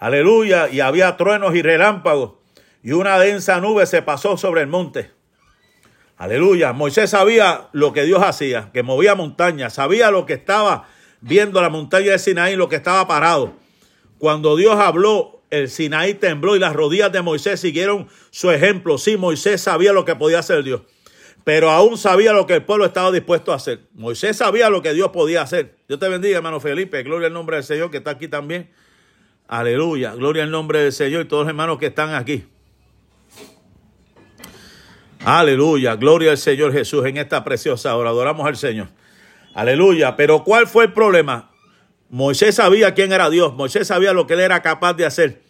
aleluya, 0.00 0.68
y 0.68 0.80
había 0.80 1.16
truenos 1.16 1.54
y 1.54 1.62
relámpagos 1.62 2.39
y 2.82 2.92
una 2.92 3.18
densa 3.18 3.60
nube 3.60 3.86
se 3.86 4.02
pasó 4.02 4.36
sobre 4.36 4.62
el 4.62 4.66
monte. 4.66 5.10
Aleluya. 6.16 6.72
Moisés 6.72 7.10
sabía 7.10 7.68
lo 7.72 7.92
que 7.92 8.04
Dios 8.04 8.22
hacía, 8.22 8.70
que 8.72 8.82
movía 8.82 9.14
montañas, 9.14 9.74
sabía 9.74 10.10
lo 10.10 10.26
que 10.26 10.34
estaba 10.34 10.86
viendo 11.20 11.62
la 11.62 11.70
montaña 11.70 12.12
de 12.12 12.18
Sinaí, 12.18 12.56
lo 12.56 12.68
que 12.68 12.76
estaba 12.76 13.06
parado. 13.06 13.54
Cuando 14.18 14.56
Dios 14.56 14.76
habló, 14.76 15.42
el 15.48 15.68
Sinaí 15.68 16.14
tembló 16.14 16.56
y 16.56 16.58
las 16.58 16.74
rodillas 16.74 17.10
de 17.10 17.22
Moisés 17.22 17.60
siguieron 17.60 18.08
su 18.30 18.50
ejemplo. 18.50 18.98
Sí, 18.98 19.16
Moisés 19.16 19.62
sabía 19.62 19.92
lo 19.92 20.04
que 20.04 20.14
podía 20.14 20.40
hacer 20.40 20.62
Dios, 20.62 20.82
pero 21.44 21.70
aún 21.70 21.96
sabía 21.96 22.32
lo 22.32 22.46
que 22.46 22.56
el 22.56 22.64
pueblo 22.64 22.84
estaba 22.84 23.10
dispuesto 23.10 23.52
a 23.52 23.56
hacer. 23.56 23.80
Moisés 23.94 24.36
sabía 24.36 24.68
lo 24.68 24.82
que 24.82 24.92
Dios 24.92 25.08
podía 25.10 25.42
hacer. 25.42 25.76
Dios 25.88 25.98
te 25.98 26.08
bendiga, 26.08 26.36
hermano 26.36 26.60
Felipe. 26.60 27.02
Gloria 27.02 27.28
al 27.28 27.32
nombre 27.32 27.56
del 27.56 27.64
Señor 27.64 27.90
que 27.90 27.96
está 27.96 28.10
aquí 28.10 28.28
también. 28.28 28.70
Aleluya. 29.48 30.14
Gloria 30.14 30.42
al 30.42 30.50
nombre 30.50 30.80
del 30.80 30.92
Señor 30.92 31.22
y 31.22 31.28
todos 31.28 31.44
los 31.44 31.48
hermanos 31.48 31.78
que 31.78 31.86
están 31.86 32.14
aquí. 32.14 32.44
Aleluya, 35.24 35.96
gloria 35.96 36.30
al 36.30 36.38
Señor 36.38 36.72
Jesús 36.72 37.04
en 37.04 37.18
esta 37.18 37.44
preciosa 37.44 37.94
hora. 37.94 38.08
Adoramos 38.08 38.46
al 38.46 38.56
Señor. 38.56 38.88
Aleluya, 39.54 40.16
pero 40.16 40.44
¿cuál 40.44 40.66
fue 40.66 40.84
el 40.84 40.92
problema? 40.94 41.50
Moisés 42.08 42.54
sabía 42.54 42.94
quién 42.94 43.12
era 43.12 43.28
Dios, 43.28 43.54
Moisés 43.54 43.86
sabía 43.86 44.14
lo 44.14 44.26
que 44.26 44.34
él 44.34 44.40
era 44.40 44.62
capaz 44.62 44.94
de 44.94 45.04
hacer, 45.04 45.42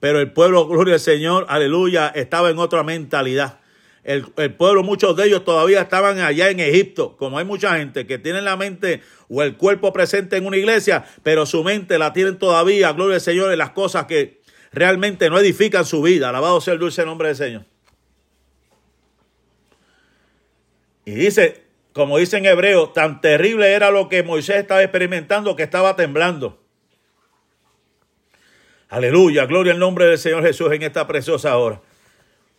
pero 0.00 0.20
el 0.20 0.32
pueblo, 0.32 0.66
gloria 0.68 0.94
al 0.94 1.00
Señor, 1.00 1.46
aleluya, 1.48 2.08
estaba 2.08 2.48
en 2.50 2.58
otra 2.58 2.82
mentalidad. 2.84 3.58
el, 4.04 4.22
pueblo, 4.54 4.84
muchos 4.84 5.16
de 5.16 5.26
ellos 5.26 5.44
todavía 5.44 5.82
estaban 5.82 6.20
allá 6.20 6.48
en 6.48 6.60
Egipto, 6.60 7.16
como 7.16 7.38
hay 7.38 7.44
mucha 7.44 7.76
gente 7.76 8.06
que 8.06 8.18
tiene 8.18 8.40
la 8.40 8.56
mente 8.56 9.02
o 9.28 9.42
el 9.42 9.56
cuerpo 9.56 9.92
presente 9.92 10.36
en 10.36 10.46
una 10.46 10.56
iglesia, 10.56 11.04
pero 11.22 11.44
su 11.44 11.64
mente 11.64 11.98
la 11.98 12.12
tienen 12.12 12.38
todavía, 12.38 12.92
gloria 12.92 13.16
al 13.16 13.20
Señor, 13.20 13.50
en 13.50 13.58
las 13.58 13.70
cosas 13.70 14.06
que 14.06 14.40
realmente 14.72 15.28
no 15.28 15.38
edifican 15.38 15.84
su 15.84 16.00
vida. 16.02 16.28
Alabado 16.28 16.60
sea 16.60 16.74
el 16.74 16.80
dulce 16.80 17.04
nombre 17.04 17.28
del 17.28 17.36
Señor. 17.36 17.77
Y 21.08 21.14
dice, 21.14 21.62
como 21.94 22.18
dice 22.18 22.36
en 22.36 22.44
hebreo, 22.44 22.90
tan 22.90 23.22
terrible 23.22 23.72
era 23.72 23.90
lo 23.90 24.10
que 24.10 24.22
Moisés 24.22 24.56
estaba 24.56 24.82
experimentando 24.82 25.56
que 25.56 25.62
estaba 25.62 25.96
temblando. 25.96 26.58
Aleluya, 28.90 29.46
gloria 29.46 29.72
al 29.72 29.78
nombre 29.78 30.04
del 30.04 30.18
Señor 30.18 30.42
Jesús 30.42 30.70
en 30.70 30.82
esta 30.82 31.06
preciosa 31.06 31.56
hora. 31.56 31.80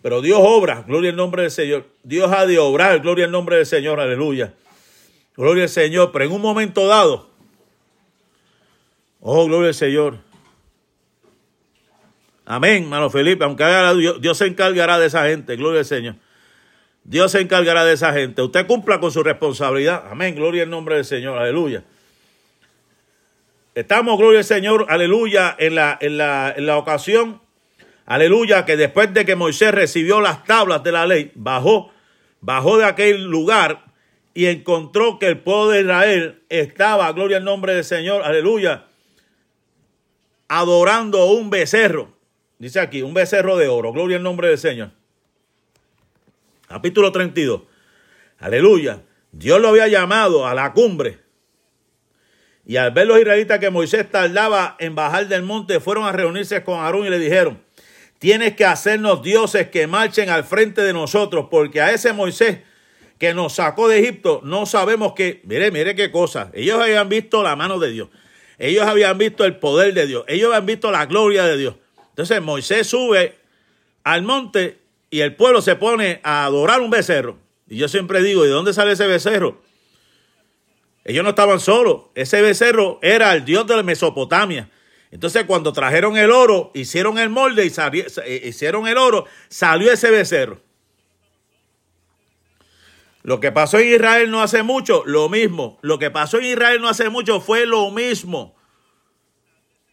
Pero 0.01 0.23
Dios 0.23 0.39
obra, 0.41 0.83
gloria 0.87 1.11
al 1.11 1.15
nombre 1.15 1.43
del 1.43 1.51
Señor. 1.51 1.85
Dios 2.01 2.31
ha 2.31 2.47
de 2.47 2.57
obrar, 2.57 3.01
gloria 3.01 3.25
al 3.25 3.31
nombre 3.31 3.57
del 3.57 3.67
Señor, 3.67 3.99
aleluya. 3.99 4.55
Gloria 5.35 5.65
al 5.65 5.69
Señor, 5.69 6.11
pero 6.11 6.25
en 6.25 6.31
un 6.31 6.41
momento 6.41 6.87
dado, 6.87 7.29
oh, 9.19 9.45
gloria 9.45 9.67
al 9.67 9.75
Señor. 9.75 10.17
Amén, 12.45 12.85
hermano 12.85 13.11
Felipe, 13.11 13.43
aunque 13.43 13.63
haga 13.63 13.93
Dios, 13.93 14.19
Dios 14.19 14.39
se 14.39 14.47
encargará 14.47 14.97
de 14.97 15.05
esa 15.05 15.27
gente, 15.27 15.55
gloria 15.55 15.81
al 15.81 15.85
Señor. 15.85 16.15
Dios 17.03 17.31
se 17.31 17.41
encargará 17.41 17.85
de 17.85 17.93
esa 17.93 18.13
gente. 18.13 18.41
Usted 18.41 18.67
cumpla 18.67 18.99
con 18.99 19.11
su 19.11 19.23
responsabilidad. 19.23 20.05
Amén. 20.09 20.35
Gloria 20.35 20.63
al 20.63 20.69
nombre 20.69 20.95
del 20.95 21.05
Señor. 21.05 21.37
Aleluya. 21.37 21.83
Estamos, 23.79 24.17
gloria 24.17 24.39
al 24.39 24.45
Señor, 24.45 24.87
aleluya, 24.89 25.55
en 25.57 25.75
la, 25.75 25.97
en 26.01 26.17
la, 26.17 26.53
en 26.57 26.65
la 26.65 26.77
ocasión, 26.77 27.41
aleluya, 28.05 28.65
que 28.65 28.75
después 28.75 29.13
de 29.13 29.25
que 29.25 29.37
Moisés 29.37 29.73
recibió 29.73 30.19
las 30.19 30.43
tablas 30.43 30.83
de 30.83 30.91
la 30.91 31.05
ley, 31.05 31.31
bajó, 31.35 31.89
bajó 32.41 32.77
de 32.77 32.83
aquel 32.83 33.23
lugar 33.23 33.85
y 34.33 34.47
encontró 34.47 35.17
que 35.17 35.27
el 35.27 35.39
pueblo 35.39 35.69
de 35.69 35.81
Israel 35.81 36.43
estaba, 36.49 37.09
gloria 37.13 37.37
al 37.37 37.45
nombre 37.45 37.73
del 37.73 37.85
Señor, 37.85 38.23
aleluya, 38.23 38.85
adorando 40.49 41.27
un 41.27 41.49
becerro. 41.49 42.17
Dice 42.57 42.81
aquí, 42.81 43.01
un 43.01 43.13
becerro 43.13 43.55
de 43.55 43.69
oro, 43.69 43.93
gloria 43.93 44.17
al 44.17 44.23
nombre 44.23 44.49
del 44.49 44.57
Señor. 44.57 44.91
Capítulo 46.69 47.11
32. 47.11 47.63
Aleluya. 48.37 49.01
Dios 49.31 49.59
lo 49.59 49.69
había 49.69 49.87
llamado 49.87 50.45
a 50.45 50.53
la 50.53 50.71
cumbre. 50.73 51.17
Y 52.63 52.77
al 52.77 52.91
ver 52.91 53.07
los 53.07 53.17
israelitas 53.17 53.57
que 53.57 53.71
Moisés 53.71 54.07
tardaba 54.11 54.75
en 54.79 54.93
bajar 54.93 55.27
del 55.27 55.41
monte, 55.41 55.79
fueron 55.79 56.05
a 56.05 56.11
reunirse 56.11 56.63
con 56.63 56.79
Aarón 56.79 57.07
y 57.07 57.09
le 57.09 57.17
dijeron, 57.17 57.59
tienes 58.19 58.55
que 58.55 58.65
hacernos 58.65 59.23
dioses 59.23 59.69
que 59.69 59.87
marchen 59.87 60.29
al 60.29 60.43
frente 60.43 60.83
de 60.83 60.93
nosotros, 60.93 61.47
porque 61.49 61.81
a 61.81 61.91
ese 61.91 62.13
Moisés 62.13 62.59
que 63.17 63.33
nos 63.33 63.53
sacó 63.53 63.87
de 63.87 63.97
Egipto, 63.97 64.41
no 64.43 64.67
sabemos 64.67 65.13
que, 65.13 65.41
mire, 65.45 65.71
mire 65.71 65.95
qué 65.95 66.11
cosa, 66.11 66.51
ellos 66.53 66.79
habían 66.79 67.09
visto 67.09 67.41
la 67.41 67.55
mano 67.55 67.79
de 67.79 67.89
Dios, 67.89 68.09
ellos 68.59 68.85
habían 68.85 69.17
visto 69.17 69.43
el 69.43 69.57
poder 69.57 69.95
de 69.95 70.05
Dios, 70.05 70.23
ellos 70.27 70.49
habían 70.53 70.67
visto 70.67 70.91
la 70.91 71.07
gloria 71.07 71.45
de 71.45 71.57
Dios. 71.57 71.75
Entonces 72.09 72.39
Moisés 72.43 72.85
sube 72.85 73.39
al 74.03 74.21
monte 74.21 74.78
y 75.09 75.21
el 75.21 75.35
pueblo 75.35 75.61
se 75.61 75.75
pone 75.75 76.19
a 76.23 76.45
adorar 76.45 76.81
un 76.81 76.89
becerro. 76.89 77.37
Y 77.67 77.77
yo 77.77 77.87
siempre 77.87 78.21
digo, 78.21 78.43
¿de 78.43 78.49
dónde 78.49 78.73
sale 78.73 78.93
ese 78.93 79.07
becerro? 79.07 79.61
Ellos 81.03 81.23
no 81.23 81.31
estaban 81.31 81.59
solos. 81.59 82.05
Ese 82.15 82.41
becerro 82.41 82.99
era 83.01 83.33
el 83.33 83.45
dios 83.45 83.65
de 83.65 83.75
la 83.75 83.83
Mesopotamia. 83.83 84.69
Entonces, 85.11 85.45
cuando 85.45 85.73
trajeron 85.73 86.17
el 86.17 86.31
oro, 86.31 86.71
hicieron 86.75 87.17
el 87.17 87.29
molde 87.29 87.65
y 87.65 87.71
eh, 88.25 88.41
hicieron 88.45 88.87
el 88.87 88.97
oro, 88.97 89.25
salió 89.47 89.91
ese 89.91 90.11
becerro. 90.11 90.61
Lo 93.23 93.39
que 93.39 93.51
pasó 93.51 93.79
en 93.79 93.93
Israel 93.93 94.31
no 94.31 94.41
hace 94.41 94.63
mucho, 94.63 95.03
lo 95.05 95.29
mismo. 95.29 95.79
Lo 95.81 95.99
que 95.99 96.11
pasó 96.11 96.37
en 96.37 96.45
Israel 96.45 96.79
no 96.81 96.89
hace 96.89 97.09
mucho 97.09 97.41
fue 97.41 97.65
lo 97.65 97.89
mismo. 97.91 98.55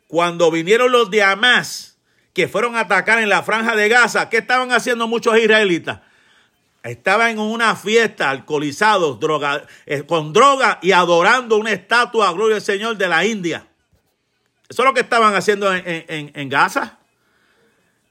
Cuando 0.07 0.51
vinieron 0.51 0.93
los 0.93 1.11
de 1.11 1.23
Hamas 1.23 1.96
que 2.37 2.49
fueron 2.49 2.77
a 2.77 2.81
atacar 2.81 3.19
en 3.19 3.31
la 3.31 3.43
franja 3.43 3.75
de 3.75 3.89
Gaza, 3.89 4.29
¿qué 4.29 4.37
estaban 4.37 4.71
haciendo 4.71 5.09
muchos 5.09 5.39
israelitas? 5.39 6.01
Estaban 6.83 7.31
en 7.31 7.39
una 7.39 7.75
fiesta, 7.75 8.29
alcoholizados, 8.29 9.19
eh, 9.87 10.03
con 10.03 10.35
droga 10.35 10.79
y 10.83 10.93
adorando 10.93 11.57
una 11.57 11.73
estatua, 11.73 12.31
gloria 12.35 12.57
al 12.57 12.63
Señor, 12.63 12.99
de 12.99 13.09
la 13.09 13.25
India. 13.25 13.67
Eso 14.69 14.83
es 14.83 14.87
lo 14.87 14.93
que 14.93 15.01
estaban 15.01 15.35
haciendo 15.35 15.73
en, 15.73 16.49
Gaza. 16.51 16.99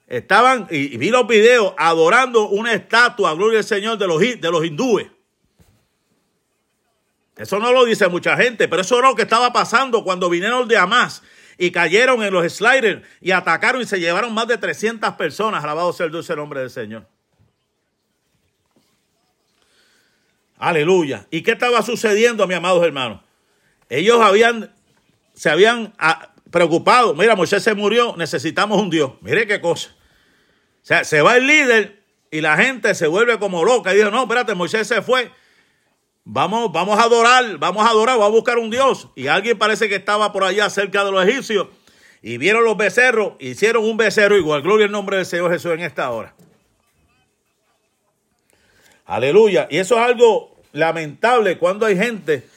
Estaban, 0.08 0.66
y, 0.72 0.98
vi 0.98 1.12
los 1.12 1.28
videos, 1.28 1.76
adorando 1.78 2.50
una 2.50 2.74
estatua, 2.74 3.36
gloria 3.36 3.60
al 3.60 3.64
Señor, 3.64 4.00
de 4.00 4.08
los, 4.08 4.20
de 4.20 4.52
los 4.52 4.66
hindúes. 4.66 5.06
Eso 7.38 7.60
no 7.60 7.72
lo 7.72 7.86
dice 7.86 8.08
mucha 8.08 8.36
gente, 8.38 8.68
pero 8.68 8.82
eso 8.82 8.96
es 8.96 9.04
lo 9.04 9.14
que 9.14 9.22
estaba 9.22 9.54
pasando 9.54 10.04
cuando 10.04 10.32
vinieron 10.32 10.68
de 10.68 10.78
Hamas 10.80 11.22
y 11.58 11.72
cayeron 11.72 12.24
en 12.24 12.34
los 12.34 12.51
sliders 12.53 13.06
y 13.22 13.32
atacaron 13.32 13.82
y 13.82 13.86
se 13.86 13.99
llevaron 13.99 14.34
más 14.34 14.47
de 14.47 14.58
300 14.58 15.14
personas. 15.16 15.64
Alabado 15.64 15.93
sea 15.93 16.06
el 16.06 16.12
dulce 16.12 16.36
nombre 16.36 16.60
del 16.60 16.70
Señor. 16.70 17.08
Aleluya. 20.58 21.28
¿Y 21.32 21.41
qué 21.41 21.51
estaba 21.51 21.82
sucediendo, 21.82 22.47
mis 22.47 22.58
amados 22.58 22.84
hermanos? 22.86 23.22
Ellos 23.89 24.20
habían, 24.22 24.74
se 25.34 25.49
habían 25.49 25.93
ah, 25.99 26.34
preocupado. 26.49 27.14
Mira, 27.14 27.36
Moisés 27.36 27.64
se 27.64 27.74
murió, 27.74 28.16
necesitamos 28.18 28.82
un 28.82 28.89
Dios. 28.89 29.14
Mire 29.22 29.45
qué 29.47 29.62
cosa. 29.62 29.89
O 30.82 30.86
sea, 30.86 31.03
se 31.03 31.22
va 31.22 31.38
el 31.38 31.47
líder 31.47 32.03
y 32.32 32.41
la 32.41 32.58
gente 32.58 32.95
se 32.95 33.08
vuelve 33.08 33.38
como 33.39 33.64
loca 33.64 33.93
y 33.93 33.97
dice, 33.97 34.12
no, 34.12 34.24
espérate, 34.24 34.56
Moisés 34.56 34.88
se 34.88 35.01
fue 35.01 35.32
Vamos, 36.28 36.72
vamos 36.72 36.98
a 37.00 37.04
adorar, 37.04 37.60
vamos 37.60 37.86
a 37.86 37.92
adorar, 37.92 38.18
vamos 38.18 38.34
a 38.34 38.36
buscar 38.36 38.58
un 38.58 38.72
Dios. 38.72 39.10
Y 39.16 39.28
alguien 39.28 39.60
parece 39.60 39.88
que 39.88 39.96
estaba 39.96 40.34
por 40.34 40.44
allá 40.44 40.70
cerca 40.72 41.06
de 41.06 41.12
los 41.12 41.26
egipcios 41.26 41.68
y 42.24 42.40
vieron 42.40 42.64
los 42.64 42.76
becerros, 42.76 43.34
hicieron 43.40 43.84
un 43.84 43.96
becerro 43.96 44.36
igual. 44.36 44.64
Gloria 44.64 44.88
al 44.88 44.92
nombre 44.92 45.18
del 45.18 45.28
Señor 45.28 45.52
Jesús 45.52 45.72
en 45.74 45.82
esta 45.82 46.10
hora. 46.10 46.34
Aleluya. 49.06 49.68
Y 49.70 49.78
eso 49.78 49.96
es 49.96 50.02
algo 50.02 50.56
lamentable 50.72 51.60
cuando 51.60 51.86
hay 51.86 51.96
gente. 51.96 52.48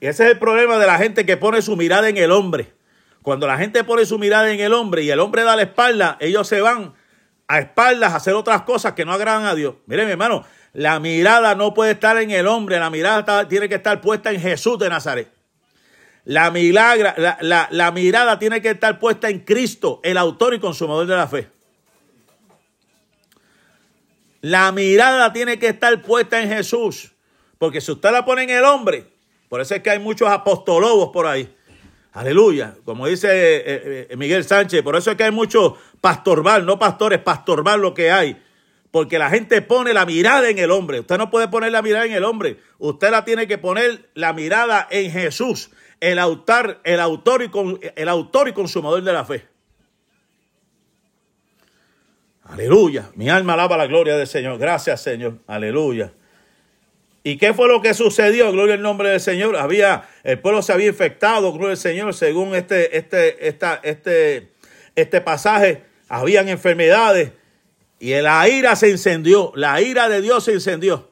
Y 0.00 0.06
ese 0.06 0.24
es 0.24 0.30
el 0.30 0.38
problema 0.38 0.78
de 0.78 0.86
la 0.86 0.96
gente 0.96 1.26
que 1.26 1.36
pone 1.36 1.60
su 1.60 1.76
mirada 1.76 2.08
en 2.08 2.16
el 2.16 2.30
hombre. 2.30 2.72
Cuando 3.20 3.46
la 3.46 3.58
gente 3.58 3.84
pone 3.84 4.06
su 4.06 4.18
mirada 4.18 4.50
en 4.50 4.60
el 4.60 4.72
hombre 4.72 5.02
y 5.02 5.10
el 5.10 5.20
hombre 5.20 5.42
da 5.42 5.56
la 5.56 5.62
espalda, 5.62 6.16
ellos 6.20 6.48
se 6.48 6.62
van 6.62 6.94
a 7.48 7.58
espaldas 7.58 8.14
a 8.14 8.16
hacer 8.16 8.32
otras 8.32 8.62
cosas 8.62 8.94
que 8.94 9.04
no 9.04 9.12
agradan 9.12 9.44
a 9.44 9.54
Dios. 9.54 9.74
Miren, 9.84 10.06
mi 10.06 10.12
hermano, 10.12 10.46
la 10.72 11.00
mirada 11.00 11.54
no 11.54 11.74
puede 11.74 11.92
estar 11.92 12.18
en 12.18 12.30
el 12.30 12.46
hombre, 12.46 12.78
la 12.78 12.90
mirada 12.90 13.48
tiene 13.48 13.68
que 13.68 13.76
estar 13.76 14.00
puesta 14.00 14.30
en 14.30 14.40
Jesús 14.40 14.78
de 14.78 14.88
Nazaret. 14.88 15.28
La, 16.24 16.50
la, 17.70 17.90
mirada 17.90 18.38
tiene 18.38 18.60
que 18.60 18.70
estar 18.70 18.98
puesta 18.98 19.30
en 19.30 19.40
Cristo, 19.40 20.00
el 20.04 20.18
autor 20.18 20.52
y 20.52 20.60
consumador 20.60 21.06
de 21.06 21.16
la 21.16 21.26
fe. 21.26 21.48
La 24.42 24.70
mirada 24.72 25.32
tiene 25.32 25.58
que 25.58 25.68
estar 25.68 26.02
puesta 26.02 26.40
en 26.40 26.50
Jesús. 26.50 27.12
Porque 27.56 27.80
si 27.80 27.90
usted 27.90 28.12
la 28.12 28.24
pone 28.24 28.42
en 28.42 28.50
el 28.50 28.64
hombre, 28.64 29.06
por 29.48 29.60
eso 29.60 29.74
es 29.74 29.82
que 29.82 29.90
hay 29.90 29.98
muchos 29.98 30.28
apostolobos 30.28 31.08
por 31.08 31.26
ahí. 31.26 31.52
Aleluya. 32.12 32.76
Como 32.84 33.06
dice 33.06 33.28
eh, 33.30 34.06
eh, 34.10 34.16
Miguel 34.16 34.44
Sánchez, 34.44 34.82
por 34.82 34.96
eso 34.96 35.10
es 35.10 35.16
que 35.16 35.24
hay 35.24 35.30
muchos 35.32 35.74
pastorbal, 36.00 36.66
no 36.66 36.78
pastores, 36.78 37.20
pastorbal 37.20 37.80
lo 37.80 37.94
que 37.94 38.12
hay 38.12 38.40
porque 38.90 39.18
la 39.18 39.30
gente 39.30 39.60
pone 39.62 39.92
la 39.92 40.06
mirada 40.06 40.48
en 40.48 40.58
el 40.58 40.70
hombre. 40.70 41.00
Usted 41.00 41.18
no 41.18 41.30
puede 41.30 41.48
poner 41.48 41.72
la 41.72 41.82
mirada 41.82 42.06
en 42.06 42.12
el 42.12 42.24
hombre. 42.24 42.58
Usted 42.78 43.10
la 43.10 43.24
tiene 43.24 43.46
que 43.46 43.58
poner 43.58 44.08
la 44.14 44.32
mirada 44.32 44.86
en 44.90 45.10
Jesús, 45.10 45.70
el 46.00 46.18
autor, 46.18 46.80
el 46.84 47.00
autor 47.00 47.42
y, 47.42 47.50
el 47.96 48.08
autor 48.08 48.48
y 48.48 48.52
consumador 48.52 49.02
de 49.02 49.12
la 49.12 49.24
fe. 49.24 49.46
Aleluya. 52.44 53.10
Mi 53.14 53.28
alma 53.28 53.52
alaba 53.52 53.76
la 53.76 53.86
gloria 53.86 54.16
del 54.16 54.26
Señor. 54.26 54.58
Gracias, 54.58 55.02
Señor. 55.02 55.38
Aleluya. 55.46 56.12
¿Y 57.22 57.36
qué 57.36 57.52
fue 57.52 57.68
lo 57.68 57.82
que 57.82 57.92
sucedió? 57.92 58.50
Gloria 58.52 58.74
al 58.74 58.80
nombre 58.80 59.10
del 59.10 59.20
Señor. 59.20 59.56
Había, 59.56 60.08
el 60.24 60.38
pueblo 60.38 60.62
se 60.62 60.72
había 60.72 60.86
infectado, 60.86 61.52
gloria 61.52 61.72
al 61.72 61.76
Señor, 61.76 62.14
según 62.14 62.54
este, 62.54 62.96
este, 62.96 63.48
esta, 63.48 63.80
este, 63.82 64.48
este 64.96 65.20
pasaje. 65.20 65.82
Habían 66.08 66.48
enfermedades 66.48 67.32
y 67.98 68.12
la 68.20 68.48
ira 68.48 68.76
se 68.76 68.90
incendió, 68.90 69.52
la 69.54 69.80
ira 69.80 70.08
de 70.08 70.20
Dios 70.20 70.44
se 70.44 70.52
incendió. 70.52 71.10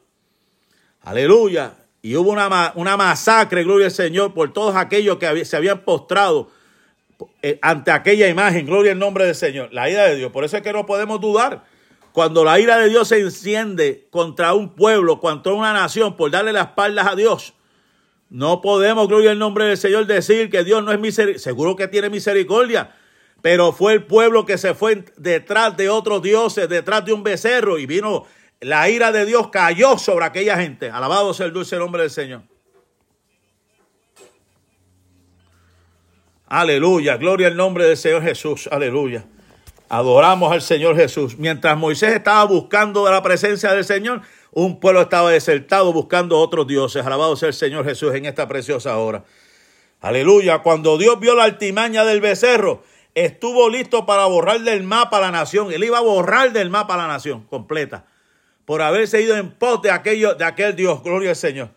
Aleluya. 1.03 1.75
Y 2.03 2.15
hubo 2.17 2.31
una, 2.31 2.73
una 2.77 2.97
masacre, 2.97 3.65
gloria 3.65 3.87
al 3.87 3.93
Señor, 3.93 4.33
por 4.35 4.53
todos 4.53 4.77
aquellos 4.77 5.19
que 5.19 5.45
se 5.45 5.57
habían 5.57 5.81
postrado 5.81 6.51
eh, 7.43 7.59
ante 7.63 7.91
aquella 7.91 8.29
imagen. 8.29 8.67
Gloria 8.67 8.93
al 8.93 8.99
nombre 8.99 9.25
del 9.27 9.35
Señor. 9.35 9.73
La 9.73 9.91
ira 9.91 10.05
de 10.05 10.17
Dios. 10.17 10.31
Por 10.31 10.45
eso 10.45 10.57
es 10.57 10.63
que 10.63 10.73
no 10.73 10.87
podemos 10.87 11.21
dudar. 11.21 11.65
Cuando 12.13 12.45
la 12.45 12.59
ira 12.61 12.79
de 12.79 12.89
Dios 12.89 13.09
se 13.09 13.21
enciende 13.21 14.07
contra 14.11 14.55
un 14.55 14.75
pueblo, 14.75 15.21
contra 15.21 15.53
una 15.53 15.73
nación, 15.73 16.17
por 16.17 16.31
darle 16.31 16.53
las 16.53 16.69
espaldas 16.69 17.09
a 17.09 17.15
Dios, 17.15 17.55
no 18.31 18.61
podemos, 18.61 19.07
gloria 19.07 19.33
al 19.33 19.39
nombre 19.39 19.67
del 19.67 19.77
Señor, 19.77 20.07
decir 20.07 20.51
que 20.51 20.65
Dios 20.65 20.83
no 20.83 20.93
es 20.93 20.99
misericordia. 20.99 21.43
Seguro 21.43 21.77
que 21.77 21.89
tiene 21.89 22.09
misericordia, 22.09 22.95
pero 23.43 23.73
fue 23.73 23.93
el 23.93 24.05
pueblo 24.05 24.45
que 24.45 24.59
se 24.59 24.75
fue 24.75 25.05
detrás 25.17 25.77
de 25.77 25.89
otros 25.89 26.23
dioses, 26.23 26.69
detrás 26.69 27.05
de 27.05 27.13
un 27.13 27.23
becerro 27.23 27.79
y 27.79 27.87
vino 27.87 28.27
la 28.61 28.89
ira 28.89 29.13
de 29.13 29.27
Dios 29.27 29.49
cayó 29.49 29.99
sobre 29.99 30.25
aquella 30.25 30.57
gente. 30.57 30.91
Alabado 30.91 31.35
sea 31.35 31.47
el 31.47 31.53
dulce 31.53 31.77
nombre 31.77 32.03
del 32.03 32.11
Señor. 32.11 32.43
Aleluya, 36.49 37.17
gloria 37.17 37.49
al 37.49 37.57
nombre 37.57 37.85
del 37.85 37.97
Señor 37.97 38.23
Jesús, 38.23 38.69
aleluya. 38.71 39.25
Adoramos 39.89 40.53
al 40.53 40.63
Señor 40.63 40.97
Jesús. 40.97 41.37
Mientras 41.39 41.77
Moisés 41.77 42.15
estaba 42.15 42.45
buscando 42.45 43.09
la 43.11 43.23
presencia 43.23 43.73
del 43.73 43.85
Señor, 43.85 44.23
un 44.53 44.81
pueblo 44.81 45.03
estaba 45.03 45.31
desertado 45.31 45.93
buscando 45.93 46.39
otros 46.39 46.67
dioses. 46.67 47.05
Alabado 47.05 47.37
sea 47.37 47.49
el 47.49 47.55
Señor 47.55 47.85
Jesús 47.85 48.15
en 48.15 48.27
esta 48.27 48.49
preciosa 48.49 48.97
hora. 48.97 49.25
Aleluya. 50.01 50.59
Cuando 50.61 50.99
Dios 50.99 51.21
vio 51.21 51.35
la 51.35 51.45
altimaña 51.45 52.05
del 52.05 52.21
becerro, 52.21 52.83
estuvo 53.17 53.71
listo 53.71 54.05
para 54.05 54.27
borrar 54.27 54.61
del 54.61 54.83
mapa 54.83 55.19
la 55.21 55.33
nación. 55.33 55.73
Él 55.73 55.83
iba 55.83 55.99
a 55.99 56.03
borrar 56.03 56.53
del 56.53 56.71
mapa 56.71 56.97
la 56.97 57.09
nación 57.09 57.45
completa 57.47 58.05
por 58.67 58.83
haberse 58.83 59.23
ido 59.23 59.37
en 59.37 59.51
pos 59.51 59.81
de, 59.81 59.91
aquello, 59.91 60.35
de 60.35 60.45
aquel 60.45 60.77
Dios. 60.77 61.03
Gloria 61.03 61.31
al 61.31 61.37
Señor. 61.37 61.71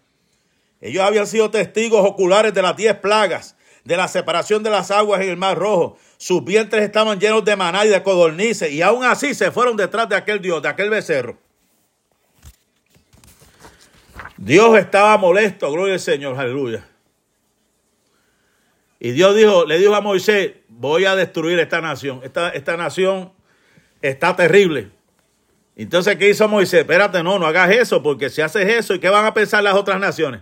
Ellos 0.82 1.04
habían 1.04 1.26
sido 1.26 1.50
testigos 1.50 2.06
oculares 2.06 2.54
de 2.54 2.62
las 2.62 2.76
diez 2.76 2.96
plagas, 2.96 3.56
de 3.86 3.96
la 3.96 4.08
separación 4.08 4.64
de 4.64 4.70
las 4.70 4.92
aguas 4.92 5.22
en 5.22 5.30
el 5.30 5.38
Mar 5.38 5.58
Rojo. 5.58 5.98
Sus 6.18 6.44
vientres 6.44 6.84
estaban 6.84 7.20
llenos 7.20 7.46
de 7.46 7.56
maná 7.56 7.86
y 7.86 7.90
de 7.90 8.04
codornices, 8.04 8.72
y 8.72 8.82
aún 8.82 9.06
así 9.06 9.34
se 9.34 9.52
fueron 9.52 9.78
detrás 9.78 10.10
de 10.10 10.16
aquel 10.16 10.42
Dios, 10.42 10.62
de 10.62 10.68
aquel 10.68 10.90
becerro. 10.90 11.38
Dios 14.36 14.78
estaba 14.78 15.18
molesto, 15.18 15.72
gloria 15.72 15.94
al 15.94 16.00
Señor, 16.00 16.38
aleluya. 16.38 16.86
Y 19.00 19.12
Dios 19.12 19.36
dijo, 19.36 19.66
le 19.66 19.78
dijo 19.80 19.96
a 19.96 20.02
Moisés, 20.02 20.54
voy 20.80 21.04
a 21.04 21.16
destruir 21.16 21.60
esta 21.60 21.82
nación. 21.82 22.22
Esta, 22.24 22.50
esta 22.50 22.78
nación 22.78 23.34
está 24.02 24.36
terrible. 24.36 24.90
Entonces, 25.76 26.16
¿qué 26.16 26.30
hizo 26.30 26.48
Moisés? 26.48 26.82
Espérate, 26.82 27.22
no, 27.22 27.38
no 27.38 27.46
hagas 27.46 27.72
eso, 27.72 28.02
porque 28.02 28.30
si 28.30 28.42
haces 28.42 28.68
eso, 28.68 28.96
¿y 28.96 29.00
qué 29.00 29.10
van 29.10 29.26
a 29.26 29.34
pensar 29.34 29.62
las 29.62 29.76
otras 29.76 30.00
naciones? 30.00 30.42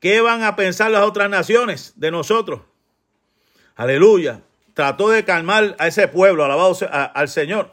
¿Qué 0.00 0.20
van 0.20 0.42
a 0.42 0.56
pensar 0.56 0.90
las 0.90 1.04
otras 1.04 1.30
naciones 1.30 1.92
de 1.96 2.10
nosotros? 2.10 2.62
Aleluya. 3.76 4.40
Trató 4.74 5.08
de 5.08 5.24
calmar 5.24 5.76
a 5.78 5.86
ese 5.86 6.08
pueblo, 6.08 6.44
alabado 6.44 6.76
al 6.90 7.28
Señor. 7.28 7.72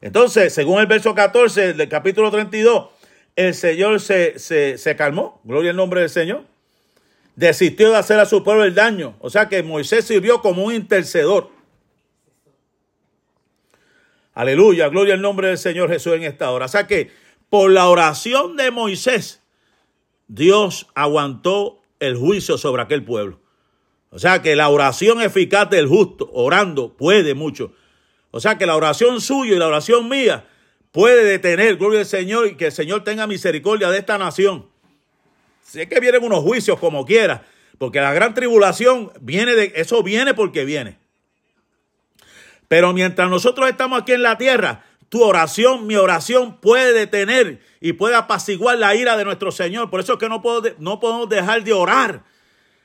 Entonces, 0.00 0.54
según 0.54 0.80
el 0.80 0.86
verso 0.86 1.14
14 1.14 1.74
del 1.74 1.88
capítulo 1.88 2.30
32, 2.30 2.88
el 3.34 3.54
Señor 3.54 4.00
se, 4.00 4.38
se, 4.38 4.78
se 4.78 4.96
calmó. 4.96 5.40
Gloria 5.42 5.70
al 5.70 5.76
nombre 5.76 6.00
del 6.00 6.10
Señor. 6.10 6.44
Desistió 7.36 7.90
de 7.90 7.96
hacer 7.96 8.20
a 8.20 8.26
su 8.26 8.44
pueblo 8.44 8.64
el 8.64 8.74
daño. 8.74 9.16
O 9.20 9.30
sea 9.30 9.48
que 9.48 9.62
Moisés 9.62 10.04
sirvió 10.04 10.40
como 10.40 10.64
un 10.64 10.74
intercedor. 10.74 11.50
Aleluya, 14.34 14.88
gloria 14.88 15.14
al 15.14 15.22
nombre 15.22 15.48
del 15.48 15.58
Señor 15.58 15.88
Jesús 15.90 16.14
en 16.14 16.24
esta 16.24 16.50
hora. 16.50 16.66
O 16.66 16.68
sea 16.68 16.86
que 16.86 17.10
por 17.48 17.70
la 17.70 17.88
oración 17.88 18.56
de 18.56 18.70
Moisés, 18.70 19.42
Dios 20.26 20.88
aguantó 20.94 21.82
el 22.00 22.16
juicio 22.16 22.58
sobre 22.58 22.82
aquel 22.82 23.04
pueblo. 23.04 23.40
O 24.10 24.18
sea 24.18 24.42
que 24.42 24.56
la 24.56 24.68
oración 24.68 25.20
eficaz 25.20 25.70
del 25.70 25.88
justo, 25.88 26.30
orando, 26.32 26.96
puede 26.96 27.34
mucho. 27.34 27.72
O 28.30 28.40
sea 28.40 28.58
que 28.58 28.66
la 28.66 28.76
oración 28.76 29.20
suya 29.20 29.54
y 29.54 29.58
la 29.58 29.68
oración 29.68 30.08
mía 30.08 30.48
puede 30.92 31.24
detener, 31.24 31.76
gloria 31.76 32.00
al 32.00 32.06
Señor, 32.06 32.46
y 32.46 32.56
que 32.56 32.66
el 32.66 32.72
Señor 32.72 33.04
tenga 33.04 33.26
misericordia 33.26 33.90
de 33.90 33.98
esta 33.98 34.18
nación. 34.18 34.66
Sé 35.64 35.88
que 35.88 35.98
vienen 35.98 36.22
unos 36.22 36.40
juicios 36.40 36.78
como 36.78 37.04
quiera, 37.04 37.44
porque 37.78 38.00
la 38.00 38.12
gran 38.12 38.34
tribulación 38.34 39.10
viene 39.20 39.54
de, 39.54 39.72
eso 39.74 40.02
viene 40.02 40.34
porque 40.34 40.64
viene. 40.64 40.98
Pero 42.68 42.92
mientras 42.92 43.28
nosotros 43.28 43.68
estamos 43.68 44.02
aquí 44.02 44.12
en 44.12 44.22
la 44.22 44.38
tierra, 44.38 44.84
tu 45.08 45.22
oración, 45.22 45.86
mi 45.86 45.96
oración 45.96 46.60
puede 46.60 46.92
detener 46.92 47.60
y 47.80 47.94
puede 47.94 48.14
apaciguar 48.14 48.78
la 48.78 48.94
ira 48.94 49.16
de 49.16 49.24
nuestro 49.24 49.52
Señor. 49.52 49.90
Por 49.90 50.00
eso 50.00 50.14
es 50.14 50.18
que 50.18 50.28
no, 50.28 50.42
puedo, 50.42 50.62
no 50.78 51.00
podemos 51.00 51.28
dejar 51.28 51.64
de 51.64 51.72
orar. 51.72 52.24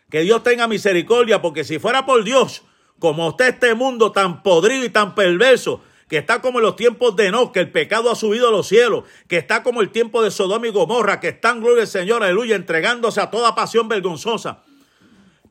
Que 0.10 0.22
Dios 0.22 0.42
tenga 0.44 0.68
misericordia, 0.68 1.42
porque 1.42 1.64
si 1.64 1.80
fuera 1.80 2.06
por 2.06 2.24
Dios, 2.24 2.64
como 2.98 3.30
está 3.30 3.48
este 3.48 3.76
mundo 3.76 4.12
tan 4.12 4.42
podrido 4.42 4.86
y 4.86 4.90
tan 4.90 5.16
perverso, 5.16 5.84
que 6.10 6.18
está 6.18 6.42
como 6.42 6.60
en 6.60 6.66
los 6.66 6.76
tiempos 6.76 7.16
de 7.16 7.28
Enoch, 7.28 7.54
que 7.54 7.60
el 7.60 7.72
pecado 7.72 8.12
ha 8.12 8.16
subido 8.16 8.50
a 8.50 8.52
los 8.52 8.68
cielos, 8.68 9.04
que 9.28 9.38
está 9.38 9.62
como 9.62 9.80
el 9.82 9.92
tiempo 9.92 10.24
de 10.24 10.32
Sodoma 10.32 10.68
y 10.68 10.72
Gomorra, 10.72 11.20
que 11.20 11.30
están, 11.30 11.62
gloria 11.62 11.84
al 11.84 11.88
Señor, 11.88 12.24
aleluya, 12.24 12.56
entregándose 12.56 13.22
a 13.22 13.30
toda 13.30 13.54
pasión 13.54 13.88
vergonzosa. 13.88 14.64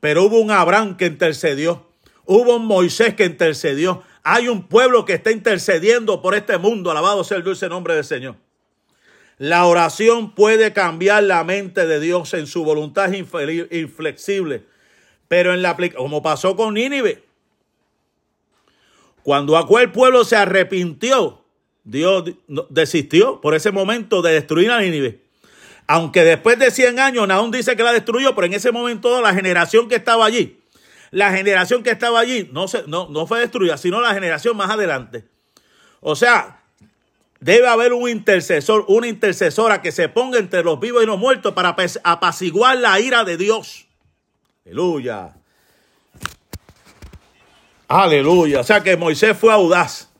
Pero 0.01 0.25
hubo 0.25 0.41
un 0.41 0.51
Abraham 0.51 0.97
que 0.97 1.07
intercedió, 1.07 1.87
hubo 2.25 2.57
un 2.57 2.67
Moisés 2.67 3.15
que 3.15 3.25
intercedió, 3.25 4.03
hay 4.25 4.49
un 4.49 4.67
pueblo 4.67 5.05
que 5.05 5.15
está 5.15 5.31
intercediendo 5.31 6.21
por 6.21 6.35
este 6.35 6.59
mundo. 6.59 6.91
Alabado 6.91 7.23
sea 7.25 7.39
el 7.39 7.45
dulce 7.45 7.69
nombre 7.69 7.95
del 7.95 8.05
Señor. 8.05 8.35
La 9.39 9.65
oración 9.65 10.35
puede 10.35 10.73
cambiar 10.73 11.23
la 11.23 11.45
mente 11.45 11.87
de 11.87 12.01
Dios 12.01 12.35
en 12.35 12.49
su 12.49 12.65
voluntad 12.65 13.11
inflexible. 13.13 14.65
Pero 15.29 15.55
en 15.55 15.63
la 15.63 15.77
como 15.95 16.23
pasó 16.23 16.57
con 16.57 16.75
Nínive. 16.75 17.28
Cuando 19.29 19.59
aquel 19.59 19.93
pueblo 19.93 20.25
se 20.25 20.37
arrepintió, 20.37 21.45
Dios 21.85 22.25
desistió 22.71 23.43
por 23.43 23.55
ese 23.55 23.73
momento 23.73 24.23
de 24.23 24.33
destruir 24.33 24.71
a 24.71 24.81
Nínive. 24.81 25.21
Aunque 25.87 26.25
después 26.25 26.59
de 26.59 26.71
100 26.71 26.99
años, 26.99 27.29
Naúm 27.29 27.51
dice 27.51 27.77
que 27.77 27.83
la 27.83 27.93
destruyó, 27.93 28.35
pero 28.35 28.47
en 28.47 28.55
ese 28.55 28.73
momento 28.73 29.21
la 29.21 29.35
generación 29.35 29.87
que 29.87 29.97
estaba 29.97 30.25
allí 30.25 30.59
la 31.11 31.31
generación 31.31 31.83
que 31.83 31.91
estaba 31.91 32.21
allí 32.21 32.49
no, 32.55 32.69
se, 32.69 32.85
no, 32.87 33.11
no 33.11 33.27
fue 33.27 33.41
destruida, 33.41 33.77
sino 33.77 34.01
la 34.01 34.15
generación 34.15 34.57
más 34.57 34.71
adelante. 34.71 35.27
O 36.01 36.17
sea, 36.17 36.63
debe 37.39 37.69
haber 37.69 37.93
un 37.93 38.09
intercesor, 38.09 38.87
una 38.89 39.09
intercesora 39.09 39.83
que 39.83 39.93
se 39.93 40.09
ponga 40.09 40.39
entre 40.39 40.65
los 40.65 40.81
vivos 40.81 41.03
y 41.03 41.07
los 41.07 41.19
muertos 41.19 41.53
para 41.53 41.77
apaciguar 42.03 42.79
la 42.79 42.99
ira 42.99 43.25
de 43.25 43.37
Dios. 43.37 43.89
Aleluya. 44.65 45.38
Aleluya. 47.89 48.61
O 48.61 48.65
sea 48.65 48.83
que 48.83 48.97
Moisés 48.97 49.37
fue 49.37 49.53
audaz. 49.53 50.11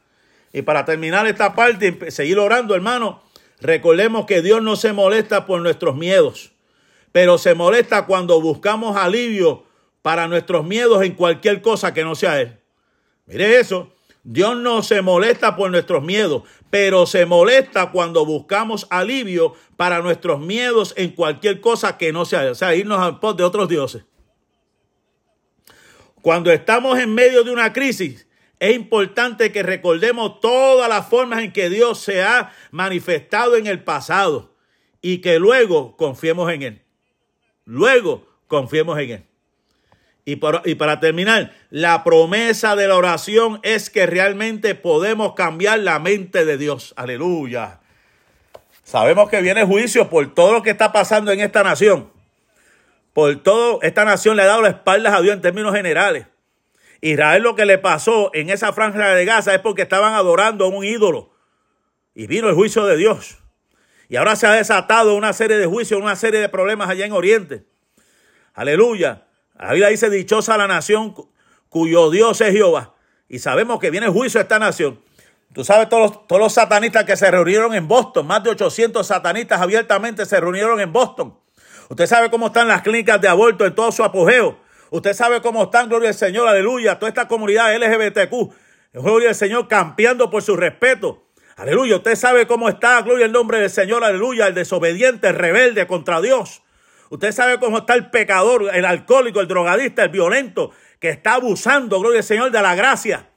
Y 0.53 0.63
para 0.63 0.87
terminar 0.87 1.27
esta 1.27 1.55
parte 1.55 1.99
y 2.07 2.11
seguir 2.11 2.39
orando, 2.39 2.75
hermano, 2.75 3.23
recordemos 3.61 4.25
que 4.25 4.41
Dios 4.41 4.63
no 4.63 4.77
se 4.77 4.95
molesta 4.95 5.45
por 5.45 5.61
nuestros 5.61 5.95
miedos, 5.95 6.53
pero 7.13 7.37
se 7.37 7.55
molesta 7.55 8.07
cuando 8.07 8.41
buscamos 8.41 8.97
alivio 8.97 9.65
para 10.01 10.27
nuestros 10.27 10.65
miedos 10.65 11.03
en 11.03 11.13
cualquier 11.13 11.61
cosa 11.61 11.93
que 11.93 12.03
no 12.03 12.15
sea 12.15 12.41
Él. 12.41 12.59
Mire 13.27 13.61
eso. 13.61 13.93
Dios 14.25 14.57
no 14.57 14.83
se 14.83 15.01
molesta 15.01 15.57
por 15.57 15.71
nuestros 15.71 16.03
miedos, 16.03 16.43
pero 16.71 17.07
se 17.07 17.25
molesta 17.25 17.93
cuando 17.93 18.27
buscamos 18.27 18.87
alivio 18.91 19.55
para 19.77 20.01
nuestros 20.01 20.41
miedos 20.41 20.93
en 20.97 21.13
cualquier 21.13 21.61
cosa 21.61 21.97
que 21.97 22.13
no 22.13 22.25
sea 22.25 22.43
Él. 22.45 22.51
O 22.51 22.55
sea, 22.55 22.75
irnos 22.75 23.01
al 23.01 23.21
pos 23.21 23.37
de 23.37 23.45
otros 23.45 23.69
dioses. 23.69 24.05
Cuando 26.23 26.51
estamos 26.51 26.99
en 26.99 27.15
medio 27.15 27.45
de 27.45 27.51
una 27.51 27.73
crisis, 27.73 28.27
es 28.59 28.75
importante 28.75 29.53
que 29.53 29.63
recordemos 29.63 30.41
todas 30.41 30.89
las 30.89 31.09
formas 31.09 31.43
en 31.43 31.53
que 31.53 31.71
Dios 31.71 32.01
se 32.01 32.23
ha 32.23 32.53
manifestado 32.71 33.57
en 33.57 33.67
el 33.67 33.83
pasado 33.85 34.55
y 35.01 35.19
que 35.19 35.39
luego 35.39 35.97
confiemos 35.97 36.51
en 36.53 36.63
Él. 36.63 36.83
Luego 37.65 38.27
confiemos 38.49 38.99
en 38.99 39.11
Él. 39.11 39.25
Y, 40.25 40.37
para 40.37 41.01
terminar, 41.01 41.55
la 41.71 42.05
promesa 42.05 42.77
de 42.77 42.87
la 42.87 42.97
oración 42.97 43.61
es 43.63 43.89
que 43.89 44.05
realmente 44.05 44.75
podemos 44.75 45.33
cambiar 45.33 45.79
la 45.79 45.99
mente 46.01 46.45
de 46.45 46.59
Dios. 46.59 46.93
Aleluya. 46.99 47.81
Sabemos 48.85 49.31
que 49.31 49.41
viene 49.41 49.65
juicio 49.65 50.11
por 50.11 50.35
todo 50.35 50.53
lo 50.53 50.63
que 50.63 50.69
está 50.69 50.93
pasando 50.93 51.33
en 51.33 51.41
esta 51.41 51.63
nación. 51.63 52.11
Por 53.19 53.35
todo, 53.43 53.81
esta 53.83 54.05
nación 54.05 54.37
le 54.37 54.45
ha 54.45 54.47
dado 54.47 54.63
las 54.63 54.75
espaldas 54.75 55.13
a 55.13 55.21
Dios 55.21 55.35
en 55.35 55.41
términos 55.41 55.75
generales. 55.75 56.29
Israel 57.01 57.43
lo 57.43 57.57
que 57.57 57.67
le 57.67 57.77
pasó 57.77 58.31
en 58.33 58.49
esa 58.49 58.73
franja 58.73 59.13
de 59.13 59.25
Gaza 59.25 59.53
es 59.53 59.61
porque 59.61 59.83
estaban 59.83 60.15
adorando 60.15 60.67
a 60.67 60.69
un 60.69 60.85
ídolo. 60.85 61.33
Y 62.15 62.29
vino 62.29 62.49
el 62.49 62.55
juicio 62.55 62.87
de 62.87 62.97
Dios. 62.97 63.39
Y 64.09 64.15
ahora 64.15 64.37
se 64.37 64.47
ha 64.47 64.53
desatado 64.53 65.17
una 65.17 65.33
serie 65.33 65.57
de 65.57 65.67
juicios, 65.67 66.01
una 66.01 66.15
serie 66.15 66.39
de 66.39 66.49
problemas 66.49 66.89
allá 66.91 67.07
en 67.07 67.11
Oriente. 67.11 67.67
Aleluya. 68.55 69.27
La 69.59 69.73
Biblia 69.73 69.89
dice, 69.89 70.11
dichosa 70.11 70.57
la 70.57 70.69
nación 70.69 71.13
cuyo 71.69 72.11
Dios 72.11 72.41
es 72.41 72.53
Jehová. 72.53 72.95
Y 73.29 73.41
sabemos 73.41 73.81
que 73.81 73.91
viene 73.91 74.07
el 74.07 74.13
juicio 74.13 74.39
a 74.39 74.45
esta 74.45 74.61
nación. 74.61 75.03
Tú 75.53 75.65
sabes 75.65 75.89
todos 75.89 76.03
los, 76.03 76.27
todos 76.29 76.41
los 76.41 76.53
satanistas 76.53 77.03
que 77.03 77.17
se 77.17 77.29
reunieron 77.29 77.75
en 77.75 77.89
Boston, 77.89 78.29
más 78.29 78.45
de 78.45 78.51
800 78.51 79.05
satanistas 79.05 79.61
abiertamente 79.61 80.25
se 80.25 80.39
reunieron 80.39 80.79
en 80.79 80.93
Boston. 80.93 81.37
Usted 81.89 82.07
sabe 82.07 82.31
cómo 82.31 82.49
están 82.49 82.69
las 82.69 82.83
clínicas 82.83 83.21
de 83.21 83.29
aborto 83.29 83.65
en 83.65 83.75
todo 83.75 83.91
su 83.93 84.05
apogeo. 84.05 84.59
Usted 84.91 85.15
sabe 85.15 85.41
cómo 85.41 85.65
están, 85.65 85.89
gloria 85.89 86.11
al 86.11 86.15
Señor, 86.15 86.49
aleluya, 86.49 86.99
toda 86.99 87.09
esta 87.09 87.29
comunidad 87.29 87.75
LGBTQ, 87.77 88.53
gloria 88.95 89.31
al 89.31 89.35
Señor, 89.35 89.69
campeando 89.69 90.31
por 90.31 90.43
su 90.43 90.57
respeto. 90.57 91.25
Aleluya, 91.57 91.97
usted 91.97 92.15
sabe 92.15 92.47
cómo 92.47 92.69
está, 92.69 93.03
gloria 93.03 93.27
al 93.27 93.33
nombre 93.33 93.59
del 93.59 93.71
Señor, 93.71 94.05
aleluya, 94.05 94.47
el 94.47 94.55
desobediente, 94.55 95.29
el 95.29 95.35
rebelde 95.35 95.87
contra 95.87 96.21
Dios. 96.21 96.63
Usted 97.11 97.33
sabe 97.33 97.59
cómo 97.59 97.79
está 97.79 97.95
el 97.95 98.11
pecador, 98.11 98.71
el 98.73 98.85
alcohólico, 98.85 99.41
el 99.41 99.49
drogadista, 99.49 100.05
el 100.05 100.11
violento, 100.11 100.71
que 101.01 101.09
está 101.09 101.35
abusando, 101.35 102.01
gloria 102.01 102.21
al 102.21 102.25
Señor, 102.25 102.51
de 102.51 102.63
la 102.63 102.75
gracia. 102.75 103.29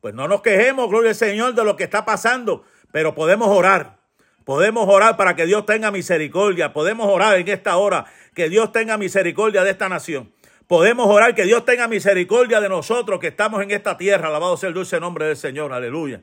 Pues 0.00 0.14
no 0.14 0.26
nos 0.26 0.42
quejemos, 0.42 0.88
gloria 0.88 1.10
al 1.10 1.16
Señor, 1.16 1.54
de 1.54 1.64
lo 1.64 1.76
que 1.76 1.84
está 1.84 2.04
pasando, 2.04 2.64
pero 2.90 3.14
podemos 3.14 3.48
orar. 3.48 4.01
Podemos 4.44 4.88
orar 4.88 5.16
para 5.16 5.36
que 5.36 5.46
Dios 5.46 5.66
tenga 5.66 5.90
misericordia. 5.90 6.72
Podemos 6.72 7.08
orar 7.08 7.38
en 7.38 7.48
esta 7.48 7.76
hora 7.76 8.06
que 8.34 8.48
Dios 8.48 8.72
tenga 8.72 8.98
misericordia 8.98 9.62
de 9.62 9.70
esta 9.70 9.88
nación. 9.88 10.32
Podemos 10.66 11.06
orar 11.06 11.34
que 11.34 11.44
Dios 11.44 11.64
tenga 11.64 11.86
misericordia 11.86 12.60
de 12.60 12.68
nosotros 12.68 13.20
que 13.20 13.28
estamos 13.28 13.62
en 13.62 13.70
esta 13.70 13.96
tierra. 13.96 14.28
Alabado 14.28 14.56
sea 14.56 14.68
el 14.68 14.74
dulce 14.74 14.98
nombre 14.98 15.26
del 15.26 15.36
Señor. 15.36 15.72
Aleluya. 15.72 16.22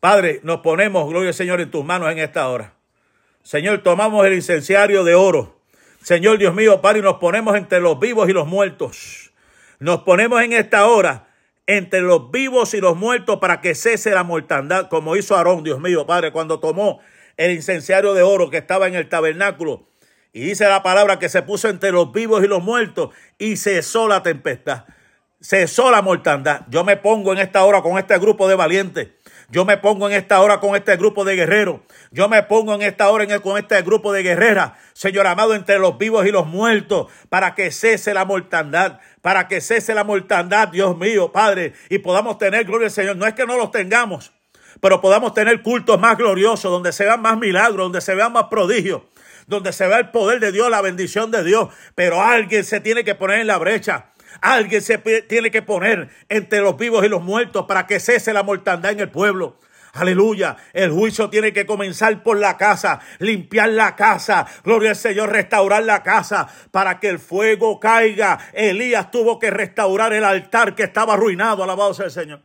Padre, 0.00 0.40
nos 0.42 0.60
ponemos, 0.60 1.08
gloria 1.08 1.28
al 1.28 1.34
Señor, 1.34 1.60
en 1.60 1.70
tus 1.70 1.84
manos 1.84 2.10
en 2.10 2.18
esta 2.18 2.48
hora. 2.48 2.74
Señor, 3.42 3.82
tomamos 3.82 4.24
el 4.26 4.34
incenciario 4.34 5.04
de 5.04 5.14
oro. 5.14 5.60
Señor 6.02 6.38
Dios 6.38 6.54
mío, 6.54 6.80
Padre, 6.80 7.02
nos 7.02 7.16
ponemos 7.16 7.56
entre 7.56 7.80
los 7.80 7.98
vivos 7.98 8.28
y 8.28 8.32
los 8.32 8.46
muertos. 8.46 9.32
Nos 9.78 10.02
ponemos 10.02 10.40
en 10.42 10.52
esta 10.52 10.86
hora 10.86 11.25
entre 11.66 12.00
los 12.00 12.30
vivos 12.30 12.74
y 12.74 12.80
los 12.80 12.96
muertos 12.96 13.38
para 13.40 13.60
que 13.60 13.74
cese 13.74 14.10
la 14.10 14.24
mortandad, 14.24 14.88
como 14.88 15.16
hizo 15.16 15.36
Aarón, 15.36 15.64
Dios 15.64 15.80
mío, 15.80 16.06
Padre, 16.06 16.32
cuando 16.32 16.60
tomó 16.60 17.00
el 17.36 17.52
incenciario 17.52 18.14
de 18.14 18.22
oro 18.22 18.50
que 18.50 18.58
estaba 18.58 18.86
en 18.86 18.94
el 18.94 19.08
tabernáculo. 19.08 19.88
Y 20.32 20.40
dice 20.40 20.68
la 20.68 20.82
palabra 20.82 21.18
que 21.18 21.28
se 21.28 21.42
puso 21.42 21.68
entre 21.68 21.92
los 21.92 22.12
vivos 22.12 22.44
y 22.44 22.46
los 22.46 22.62
muertos 22.62 23.10
y 23.38 23.56
cesó 23.56 24.06
la 24.06 24.22
tempestad, 24.22 24.84
cesó 25.40 25.90
la 25.90 26.02
mortandad. 26.02 26.62
Yo 26.68 26.84
me 26.84 26.96
pongo 26.96 27.32
en 27.32 27.38
esta 27.38 27.64
hora 27.64 27.82
con 27.82 27.98
este 27.98 28.18
grupo 28.18 28.48
de 28.48 28.54
valientes 28.54 29.08
yo 29.48 29.64
me 29.64 29.76
pongo 29.76 30.08
en 30.08 30.14
esta 30.14 30.40
hora 30.40 30.58
con 30.58 30.74
este 30.74 30.96
grupo 30.96 31.24
de 31.24 31.36
guerreros. 31.36 31.80
Yo 32.10 32.28
me 32.28 32.42
pongo 32.42 32.74
en 32.74 32.82
esta 32.82 33.08
hora 33.10 33.26
con 33.40 33.58
este 33.58 33.80
grupo 33.82 34.12
de 34.12 34.22
guerreras, 34.22 34.72
Señor 34.92 35.26
amado, 35.26 35.54
entre 35.54 35.78
los 35.78 35.98
vivos 35.98 36.26
y 36.26 36.32
los 36.32 36.46
muertos, 36.46 37.06
para 37.28 37.54
que 37.54 37.70
cese 37.70 38.12
la 38.12 38.24
mortandad, 38.24 38.98
para 39.22 39.46
que 39.46 39.60
cese 39.60 39.94
la 39.94 40.04
mortandad, 40.04 40.68
Dios 40.68 40.96
mío, 40.96 41.30
Padre, 41.32 41.74
y 41.88 41.98
podamos 41.98 42.38
tener 42.38 42.64
gloria 42.64 42.86
al 42.86 42.92
Señor. 42.92 43.16
No 43.16 43.26
es 43.26 43.34
que 43.34 43.46
no 43.46 43.56
los 43.56 43.70
tengamos, 43.70 44.32
pero 44.80 45.00
podamos 45.00 45.32
tener 45.32 45.62
cultos 45.62 46.00
más 46.00 46.16
gloriosos, 46.16 46.70
donde 46.70 46.92
se 46.92 47.04
vean 47.04 47.22
más 47.22 47.38
milagros, 47.38 47.84
donde 47.84 48.00
se 48.00 48.14
vean 48.14 48.32
más 48.32 48.44
prodigios 48.44 49.02
donde 49.46 49.72
se 49.72 49.86
vea 49.86 49.98
el 49.98 50.10
poder 50.10 50.40
de 50.40 50.50
Dios, 50.50 50.68
la 50.70 50.82
bendición 50.82 51.30
de 51.30 51.44
Dios, 51.44 51.68
pero 51.94 52.20
alguien 52.20 52.64
se 52.64 52.80
tiene 52.80 53.04
que 53.04 53.14
poner 53.14 53.38
en 53.38 53.46
la 53.46 53.58
brecha. 53.58 54.06
Alguien 54.40 54.82
se 54.82 54.98
tiene 54.98 55.50
que 55.50 55.62
poner 55.62 56.08
entre 56.28 56.60
los 56.60 56.76
vivos 56.76 57.04
y 57.04 57.08
los 57.08 57.22
muertos 57.22 57.66
para 57.66 57.86
que 57.86 58.00
cese 58.00 58.32
la 58.32 58.42
mortandad 58.42 58.92
en 58.92 59.00
el 59.00 59.10
pueblo. 59.10 59.58
Aleluya. 59.96 60.56
El 60.74 60.90
juicio 60.90 61.30
tiene 61.30 61.52
que 61.52 61.64
comenzar 61.64 62.22
por 62.22 62.38
la 62.38 62.56
casa, 62.58 63.00
limpiar 63.18 63.70
la 63.70 63.96
casa. 63.96 64.46
Gloria 64.62 64.90
al 64.90 64.96
Señor, 64.96 65.30
restaurar 65.30 65.84
la 65.84 66.02
casa 66.02 66.48
para 66.70 67.00
que 67.00 67.08
el 67.08 67.18
fuego 67.18 67.80
caiga. 67.80 68.38
Elías 68.52 69.10
tuvo 69.10 69.38
que 69.38 69.50
restaurar 69.50 70.12
el 70.12 70.24
altar 70.24 70.74
que 70.74 70.82
estaba 70.82 71.14
arruinado. 71.14 71.64
Alabado 71.64 71.94
sea 71.94 72.06
el 72.06 72.10
Señor. 72.10 72.42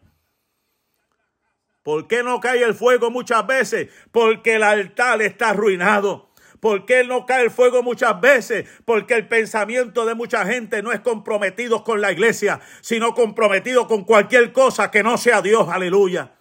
¿Por 1.84 2.08
qué 2.08 2.24
no 2.24 2.40
cae 2.40 2.64
el 2.64 2.76
fuego 2.76 3.10
muchas 3.10 3.46
veces? 3.46 3.90
Porque 4.12 4.56
el 4.56 4.64
altar 4.64 5.22
está 5.22 5.50
arruinado. 5.50 6.31
¿Por 6.62 6.86
qué 6.86 7.04
no 7.04 7.26
cae 7.26 7.44
el 7.44 7.50
fuego 7.50 7.82
muchas 7.82 8.22
veces? 8.22 8.70
Porque 8.86 9.16
el 9.16 9.28
pensamiento 9.28 10.06
de 10.06 10.14
mucha 10.14 10.46
gente 10.46 10.84
no 10.84 10.92
es 10.92 11.00
comprometido 11.00 11.84
con 11.84 12.02
la 12.02 12.12
iglesia, 12.12 12.62
sino 12.82 13.16
comprometido 13.16 13.88
con 13.88 14.04
cualquier 14.04 14.54
cosa 14.54 14.92
que 14.92 15.02
no 15.02 15.18
sea 15.18 15.42
Dios. 15.42 15.68
Aleluya. 15.70 16.34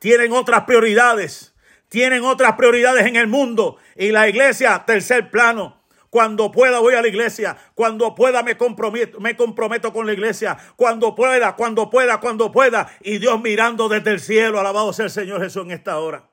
Tienen 0.00 0.32
otras 0.32 0.64
prioridades. 0.64 1.54
Tienen 1.88 2.24
otras 2.24 2.56
prioridades 2.56 3.06
en 3.06 3.14
el 3.14 3.28
mundo. 3.28 3.76
Y 3.94 4.10
la 4.10 4.28
iglesia, 4.28 4.82
tercer 4.84 5.30
plano. 5.30 5.80
Cuando 6.10 6.50
pueda 6.50 6.80
voy 6.80 6.94
a 6.94 7.02
la 7.02 7.06
iglesia. 7.06 7.56
Cuando 7.76 8.16
pueda 8.16 8.42
me 8.42 8.56
comprometo, 8.56 9.20
me 9.20 9.36
comprometo 9.36 9.92
con 9.92 10.06
la 10.06 10.12
iglesia. 10.12 10.58
Cuando 10.74 11.14
pueda, 11.14 11.54
cuando 11.54 11.88
pueda, 11.88 12.18
cuando 12.18 12.50
pueda. 12.50 12.90
Y 13.00 13.18
Dios 13.18 13.40
mirando 13.40 13.88
desde 13.88 14.10
el 14.10 14.18
cielo. 14.18 14.58
Alabado 14.58 14.92
sea 14.92 15.04
el 15.04 15.12
Señor 15.12 15.40
Jesús 15.40 15.62
en 15.62 15.70
esta 15.70 16.00
hora. 16.00 16.29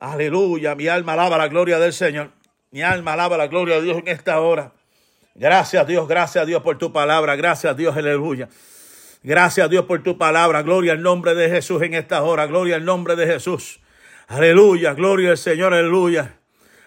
Aleluya, 0.00 0.74
mi 0.74 0.88
alma 0.88 1.12
alaba 1.12 1.36
la 1.36 1.48
gloria 1.48 1.78
del 1.78 1.92
Señor. 1.92 2.30
Mi 2.70 2.82
alma 2.82 3.12
alaba 3.12 3.36
la 3.36 3.48
gloria 3.48 3.76
de 3.76 3.82
Dios 3.82 3.98
en 3.98 4.08
esta 4.08 4.40
hora. 4.40 4.72
Gracias 5.34 5.86
Dios, 5.86 6.08
gracias 6.08 6.46
Dios 6.46 6.62
por 6.62 6.78
tu 6.78 6.92
palabra. 6.92 7.36
Gracias 7.36 7.76
Dios, 7.76 7.94
aleluya. 7.94 8.48
Gracias 9.22 9.68
Dios 9.68 9.84
por 9.84 10.02
tu 10.02 10.16
palabra. 10.16 10.62
Gloria 10.62 10.92
al 10.92 11.02
nombre 11.02 11.34
de 11.34 11.50
Jesús 11.50 11.82
en 11.82 11.92
esta 11.92 12.22
hora. 12.22 12.46
Gloria 12.46 12.76
al 12.76 12.84
nombre 12.86 13.14
de 13.14 13.26
Jesús. 13.26 13.80
Aleluya, 14.26 14.94
gloria 14.94 15.32
al 15.32 15.38
Señor, 15.38 15.74
aleluya. 15.74 16.36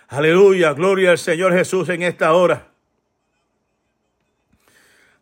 Aleluya, 0.07 0.73
gloria 0.73 1.11
al 1.11 1.17
Señor 1.19 1.53
Jesús 1.53 1.89
en 1.89 2.01
esta 2.01 2.33
hora. 2.33 2.73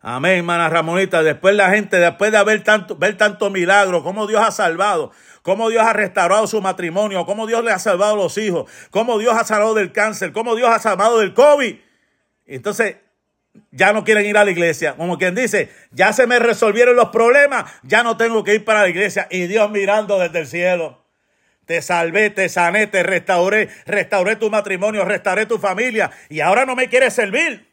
Amén, 0.00 0.38
hermana 0.38 0.68
Ramonita. 0.68 1.22
Después 1.22 1.54
la 1.54 1.70
gente, 1.70 1.98
después 1.98 2.32
de 2.32 2.38
haber 2.38 2.64
tanto, 2.64 2.96
ver 2.96 3.16
tanto 3.16 3.50
milagro, 3.50 4.02
cómo 4.02 4.26
Dios 4.26 4.42
ha 4.42 4.50
salvado, 4.50 5.12
cómo 5.42 5.68
Dios 5.70 5.84
ha 5.84 5.92
restaurado 5.92 6.46
su 6.46 6.60
matrimonio, 6.62 7.26
cómo 7.26 7.46
Dios 7.46 7.64
le 7.64 7.72
ha 7.72 7.78
salvado 7.78 8.16
los 8.16 8.38
hijos, 8.38 8.70
cómo 8.90 9.18
Dios 9.18 9.34
ha 9.36 9.44
salvado 9.44 9.74
del 9.74 9.92
cáncer, 9.92 10.32
cómo 10.32 10.54
Dios 10.54 10.70
ha 10.70 10.78
salvado 10.78 11.18
del 11.18 11.34
COVID. 11.34 11.76
Entonces, 12.46 12.96
ya 13.70 13.92
no 13.92 14.04
quieren 14.04 14.26
ir 14.26 14.36
a 14.38 14.44
la 14.44 14.50
iglesia. 14.50 14.94
Como 14.96 15.18
quien 15.18 15.34
dice, 15.34 15.70
ya 15.90 16.12
se 16.12 16.26
me 16.26 16.38
resolvieron 16.38 16.96
los 16.96 17.08
problemas, 17.08 17.70
ya 17.82 18.02
no 18.02 18.16
tengo 18.16 18.44
que 18.44 18.54
ir 18.54 18.64
para 18.64 18.82
la 18.82 18.88
iglesia. 18.88 19.26
Y 19.30 19.46
Dios 19.46 19.70
mirando 19.70 20.18
desde 20.18 20.40
el 20.40 20.46
cielo. 20.46 21.02
Te 21.66 21.80
salvé, 21.80 22.30
te 22.30 22.48
sané, 22.48 22.86
te 22.86 23.02
restauré, 23.02 23.68
restauré 23.86 24.36
tu 24.36 24.50
matrimonio, 24.50 25.04
restauré 25.04 25.46
tu 25.46 25.58
familia 25.58 26.10
y 26.28 26.40
ahora 26.40 26.66
no 26.66 26.74
me 26.74 26.88
quieres 26.88 27.14
servir. 27.14 27.68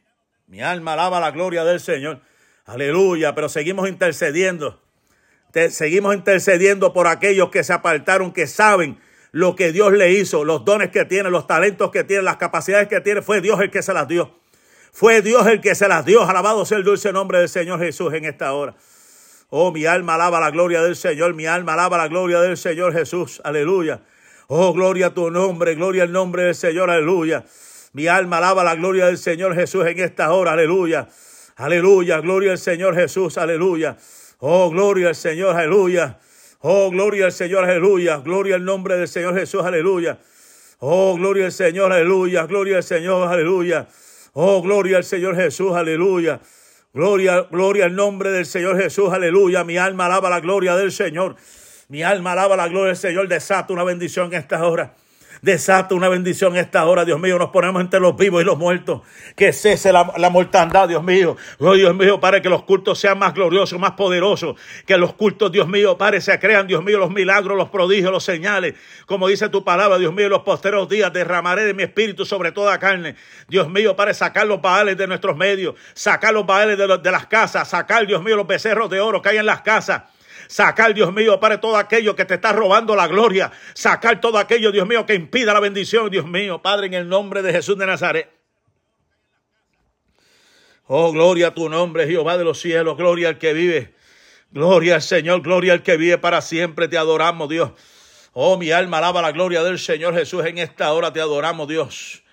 Mi 0.45 0.61
alma 0.61 0.93
alaba 0.93 1.19
la 1.19 1.31
gloria 1.31 1.63
del 1.63 1.79
Señor. 1.79 2.21
Aleluya, 2.65 3.33
pero 3.33 3.49
seguimos 3.49 3.89
intercediendo. 3.89 4.81
Seguimos 5.69 6.15
intercediendo 6.15 6.93
por 6.93 7.07
aquellos 7.07 7.49
que 7.49 7.63
se 7.63 7.73
apartaron, 7.73 8.31
que 8.31 8.47
saben 8.47 8.99
lo 9.31 9.55
que 9.55 9.71
Dios 9.71 9.91
le 9.93 10.11
hizo, 10.11 10.43
los 10.43 10.65
dones 10.65 10.89
que 10.89 11.05
tiene, 11.05 11.29
los 11.29 11.47
talentos 11.47 11.91
que 11.91 12.03
tiene, 12.03 12.23
las 12.23 12.37
capacidades 12.37 12.87
que 12.87 13.01
tiene. 13.01 13.21
Fue 13.21 13.41
Dios 13.41 13.59
el 13.59 13.71
que 13.71 13.81
se 13.81 13.93
las 13.93 14.07
dio. 14.07 14.39
Fue 14.91 15.21
Dios 15.21 15.45
el 15.47 15.61
que 15.61 15.75
se 15.75 15.87
las 15.87 16.05
dio. 16.05 16.23
Alabado 16.23 16.65
sea 16.65 16.77
el 16.77 16.83
dulce 16.83 17.11
nombre 17.11 17.39
del 17.39 17.49
Señor 17.49 17.79
Jesús 17.79 18.13
en 18.13 18.25
esta 18.25 18.53
hora. 18.53 18.75
Oh, 19.49 19.71
mi 19.71 19.85
alma 19.85 20.15
alaba 20.15 20.39
la 20.39 20.51
gloria 20.51 20.81
del 20.81 20.95
Señor. 20.95 21.33
Mi 21.33 21.45
alma 21.45 21.73
alaba 21.73 21.97
la 21.97 22.07
gloria 22.07 22.39
del 22.41 22.57
Señor 22.57 22.93
Jesús. 22.93 23.41
Aleluya. 23.43 24.01
Oh, 24.47 24.73
gloria 24.73 25.07
a 25.07 25.13
tu 25.13 25.29
nombre. 25.31 25.75
Gloria 25.75 26.03
al 26.03 26.11
nombre 26.11 26.43
del 26.43 26.55
Señor. 26.55 26.89
Aleluya. 26.89 27.45
Mi 27.93 28.07
alma 28.07 28.37
alaba 28.37 28.63
la 28.63 28.75
gloria 28.75 29.07
del 29.07 29.17
Señor 29.17 29.55
Jesús 29.55 29.85
en 29.85 29.99
esta 29.99 30.31
hora. 30.33 30.53
Aleluya. 30.53 31.07
Aleluya. 31.55 32.19
Gloria 32.19 32.51
al 32.51 32.57
Señor 32.57 32.95
Jesús. 32.95 33.37
Aleluya. 33.37 33.97
Oh, 34.39 34.69
gloria 34.69 35.09
al 35.09 35.15
Señor. 35.15 35.55
Aleluya. 35.55 36.17
Oh, 36.61 36.89
gloria 36.89 37.25
al 37.25 37.31
Señor. 37.33 37.65
Aleluya. 37.65 38.17
Gloria 38.17 38.55
al 38.55 38.63
nombre 38.63 38.95
del 38.95 39.07
Señor 39.07 39.37
Jesús. 39.37 39.63
Aleluya. 39.63 40.17
Oh, 40.79 41.15
gloria 41.15 41.45
al 41.45 41.51
Señor. 41.51 41.91
Aleluya. 41.91 42.45
Gloria 42.45 42.77
al 42.77 42.83
Señor. 42.83 43.27
Aleluya. 43.27 43.87
Oh, 44.33 44.61
gloria 44.61 44.97
al 44.97 45.03
Señor 45.03 45.35
Jesús. 45.35 45.73
Aleluya. 45.73 46.39
Gloria, 46.93 47.47
gloria 47.51 47.85
al 47.85 47.95
nombre 47.95 48.31
del 48.31 48.45
Señor 48.45 48.81
Jesús. 48.81 49.11
Aleluya. 49.11 49.65
Mi 49.65 49.77
alma 49.77 50.05
alaba 50.05 50.29
la 50.29 50.39
gloria 50.39 50.75
del 50.77 50.93
Señor. 50.93 51.35
Mi 51.89 52.01
alma 52.01 52.31
alaba 52.31 52.55
la 52.55 52.69
gloria 52.69 52.87
del 52.87 52.97
Señor. 52.97 53.27
Desata 53.27 53.73
una 53.73 53.83
bendición 53.83 54.27
en 54.27 54.39
esta 54.39 54.65
hora. 54.65 54.95
Desata 55.41 55.95
una 55.95 56.09
bendición 56.09 56.57
esta 56.57 56.85
hora, 56.85 57.05
Dios 57.05 57.19
mío. 57.19 57.39
Nos 57.39 57.49
ponemos 57.49 57.81
entre 57.81 57.99
los 57.99 58.17
vivos 58.17 58.41
y 58.41 58.45
los 58.45 58.57
muertos. 58.57 59.01
Que 59.35 59.53
cese 59.53 59.93
la, 59.93 60.29
mortandad, 60.29 60.89
Dios 60.89 61.03
mío. 61.03 61.37
Oh, 61.59 61.73
Dios 61.75 61.95
mío, 61.95 62.19
para 62.19 62.41
que 62.41 62.49
los 62.49 62.63
cultos 62.63 62.99
sean 62.99 63.17
más 63.17 63.33
gloriosos, 63.33 63.79
más 63.79 63.91
poderosos. 63.91 64.55
Que 64.85 64.97
los 64.97 65.13
cultos, 65.13 65.51
Dios 65.51 65.67
mío, 65.67 65.97
para 65.97 66.19
se 66.19 66.37
crean, 66.39 66.67
Dios 66.67 66.83
mío, 66.83 66.97
los 66.97 67.11
milagros, 67.11 67.57
los 67.57 67.69
prodigios, 67.69 68.11
los 68.11 68.23
señales. 68.23 68.75
Como 69.05 69.27
dice 69.27 69.47
tu 69.47 69.63
palabra, 69.63 69.97
Dios 69.97 70.13
mío, 70.13 70.27
los 70.27 70.41
posteros 70.41 70.89
días 70.89 71.13
derramaré 71.13 71.63
de 71.63 71.73
mi 71.73 71.83
espíritu 71.83 72.25
sobre 72.25 72.51
toda 72.51 72.77
carne. 72.77 73.15
Dios 73.47 73.69
mío, 73.69 73.95
para 73.95 74.13
sacar 74.13 74.45
los 74.45 74.61
baales 74.61 74.97
de 74.97 75.07
nuestros 75.07 75.37
medios, 75.37 75.75
sacar 75.93 76.33
los 76.33 76.45
baales 76.45 76.77
de, 76.77 76.97
de 76.97 77.11
las 77.11 77.27
casas, 77.27 77.69
sacar, 77.69 78.05
Dios 78.05 78.21
mío, 78.21 78.35
los 78.35 78.47
becerros 78.47 78.89
de 78.89 78.99
oro 78.99 79.21
que 79.21 79.29
hay 79.29 79.37
en 79.37 79.45
las 79.45 79.61
casas. 79.61 80.03
Sacar, 80.49 80.95
Dios 80.95 81.13
mío, 81.13 81.39
Padre, 81.39 81.59
todo 81.59 81.77
aquello 81.77 82.15
que 82.15 82.25
te 82.25 82.33
está 82.33 82.51
robando 82.51 82.95
la 82.95 83.07
gloria. 83.07 83.51
Sacar 83.75 84.19
todo 84.19 84.39
aquello, 84.39 84.71
Dios 84.71 84.87
mío, 84.87 85.05
que 85.05 85.13
impida 85.13 85.53
la 85.53 85.59
bendición, 85.59 86.09
Dios 86.09 86.25
mío, 86.25 86.59
Padre, 86.59 86.87
en 86.87 86.95
el 86.95 87.07
nombre 87.07 87.43
de 87.43 87.51
Jesús 87.51 87.77
de 87.77 87.85
Nazaret. 87.85 88.31
Oh, 90.87 91.11
gloria 91.11 91.49
a 91.49 91.53
tu 91.53 91.69
nombre, 91.69 92.07
Jehová 92.07 92.35
de 92.35 92.45
los 92.45 92.59
cielos, 92.59 92.97
gloria 92.97 93.29
al 93.29 93.37
que 93.37 93.53
vive. 93.53 93.93
Gloria 94.49 94.95
al 94.95 95.03
Señor, 95.03 95.41
gloria 95.43 95.73
al 95.73 95.83
que 95.83 95.97
vive 95.97 96.17
para 96.17 96.41
siempre. 96.41 96.87
Te 96.87 96.97
adoramos, 96.97 97.47
Dios. 97.47 97.73
Oh, 98.33 98.57
mi 98.57 98.71
alma 98.71 98.97
alaba 98.97 99.21
la 99.21 99.31
gloria 99.31 99.61
del 99.61 99.77
Señor 99.77 100.15
Jesús. 100.15 100.43
En 100.47 100.57
esta 100.57 100.91
hora 100.93 101.13
te 101.13 101.21
adoramos, 101.21 101.67
Dios. 101.67 102.23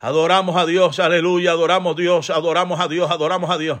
Adoramos 0.00 0.56
a 0.56 0.64
Dios, 0.64 0.98
aleluya. 0.98 1.50
Adoramos 1.50 1.94
a 1.94 2.00
Dios, 2.00 2.30
adoramos 2.30 2.80
a 2.80 2.88
Dios, 2.88 3.10
adoramos 3.10 3.50
a 3.50 3.58
Dios. 3.58 3.80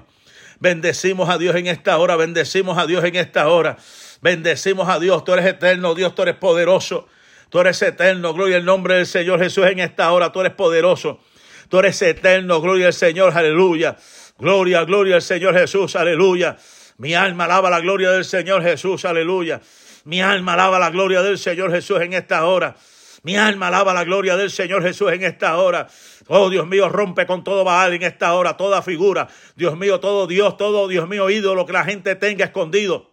Bendecimos 0.58 1.28
a 1.28 1.38
Dios 1.38 1.54
en 1.56 1.66
esta 1.66 1.98
hora, 1.98 2.16
bendecimos 2.16 2.78
a 2.78 2.86
Dios 2.86 3.04
en 3.04 3.16
esta 3.16 3.48
hora. 3.48 3.76
Bendecimos 4.22 4.88
a 4.88 4.98
Dios, 4.98 5.24
tú 5.24 5.32
eres 5.34 5.46
eterno, 5.46 5.94
Dios, 5.94 6.14
tú 6.14 6.22
eres 6.22 6.36
poderoso. 6.36 7.08
Tú 7.48 7.60
eres 7.60 7.80
eterno, 7.82 8.34
gloria 8.34 8.56
al 8.56 8.64
nombre 8.64 8.96
del 8.96 9.06
Señor 9.06 9.38
Jesús 9.38 9.66
en 9.66 9.78
esta 9.78 10.10
hora, 10.12 10.32
tú 10.32 10.40
eres 10.40 10.52
poderoso. 10.54 11.20
Tú 11.68 11.78
eres 11.78 12.00
eterno, 12.02 12.60
gloria 12.60 12.88
al 12.88 12.92
Señor, 12.92 13.36
aleluya. 13.36 13.96
Gloria, 14.38 14.84
gloria 14.84 15.16
al 15.16 15.22
Señor 15.22 15.54
Jesús, 15.54 15.96
aleluya. 15.96 16.56
Mi 16.98 17.14
alma 17.14 17.44
alaba 17.44 17.70
la 17.70 17.80
gloria 17.80 18.10
del 18.10 18.24
Señor 18.24 18.62
Jesús, 18.62 19.04
aleluya. 19.04 19.60
Mi 20.04 20.20
alma 20.20 20.54
alaba 20.54 20.78
la 20.78 20.90
gloria 20.90 21.22
del 21.22 21.38
Señor 21.38 21.70
Jesús 21.70 22.00
en 22.00 22.12
esta 22.12 22.46
hora. 22.46 22.76
Mi 23.22 23.36
alma 23.36 23.68
alaba 23.68 23.92
la 23.92 24.04
gloria 24.04 24.36
del 24.36 24.50
Señor 24.50 24.82
Jesús 24.82 25.12
en 25.12 25.24
esta 25.24 25.56
hora. 25.58 25.88
Oh 26.28 26.50
Dios 26.50 26.66
mío, 26.66 26.88
rompe 26.88 27.26
con 27.26 27.44
todo 27.44 27.62
Baal 27.62 27.94
en 27.94 28.02
esta 28.02 28.34
hora, 28.34 28.56
toda 28.56 28.82
figura. 28.82 29.28
Dios 29.54 29.76
mío, 29.76 30.00
todo 30.00 30.26
Dios, 30.26 30.56
todo 30.56 30.88
Dios 30.88 31.08
mío, 31.08 31.30
ídolo 31.30 31.66
que 31.66 31.72
la 31.72 31.84
gente 31.84 32.16
tenga 32.16 32.44
escondido. 32.44 33.10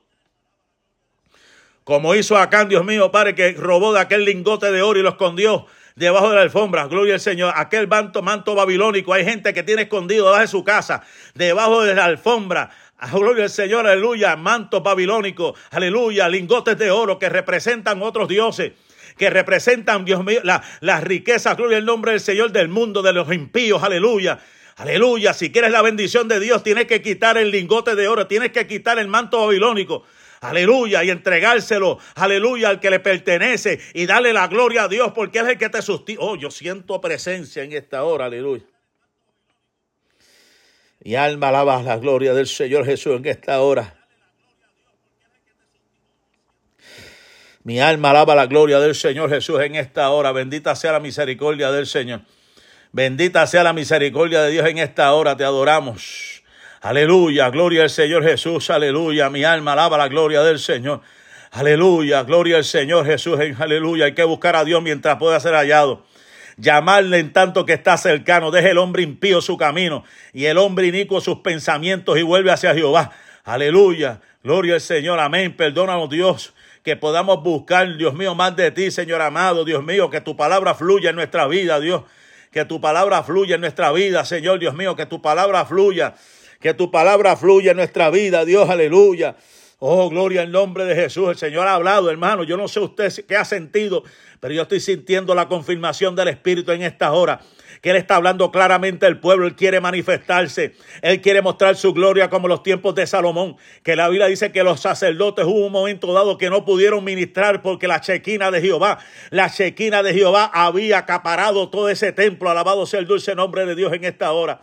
Como 1.84 2.16
hizo 2.16 2.38
Acán, 2.38 2.70
Dios 2.70 2.86
mío, 2.86 3.11
Padre, 3.11 3.36
que 3.36 3.51
robó 3.53 3.93
de 3.93 3.99
aquel 3.99 4.26
lingote 4.26 4.72
de 4.72 4.82
oro 4.82 4.99
y 4.99 5.03
lo 5.03 5.09
escondió 5.09 5.68
debajo 5.95 6.30
de 6.30 6.38
la 6.38 6.41
alfombra. 6.41 6.88
Gloria 6.88 7.16
al 7.16 7.20
Señor. 7.20 7.53
Aquel 7.55 7.88
manto, 7.88 8.22
manto 8.22 8.55
babilónico. 8.55 9.14
Hay 9.14 9.26
gente 9.26 9.53
que 9.53 9.64
tiene 9.64 9.84
escondido 9.84 10.26
debajo 10.26 10.41
de 10.41 10.47
su 10.47 10.64
casa, 10.64 11.03
debajo 11.36 11.84
de 11.84 11.93
la 11.93 12.05
alfombra. 12.05 12.72
Ah, 12.97 13.09
gloria 13.11 13.43
al 13.43 13.49
Señor, 13.49 13.86
aleluya. 13.86 14.36
Mantos 14.38 14.82
babilónicos, 14.82 15.59
aleluya. 15.72 16.30
Lingotes 16.30 16.78
de 16.78 16.89
oro 16.89 17.20
que 17.20 17.30
representan 17.30 18.01
otros 18.01 18.28
dioses 18.28 18.72
que 19.18 19.30
representan, 19.30 20.05
Dios 20.05 20.24
mío, 20.24 20.41
las 20.43 21.03
riquezas, 21.03 21.57
gloria 21.57 21.78
al 21.78 21.86
nombre 21.86 22.11
del 22.11 22.20
Señor 22.20 22.51
del 22.51 22.70
mundo, 22.70 23.01
de 23.01 23.14
los 23.14 23.32
impíos, 23.34 23.84
aleluya. 23.84 24.39
Aleluya, 24.76 25.34
si 25.34 25.51
quieres 25.51 25.72
la 25.72 25.84
bendición 25.84 26.28
de 26.28 26.39
Dios, 26.39 26.64
tienes 26.64 26.86
que 26.86 27.01
quitar 27.01 27.38
el 27.38 27.51
lingote 27.51 27.95
de 27.95 28.07
oro, 28.07 28.26
tienes 28.26 28.51
que 28.51 28.66
quitar 28.66 28.97
el 28.97 29.07
manto 29.07 29.45
babilónico. 29.45 30.03
Aleluya, 30.41 31.03
y 31.03 31.09
entregárselo, 31.09 31.99
aleluya, 32.16 32.70
al 32.70 32.80
que 32.80 32.89
le 32.89 32.99
pertenece 32.99 33.80
y 33.93 34.05
darle 34.05 34.34
la 34.34 34.47
gloria 34.47 34.84
a 34.84 34.88
Dios 34.88 35.14
porque 35.14 35.39
es 35.39 35.47
el 35.47 35.57
que 35.57 35.70
te 35.70 35.82
sustituye. 35.82 36.18
Oh, 36.20 36.36
yo 36.36 36.51
siento 36.51 36.99
presencia 36.99 37.64
en 37.64 37.72
esta 37.72 38.03
hora, 38.03 38.26
aleluya. 38.26 38.66
Y 41.01 41.16
alma 41.16 41.49
alaba 41.49 41.82
la 41.84 41.97
gloria 41.97 42.34
del 42.34 42.47
Señor 42.47 42.86
Jesús 42.86 43.18
en 43.18 43.26
esta 43.26 43.61
hora. 43.61 44.03
Mi 47.64 47.80
alma 47.80 48.09
alaba 48.09 48.36
la 48.36 48.45
gloria 48.45 48.80
del 48.82 48.93
Señor 48.93 49.30
Jesús 49.30 49.61
en 49.61 49.76
esta 49.76 50.09
hora. 50.09 50.34
Bendita 50.34 50.76
sea 50.76 50.91
la 50.91 50.99
misericordia 50.99 51.72
del 51.72 51.88
Señor. 51.88 52.22
Bendita 52.91 53.47
sea 53.47 53.64
la 53.64 53.72
misericordia 53.72 54.41
de 54.41 54.51
Dios 54.51 54.68
en 54.68 54.80
esta 54.80 55.14
hora. 55.14 55.38
Te 55.38 55.45
adoramos. 55.45 56.43
Aleluya. 56.82 57.49
Gloria 57.51 57.84
al 57.84 57.89
Señor 57.89 58.24
Jesús. 58.24 58.70
Aleluya. 58.70 59.30
Mi 59.30 59.45
alma 59.45 59.74
alaba 59.74 59.97
la 59.97 60.09
gloria 60.09 60.43
del 60.43 60.59
Señor. 60.59 60.99
Aleluya. 61.51 62.24
Gloria 62.24 62.57
al 62.57 62.66
Señor 62.66 63.05
Jesús. 63.05 63.39
Aleluya. 63.57 64.05
Hay 64.05 64.14
que 64.14 64.26
buscar 64.26 64.57
a 64.57 64.66
Dios 64.66 64.84
mientras 64.84 65.18
pueda 65.18 65.39
ser 65.39 65.53
hallado 65.53 66.05
llamarle 66.57 67.18
en 67.18 67.32
tanto 67.32 67.66
que 67.66 67.74
está 67.74 67.95
cercano. 67.95 68.51
Deje 68.51 68.72
el 68.72 68.78
hombre 68.78 69.03
impío 69.03 69.41
su 69.41 69.55
camino 69.57 70.03
y 70.34 70.45
el 70.45 70.57
hombre 70.57 70.88
inicuo 70.88 71.22
sus 71.22 71.39
pensamientos 71.39 72.20
y 72.20 72.24
vuelve 72.24 72.51
hacia 72.51 72.74
Jehová. 72.74 73.11
Aleluya. 73.45 74.20
Gloria 74.43 74.76
al 74.76 74.82
Señor. 74.82 75.22
Amén. 75.22 75.55
Perdónanos, 75.55 76.09
Dios 76.09 76.53
que 76.84 76.98
podamos 76.98 77.42
buscar, 77.42 77.98
Dios 77.98 78.14
mío, 78.14 78.36
más 78.36 78.56
de 78.56 78.70
ti, 78.72 78.92
Señor 78.92 79.22
amado, 79.22 79.64
Dios 79.64 79.84
mío, 79.84 80.10
que 80.10 80.22
tu 80.22 80.36
palabra 80.36 80.76
fluya 80.76 81.12
en 81.12 81.16
nuestra 81.16 81.48
vida, 81.48 81.80
Dios, 81.80 82.04
que 82.52 82.66
tu 82.66 82.82
palabra 82.82 83.24
fluya 83.24 83.56
en 83.56 83.62
nuestra 83.62 83.92
vida, 83.94 84.26
Señor, 84.26 84.60
Dios 84.60 84.76
mío, 84.76 84.96
que 84.96 85.06
tu 85.06 85.22
palabra 85.22 85.66
fluya, 85.66 86.14
que 86.60 86.74
tu 86.74 86.92
palabra 86.92 87.38
fluya 87.38 87.72
en 87.72 87.78
nuestra 87.78 88.10
vida, 88.10 88.44
Dios, 88.44 88.70
aleluya. 88.70 89.38
Oh, 89.80 90.10
gloria 90.10 90.44
en 90.44 90.52
nombre 90.52 90.86
de 90.86 90.96
Jesús. 90.96 91.30
El 91.30 91.36
Señor 91.36 91.68
ha 91.68 91.74
hablado, 91.74 92.10
hermano. 92.10 92.46
Yo 92.46 92.56
no 92.56 92.70
sé 92.70 92.80
usted 92.80 93.12
qué 93.26 93.36
ha 93.36 93.44
sentido, 93.44 94.04
pero 94.40 94.54
yo 94.54 94.62
estoy 94.62 94.80
sintiendo 94.80 95.36
la 95.36 95.50
confirmación 95.50 96.16
del 96.16 96.30
Espíritu 96.30 96.72
en 96.72 96.84
esta 96.84 97.12
hora 97.12 97.42
que 97.84 97.90
Él 97.90 97.98
está 97.98 98.16
hablando 98.16 98.50
claramente 98.50 99.06
al 99.06 99.20
pueblo, 99.20 99.46
Él 99.46 99.56
quiere 99.56 99.82
manifestarse, 99.82 100.74
Él 101.02 101.20
quiere 101.20 101.42
mostrar 101.42 101.76
su 101.76 101.94
gloria 101.94 102.30
como 102.30 102.48
los 102.48 102.64
tiempos 102.64 102.96
de 102.96 103.06
Salomón, 103.06 103.58
que 103.84 103.98
la 103.98 104.08
Biblia 104.08 104.28
dice 104.28 104.54
que 104.54 104.64
los 104.64 104.80
sacerdotes 104.80 105.44
hubo 105.44 105.66
un 105.66 105.74
momento 105.74 106.14
dado 106.14 106.38
que 106.38 106.50
no 106.50 106.64
pudieron 106.64 107.04
ministrar 107.04 107.62
porque 107.62 107.90
la 107.90 108.00
chequina 108.00 108.52
de 108.52 108.62
Jehová, 108.62 109.00
la 109.32 109.50
chequina 109.50 110.02
de 110.02 110.14
Jehová 110.14 110.50
había 110.54 111.00
acaparado 111.00 111.70
todo 111.70 111.90
ese 111.90 112.14
templo, 112.14 112.50
alabado 112.50 112.86
sea 112.86 113.02
el 113.02 113.06
dulce 113.06 113.36
nombre 113.36 113.66
de 113.66 113.76
Dios 113.76 113.92
en 113.92 114.06
esta 114.06 114.32
hora. 114.32 114.62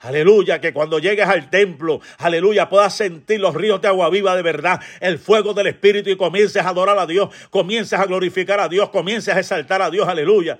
Aleluya, 0.00 0.62
que 0.62 0.72
cuando 0.72 0.98
llegues 0.98 1.28
al 1.28 1.50
templo, 1.50 2.00
aleluya, 2.16 2.70
puedas 2.70 2.96
sentir 2.96 3.38
los 3.38 3.54
ríos 3.54 3.82
de 3.82 3.88
agua 3.88 4.08
viva 4.08 4.34
de 4.34 4.40
verdad, 4.40 4.80
el 5.00 5.18
fuego 5.18 5.52
del 5.52 5.66
Espíritu 5.66 6.08
y 6.08 6.16
comiences 6.16 6.64
a 6.64 6.70
adorar 6.70 6.98
a 6.98 7.04
Dios, 7.04 7.28
comiences 7.50 7.98
a 7.98 8.06
glorificar 8.06 8.60
a 8.60 8.68
Dios, 8.68 8.88
comiences 8.88 9.34
a 9.34 9.40
exaltar 9.40 9.82
a 9.82 9.90
Dios, 9.90 10.08
aleluya. 10.08 10.58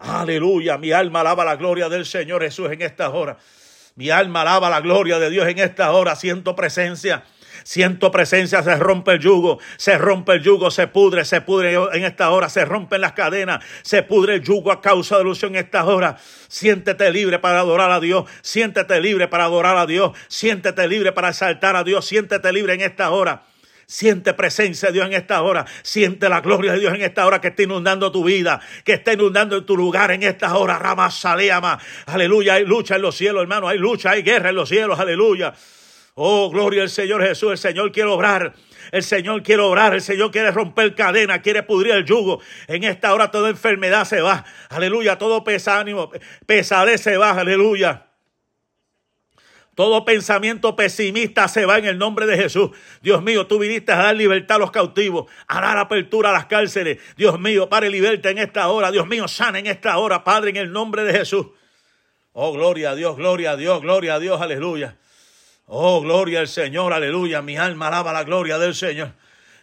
Aleluya, 0.00 0.78
mi 0.78 0.92
alma 0.92 1.20
alaba 1.20 1.44
la 1.44 1.56
gloria 1.56 1.90
del 1.90 2.06
Señor 2.06 2.42
Jesús 2.42 2.70
en 2.72 2.80
esta 2.80 3.10
hora. 3.10 3.36
Mi 3.96 4.08
alma 4.08 4.40
alaba 4.40 4.70
la 4.70 4.80
gloria 4.80 5.18
de 5.18 5.28
Dios 5.28 5.46
en 5.46 5.58
esta 5.58 5.92
hora. 5.92 6.16
Siento 6.16 6.56
presencia. 6.56 7.24
Siento 7.64 8.10
presencia, 8.10 8.62
se 8.62 8.74
rompe 8.76 9.12
el 9.12 9.18
yugo, 9.18 9.58
se 9.76 9.98
rompe 9.98 10.32
el 10.32 10.42
yugo, 10.42 10.70
se 10.70 10.86
pudre, 10.86 11.26
se 11.26 11.42
pudre 11.42 11.74
en 11.74 12.04
esta 12.04 12.30
hora, 12.30 12.48
se 12.48 12.64
rompen 12.64 13.02
las 13.02 13.12
cadenas, 13.12 13.62
se 13.82 14.02
pudre 14.02 14.36
el 14.36 14.42
yugo 14.42 14.72
a 14.72 14.80
causa 14.80 15.18
de 15.18 15.24
luz 15.24 15.42
en 15.42 15.56
esta 15.56 15.84
hora. 15.84 16.16
Siéntete 16.48 17.10
libre 17.10 17.38
para 17.38 17.60
adorar 17.60 17.90
a 17.90 18.00
Dios, 18.00 18.24
siéntete 18.40 18.98
libre 19.02 19.28
para 19.28 19.44
adorar 19.44 19.76
a 19.76 19.84
Dios, 19.84 20.12
siéntete 20.28 20.88
libre 20.88 21.12
para 21.12 21.28
exaltar 21.28 21.76
a 21.76 21.84
Dios, 21.84 22.06
siéntete 22.06 22.50
libre 22.50 22.72
en 22.72 22.80
esta 22.80 23.10
hora. 23.10 23.42
Siente 23.90 24.34
presencia 24.34 24.90
de 24.90 24.92
Dios 24.92 25.06
en 25.06 25.14
esta 25.14 25.42
hora. 25.42 25.66
Siente 25.82 26.28
la 26.28 26.40
gloria 26.40 26.74
de 26.74 26.78
Dios 26.78 26.94
en 26.94 27.02
esta 27.02 27.26
hora 27.26 27.40
que 27.40 27.48
está 27.48 27.64
inundando 27.64 28.12
tu 28.12 28.22
vida, 28.22 28.60
que 28.84 28.92
está 28.92 29.14
inundando 29.14 29.64
tu 29.64 29.76
lugar 29.76 30.12
en 30.12 30.22
esta 30.22 30.56
hora. 30.56 30.78
Rama 30.78 31.10
Saleama. 31.10 31.76
Aleluya. 32.06 32.54
Hay 32.54 32.64
lucha 32.64 32.94
en 32.94 33.02
los 33.02 33.16
cielos, 33.16 33.42
hermano. 33.42 33.66
Hay 33.66 33.78
lucha, 33.78 34.12
hay 34.12 34.22
guerra 34.22 34.50
en 34.50 34.54
los 34.54 34.68
cielos. 34.68 35.00
Aleluya. 35.00 35.52
Oh, 36.14 36.48
gloria 36.50 36.82
al 36.82 36.88
Señor 36.88 37.20
Jesús. 37.26 37.50
El 37.50 37.58
Señor 37.58 37.90
quiere 37.90 38.08
obrar. 38.10 38.54
El 38.92 39.02
Señor 39.02 39.42
quiere 39.42 39.62
obrar, 39.62 39.92
el 39.92 40.02
Señor 40.02 40.30
quiere 40.30 40.52
romper 40.52 40.94
cadena, 40.94 41.42
quiere 41.42 41.64
pudrir 41.64 41.94
el 41.94 42.04
yugo. 42.04 42.40
En 42.68 42.84
esta 42.84 43.12
hora 43.12 43.32
toda 43.32 43.50
enfermedad 43.50 44.04
se 44.04 44.20
va. 44.20 44.44
Aleluya, 44.68 45.18
todo 45.18 45.42
pesánimo, 45.42 46.12
pesadez 46.46 47.00
se 47.00 47.16
va. 47.16 47.32
Aleluya. 47.32 48.09
Todo 49.80 50.04
pensamiento 50.04 50.76
pesimista 50.76 51.48
se 51.48 51.64
va 51.64 51.78
en 51.78 51.86
el 51.86 51.96
nombre 51.96 52.26
de 52.26 52.36
Jesús. 52.36 52.68
Dios 53.00 53.22
mío, 53.22 53.46
tú 53.46 53.58
viniste 53.58 53.92
a 53.92 53.96
dar 53.96 54.14
libertad 54.14 54.56
a 54.56 54.58
los 54.58 54.70
cautivos, 54.70 55.32
a 55.48 55.58
dar 55.58 55.78
apertura 55.78 56.28
a 56.28 56.32
las 56.34 56.44
cárceles. 56.44 56.98
Dios 57.16 57.40
mío, 57.40 57.66
Padre, 57.70 57.88
libertad 57.88 58.32
en 58.32 58.36
esta 58.36 58.68
hora. 58.68 58.90
Dios 58.90 59.06
mío, 59.06 59.26
sana 59.26 59.58
en 59.58 59.66
esta 59.66 59.96
hora, 59.96 60.22
Padre, 60.22 60.50
en 60.50 60.56
el 60.56 60.70
nombre 60.70 61.02
de 61.04 61.14
Jesús. 61.14 61.46
Oh, 62.34 62.52
gloria 62.52 62.90
a 62.90 62.94
Dios, 62.94 63.16
gloria 63.16 63.52
a 63.52 63.56
Dios, 63.56 63.80
gloria 63.80 64.16
a 64.16 64.18
Dios, 64.18 64.38
aleluya. 64.42 64.98
Oh, 65.64 66.02
gloria 66.02 66.40
al 66.40 66.48
Señor, 66.48 66.92
aleluya. 66.92 67.40
Mi 67.40 67.56
alma 67.56 67.88
alaba 67.88 68.12
la 68.12 68.24
gloria 68.24 68.58
del 68.58 68.74
Señor. 68.74 69.14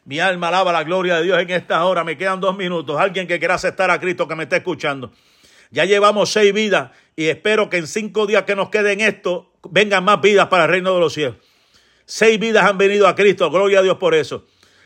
Mi 0.06 0.20
alma 0.20 0.48
alaba 0.48 0.72
la 0.72 0.84
gloria 0.84 1.18
de 1.18 1.26
Dios 1.26 1.40
en 1.40 1.52
esta 1.52 1.86
hora. 1.86 2.04
Me 2.04 2.18
quedan 2.18 2.42
dos 2.42 2.58
minutos. 2.58 3.00
Alguien 3.00 3.28
que 3.28 3.38
quiera 3.38 3.54
aceptar 3.54 3.92
a 3.92 4.00
Cristo 4.00 4.28
que 4.28 4.34
me 4.34 4.46
esté 4.46 4.56
escuchando. 4.56 5.12
Ya 5.70 5.86
llevamos 5.86 6.32
seis 6.32 6.52
vidas 6.54 6.90
y 7.16 7.26
espero 7.28 7.70
que 7.70 7.78
en 7.78 7.86
cinco 7.86 8.26
días 8.26 8.46
que 8.46 8.56
nos 8.56 8.70
queden 8.70 9.02
esto 9.02 9.54
vengan 9.72 10.04
más 10.04 10.22
vidas 10.22 10.48
para 10.48 10.66
el 10.66 10.70
reino 10.70 10.94
de 10.94 11.00
los 11.00 11.14
cielos. 11.14 11.38
Seis 12.06 12.40
vidas 12.40 12.64
han 12.66 12.78
venido 12.78 13.08
a 13.08 13.16
Cristo, 13.16 13.50
gloria 13.52 13.80
a 13.80 13.82
Dios 13.82 13.98
por 13.98 14.16
eso. 14.16 14.46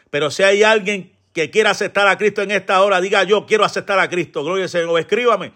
Pero 0.09 0.32
si 0.32 0.43
hay 0.43 0.63
alguien 0.63 1.11
que 1.34 1.49
quiera 1.49 1.71
aceptar 1.71 2.07
a 2.07 2.17
Cristo 2.17 2.41
en 2.41 2.51
esta 2.51 2.82
hora, 2.82 2.99
diga 2.99 3.23
yo 3.23 3.45
quiero 3.45 3.63
aceptar 3.63 3.99
a 3.99 4.09
Cristo, 4.09 4.43
gloria 4.43 4.63
al 4.63 4.69
Señor, 4.69 4.99
escríbame. 4.99 5.53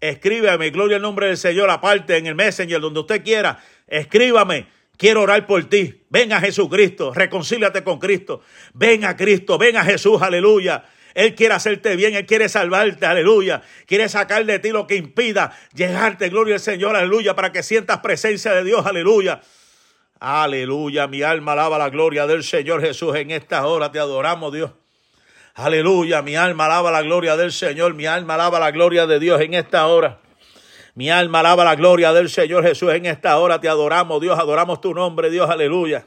Escríbame, 0.00 0.70
gloria 0.70 0.96
al 0.96 1.02
nombre 1.02 1.26
del 1.26 1.36
Señor, 1.36 1.70
aparte 1.70 2.16
en 2.16 2.26
el 2.26 2.34
Messenger, 2.34 2.80
donde 2.80 3.00
usted 3.00 3.24
quiera, 3.24 3.62
escríbame. 3.86 4.68
Quiero 4.96 5.22
orar 5.22 5.46
por 5.46 5.62
ti. 5.64 6.04
Ven 6.08 6.32
a 6.32 6.40
Jesucristo, 6.40 7.12
reconcíliate 7.12 7.84
con 7.84 7.98
Cristo. 7.98 8.40
Ven 8.72 9.04
a 9.04 9.16
Cristo, 9.16 9.58
ven 9.58 9.76
a 9.76 9.84
Jesús, 9.84 10.22
aleluya. 10.22 10.84
Él 11.16 11.34
quiere 11.34 11.54
hacerte 11.54 11.96
bien, 11.96 12.14
Él 12.14 12.26
quiere 12.26 12.46
salvarte, 12.50 13.06
aleluya. 13.06 13.62
Quiere 13.86 14.06
sacar 14.10 14.44
de 14.44 14.58
ti 14.58 14.68
lo 14.68 14.86
que 14.86 14.96
impida 14.96 15.50
llegarte, 15.74 16.28
gloria 16.28 16.56
al 16.56 16.60
Señor, 16.60 16.94
aleluya, 16.94 17.34
para 17.34 17.52
que 17.52 17.62
sientas 17.62 18.00
presencia 18.00 18.52
de 18.52 18.62
Dios, 18.64 18.84
aleluya. 18.84 19.40
Aleluya, 20.20 21.06
mi 21.06 21.22
alma 21.22 21.52
alaba 21.52 21.78
la 21.78 21.88
gloria 21.88 22.26
del 22.26 22.44
Señor 22.44 22.82
Jesús. 22.82 23.16
En 23.16 23.30
esta 23.30 23.66
hora 23.66 23.90
te 23.90 23.98
adoramos, 23.98 24.52
Dios. 24.52 24.72
Aleluya, 25.54 26.20
mi 26.20 26.36
alma 26.36 26.66
alaba 26.66 26.90
la 26.90 27.00
gloria 27.00 27.34
del 27.38 27.50
Señor, 27.50 27.94
mi 27.94 28.04
alma 28.04 28.34
alaba 28.34 28.60
la 28.60 28.70
gloria 28.70 29.06
de 29.06 29.18
Dios 29.18 29.40
en 29.40 29.54
esta 29.54 29.86
hora. 29.86 30.20
Mi 30.96 31.08
alma 31.08 31.40
alaba 31.40 31.64
la 31.64 31.76
gloria 31.76 32.12
del 32.12 32.28
Señor 32.28 32.62
Jesús 32.62 32.92
en 32.92 33.06
esta 33.06 33.38
hora. 33.38 33.58
Te 33.58 33.70
adoramos, 33.70 34.20
Dios, 34.20 34.38
adoramos 34.38 34.82
tu 34.82 34.92
nombre, 34.92 35.30
Dios, 35.30 35.48
aleluya. 35.48 36.06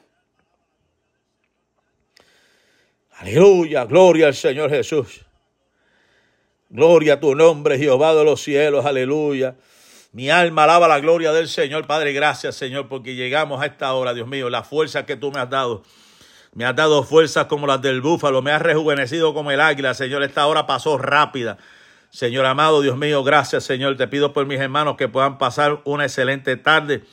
Aleluya, 3.20 3.84
gloria 3.84 4.28
al 4.28 4.34
Señor 4.34 4.70
Jesús. 4.70 5.26
Gloria 6.70 7.16
a 7.16 7.20
tu 7.20 7.36
nombre, 7.36 7.78
Jehová 7.78 8.16
de 8.16 8.24
los 8.24 8.42
cielos, 8.42 8.86
aleluya. 8.86 9.56
Mi 10.14 10.30
alma 10.30 10.64
alaba 10.64 10.88
la 10.88 11.02
gloria 11.02 11.34
del 11.34 11.50
Señor. 11.50 11.86
Padre, 11.86 12.14
gracias, 12.14 12.56
Señor, 12.56 12.88
porque 12.88 13.16
llegamos 13.16 13.62
a 13.62 13.66
esta 13.66 13.94
hora, 13.94 14.14
Dios 14.14 14.30
mío, 14.30 14.50
la 14.50 14.64
fuerza 14.64 15.06
que 15.06 15.18
tú 15.18 15.34
me 15.34 15.42
has 15.42 15.50
dado. 15.50 15.84
Me 16.54 16.64
has 16.64 16.74
dado 16.78 17.04
fuerzas 17.04 17.48
como 17.48 17.68
las 17.68 17.82
del 17.82 18.00
búfalo, 18.00 18.42
me 18.42 18.52
has 18.52 18.62
rejuvenecido 18.62 19.34
como 19.34 19.52
el 19.52 19.60
águila, 19.60 19.94
Señor. 19.94 20.24
Esta 20.24 20.48
hora 20.48 20.66
pasó 20.66 20.98
rápida. 20.98 21.58
Señor 22.12 22.46
amado, 22.46 22.82
Dios 22.82 22.96
mío, 22.96 23.22
gracias, 23.26 23.66
Señor. 23.66 23.98
Te 23.98 24.08
pido 24.08 24.32
por 24.32 24.46
mis 24.46 24.62
hermanos 24.62 24.96
que 24.96 25.10
puedan 25.10 25.38
pasar 25.38 25.82
una 25.84 26.06
excelente 26.06 26.56
tarde. 26.56 27.04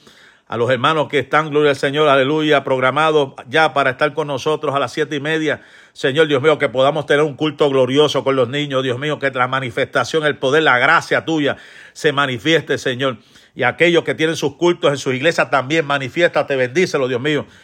A 0.49 0.57
los 0.57 0.71
hermanos 0.71 1.09
que 1.09 1.19
están, 1.19 1.51
gloria 1.51 1.71
al 1.71 1.77
Señor, 1.77 2.09
aleluya, 2.09 2.63
programados 2.63 3.33
ya 3.49 3.73
para 3.73 3.91
estar 3.91 4.15
con 4.15 4.29
nosotros 4.29 4.75
a 4.77 4.79
las 4.79 4.93
siete 4.93 5.17
y 5.17 5.21
media. 5.21 5.63
Señor 5.93 6.29
Dios 6.29 6.41
mío, 6.41 6.57
que 6.57 6.69
podamos 6.69 7.07
tener 7.07 7.25
un 7.25 7.35
culto 7.35 7.69
glorioso 7.69 8.23
con 8.23 8.37
los 8.37 8.49
niños, 8.49 8.85
Dios 8.85 8.99
mío, 8.99 9.19
que 9.19 9.31
la 9.31 9.49
manifestación, 9.49 10.25
el 10.25 10.37
poder, 10.39 10.63
la 10.63 10.79
gracia 10.79 11.25
tuya 11.25 11.57
se 11.93 12.13
manifieste, 12.13 12.79
Señor. 12.79 13.19
Y 13.57 13.65
aquellos 13.65 14.05
que 14.05 14.15
tienen 14.15 14.37
sus 14.37 14.55
cultos 14.57 14.91
en 14.91 14.99
sus 14.99 15.15
iglesias 15.15 15.51
también, 15.51 15.85
manifiéstate, 15.85 16.55
bendícelo, 16.55 17.09
Dios 17.09 17.21
mío. 17.21 17.47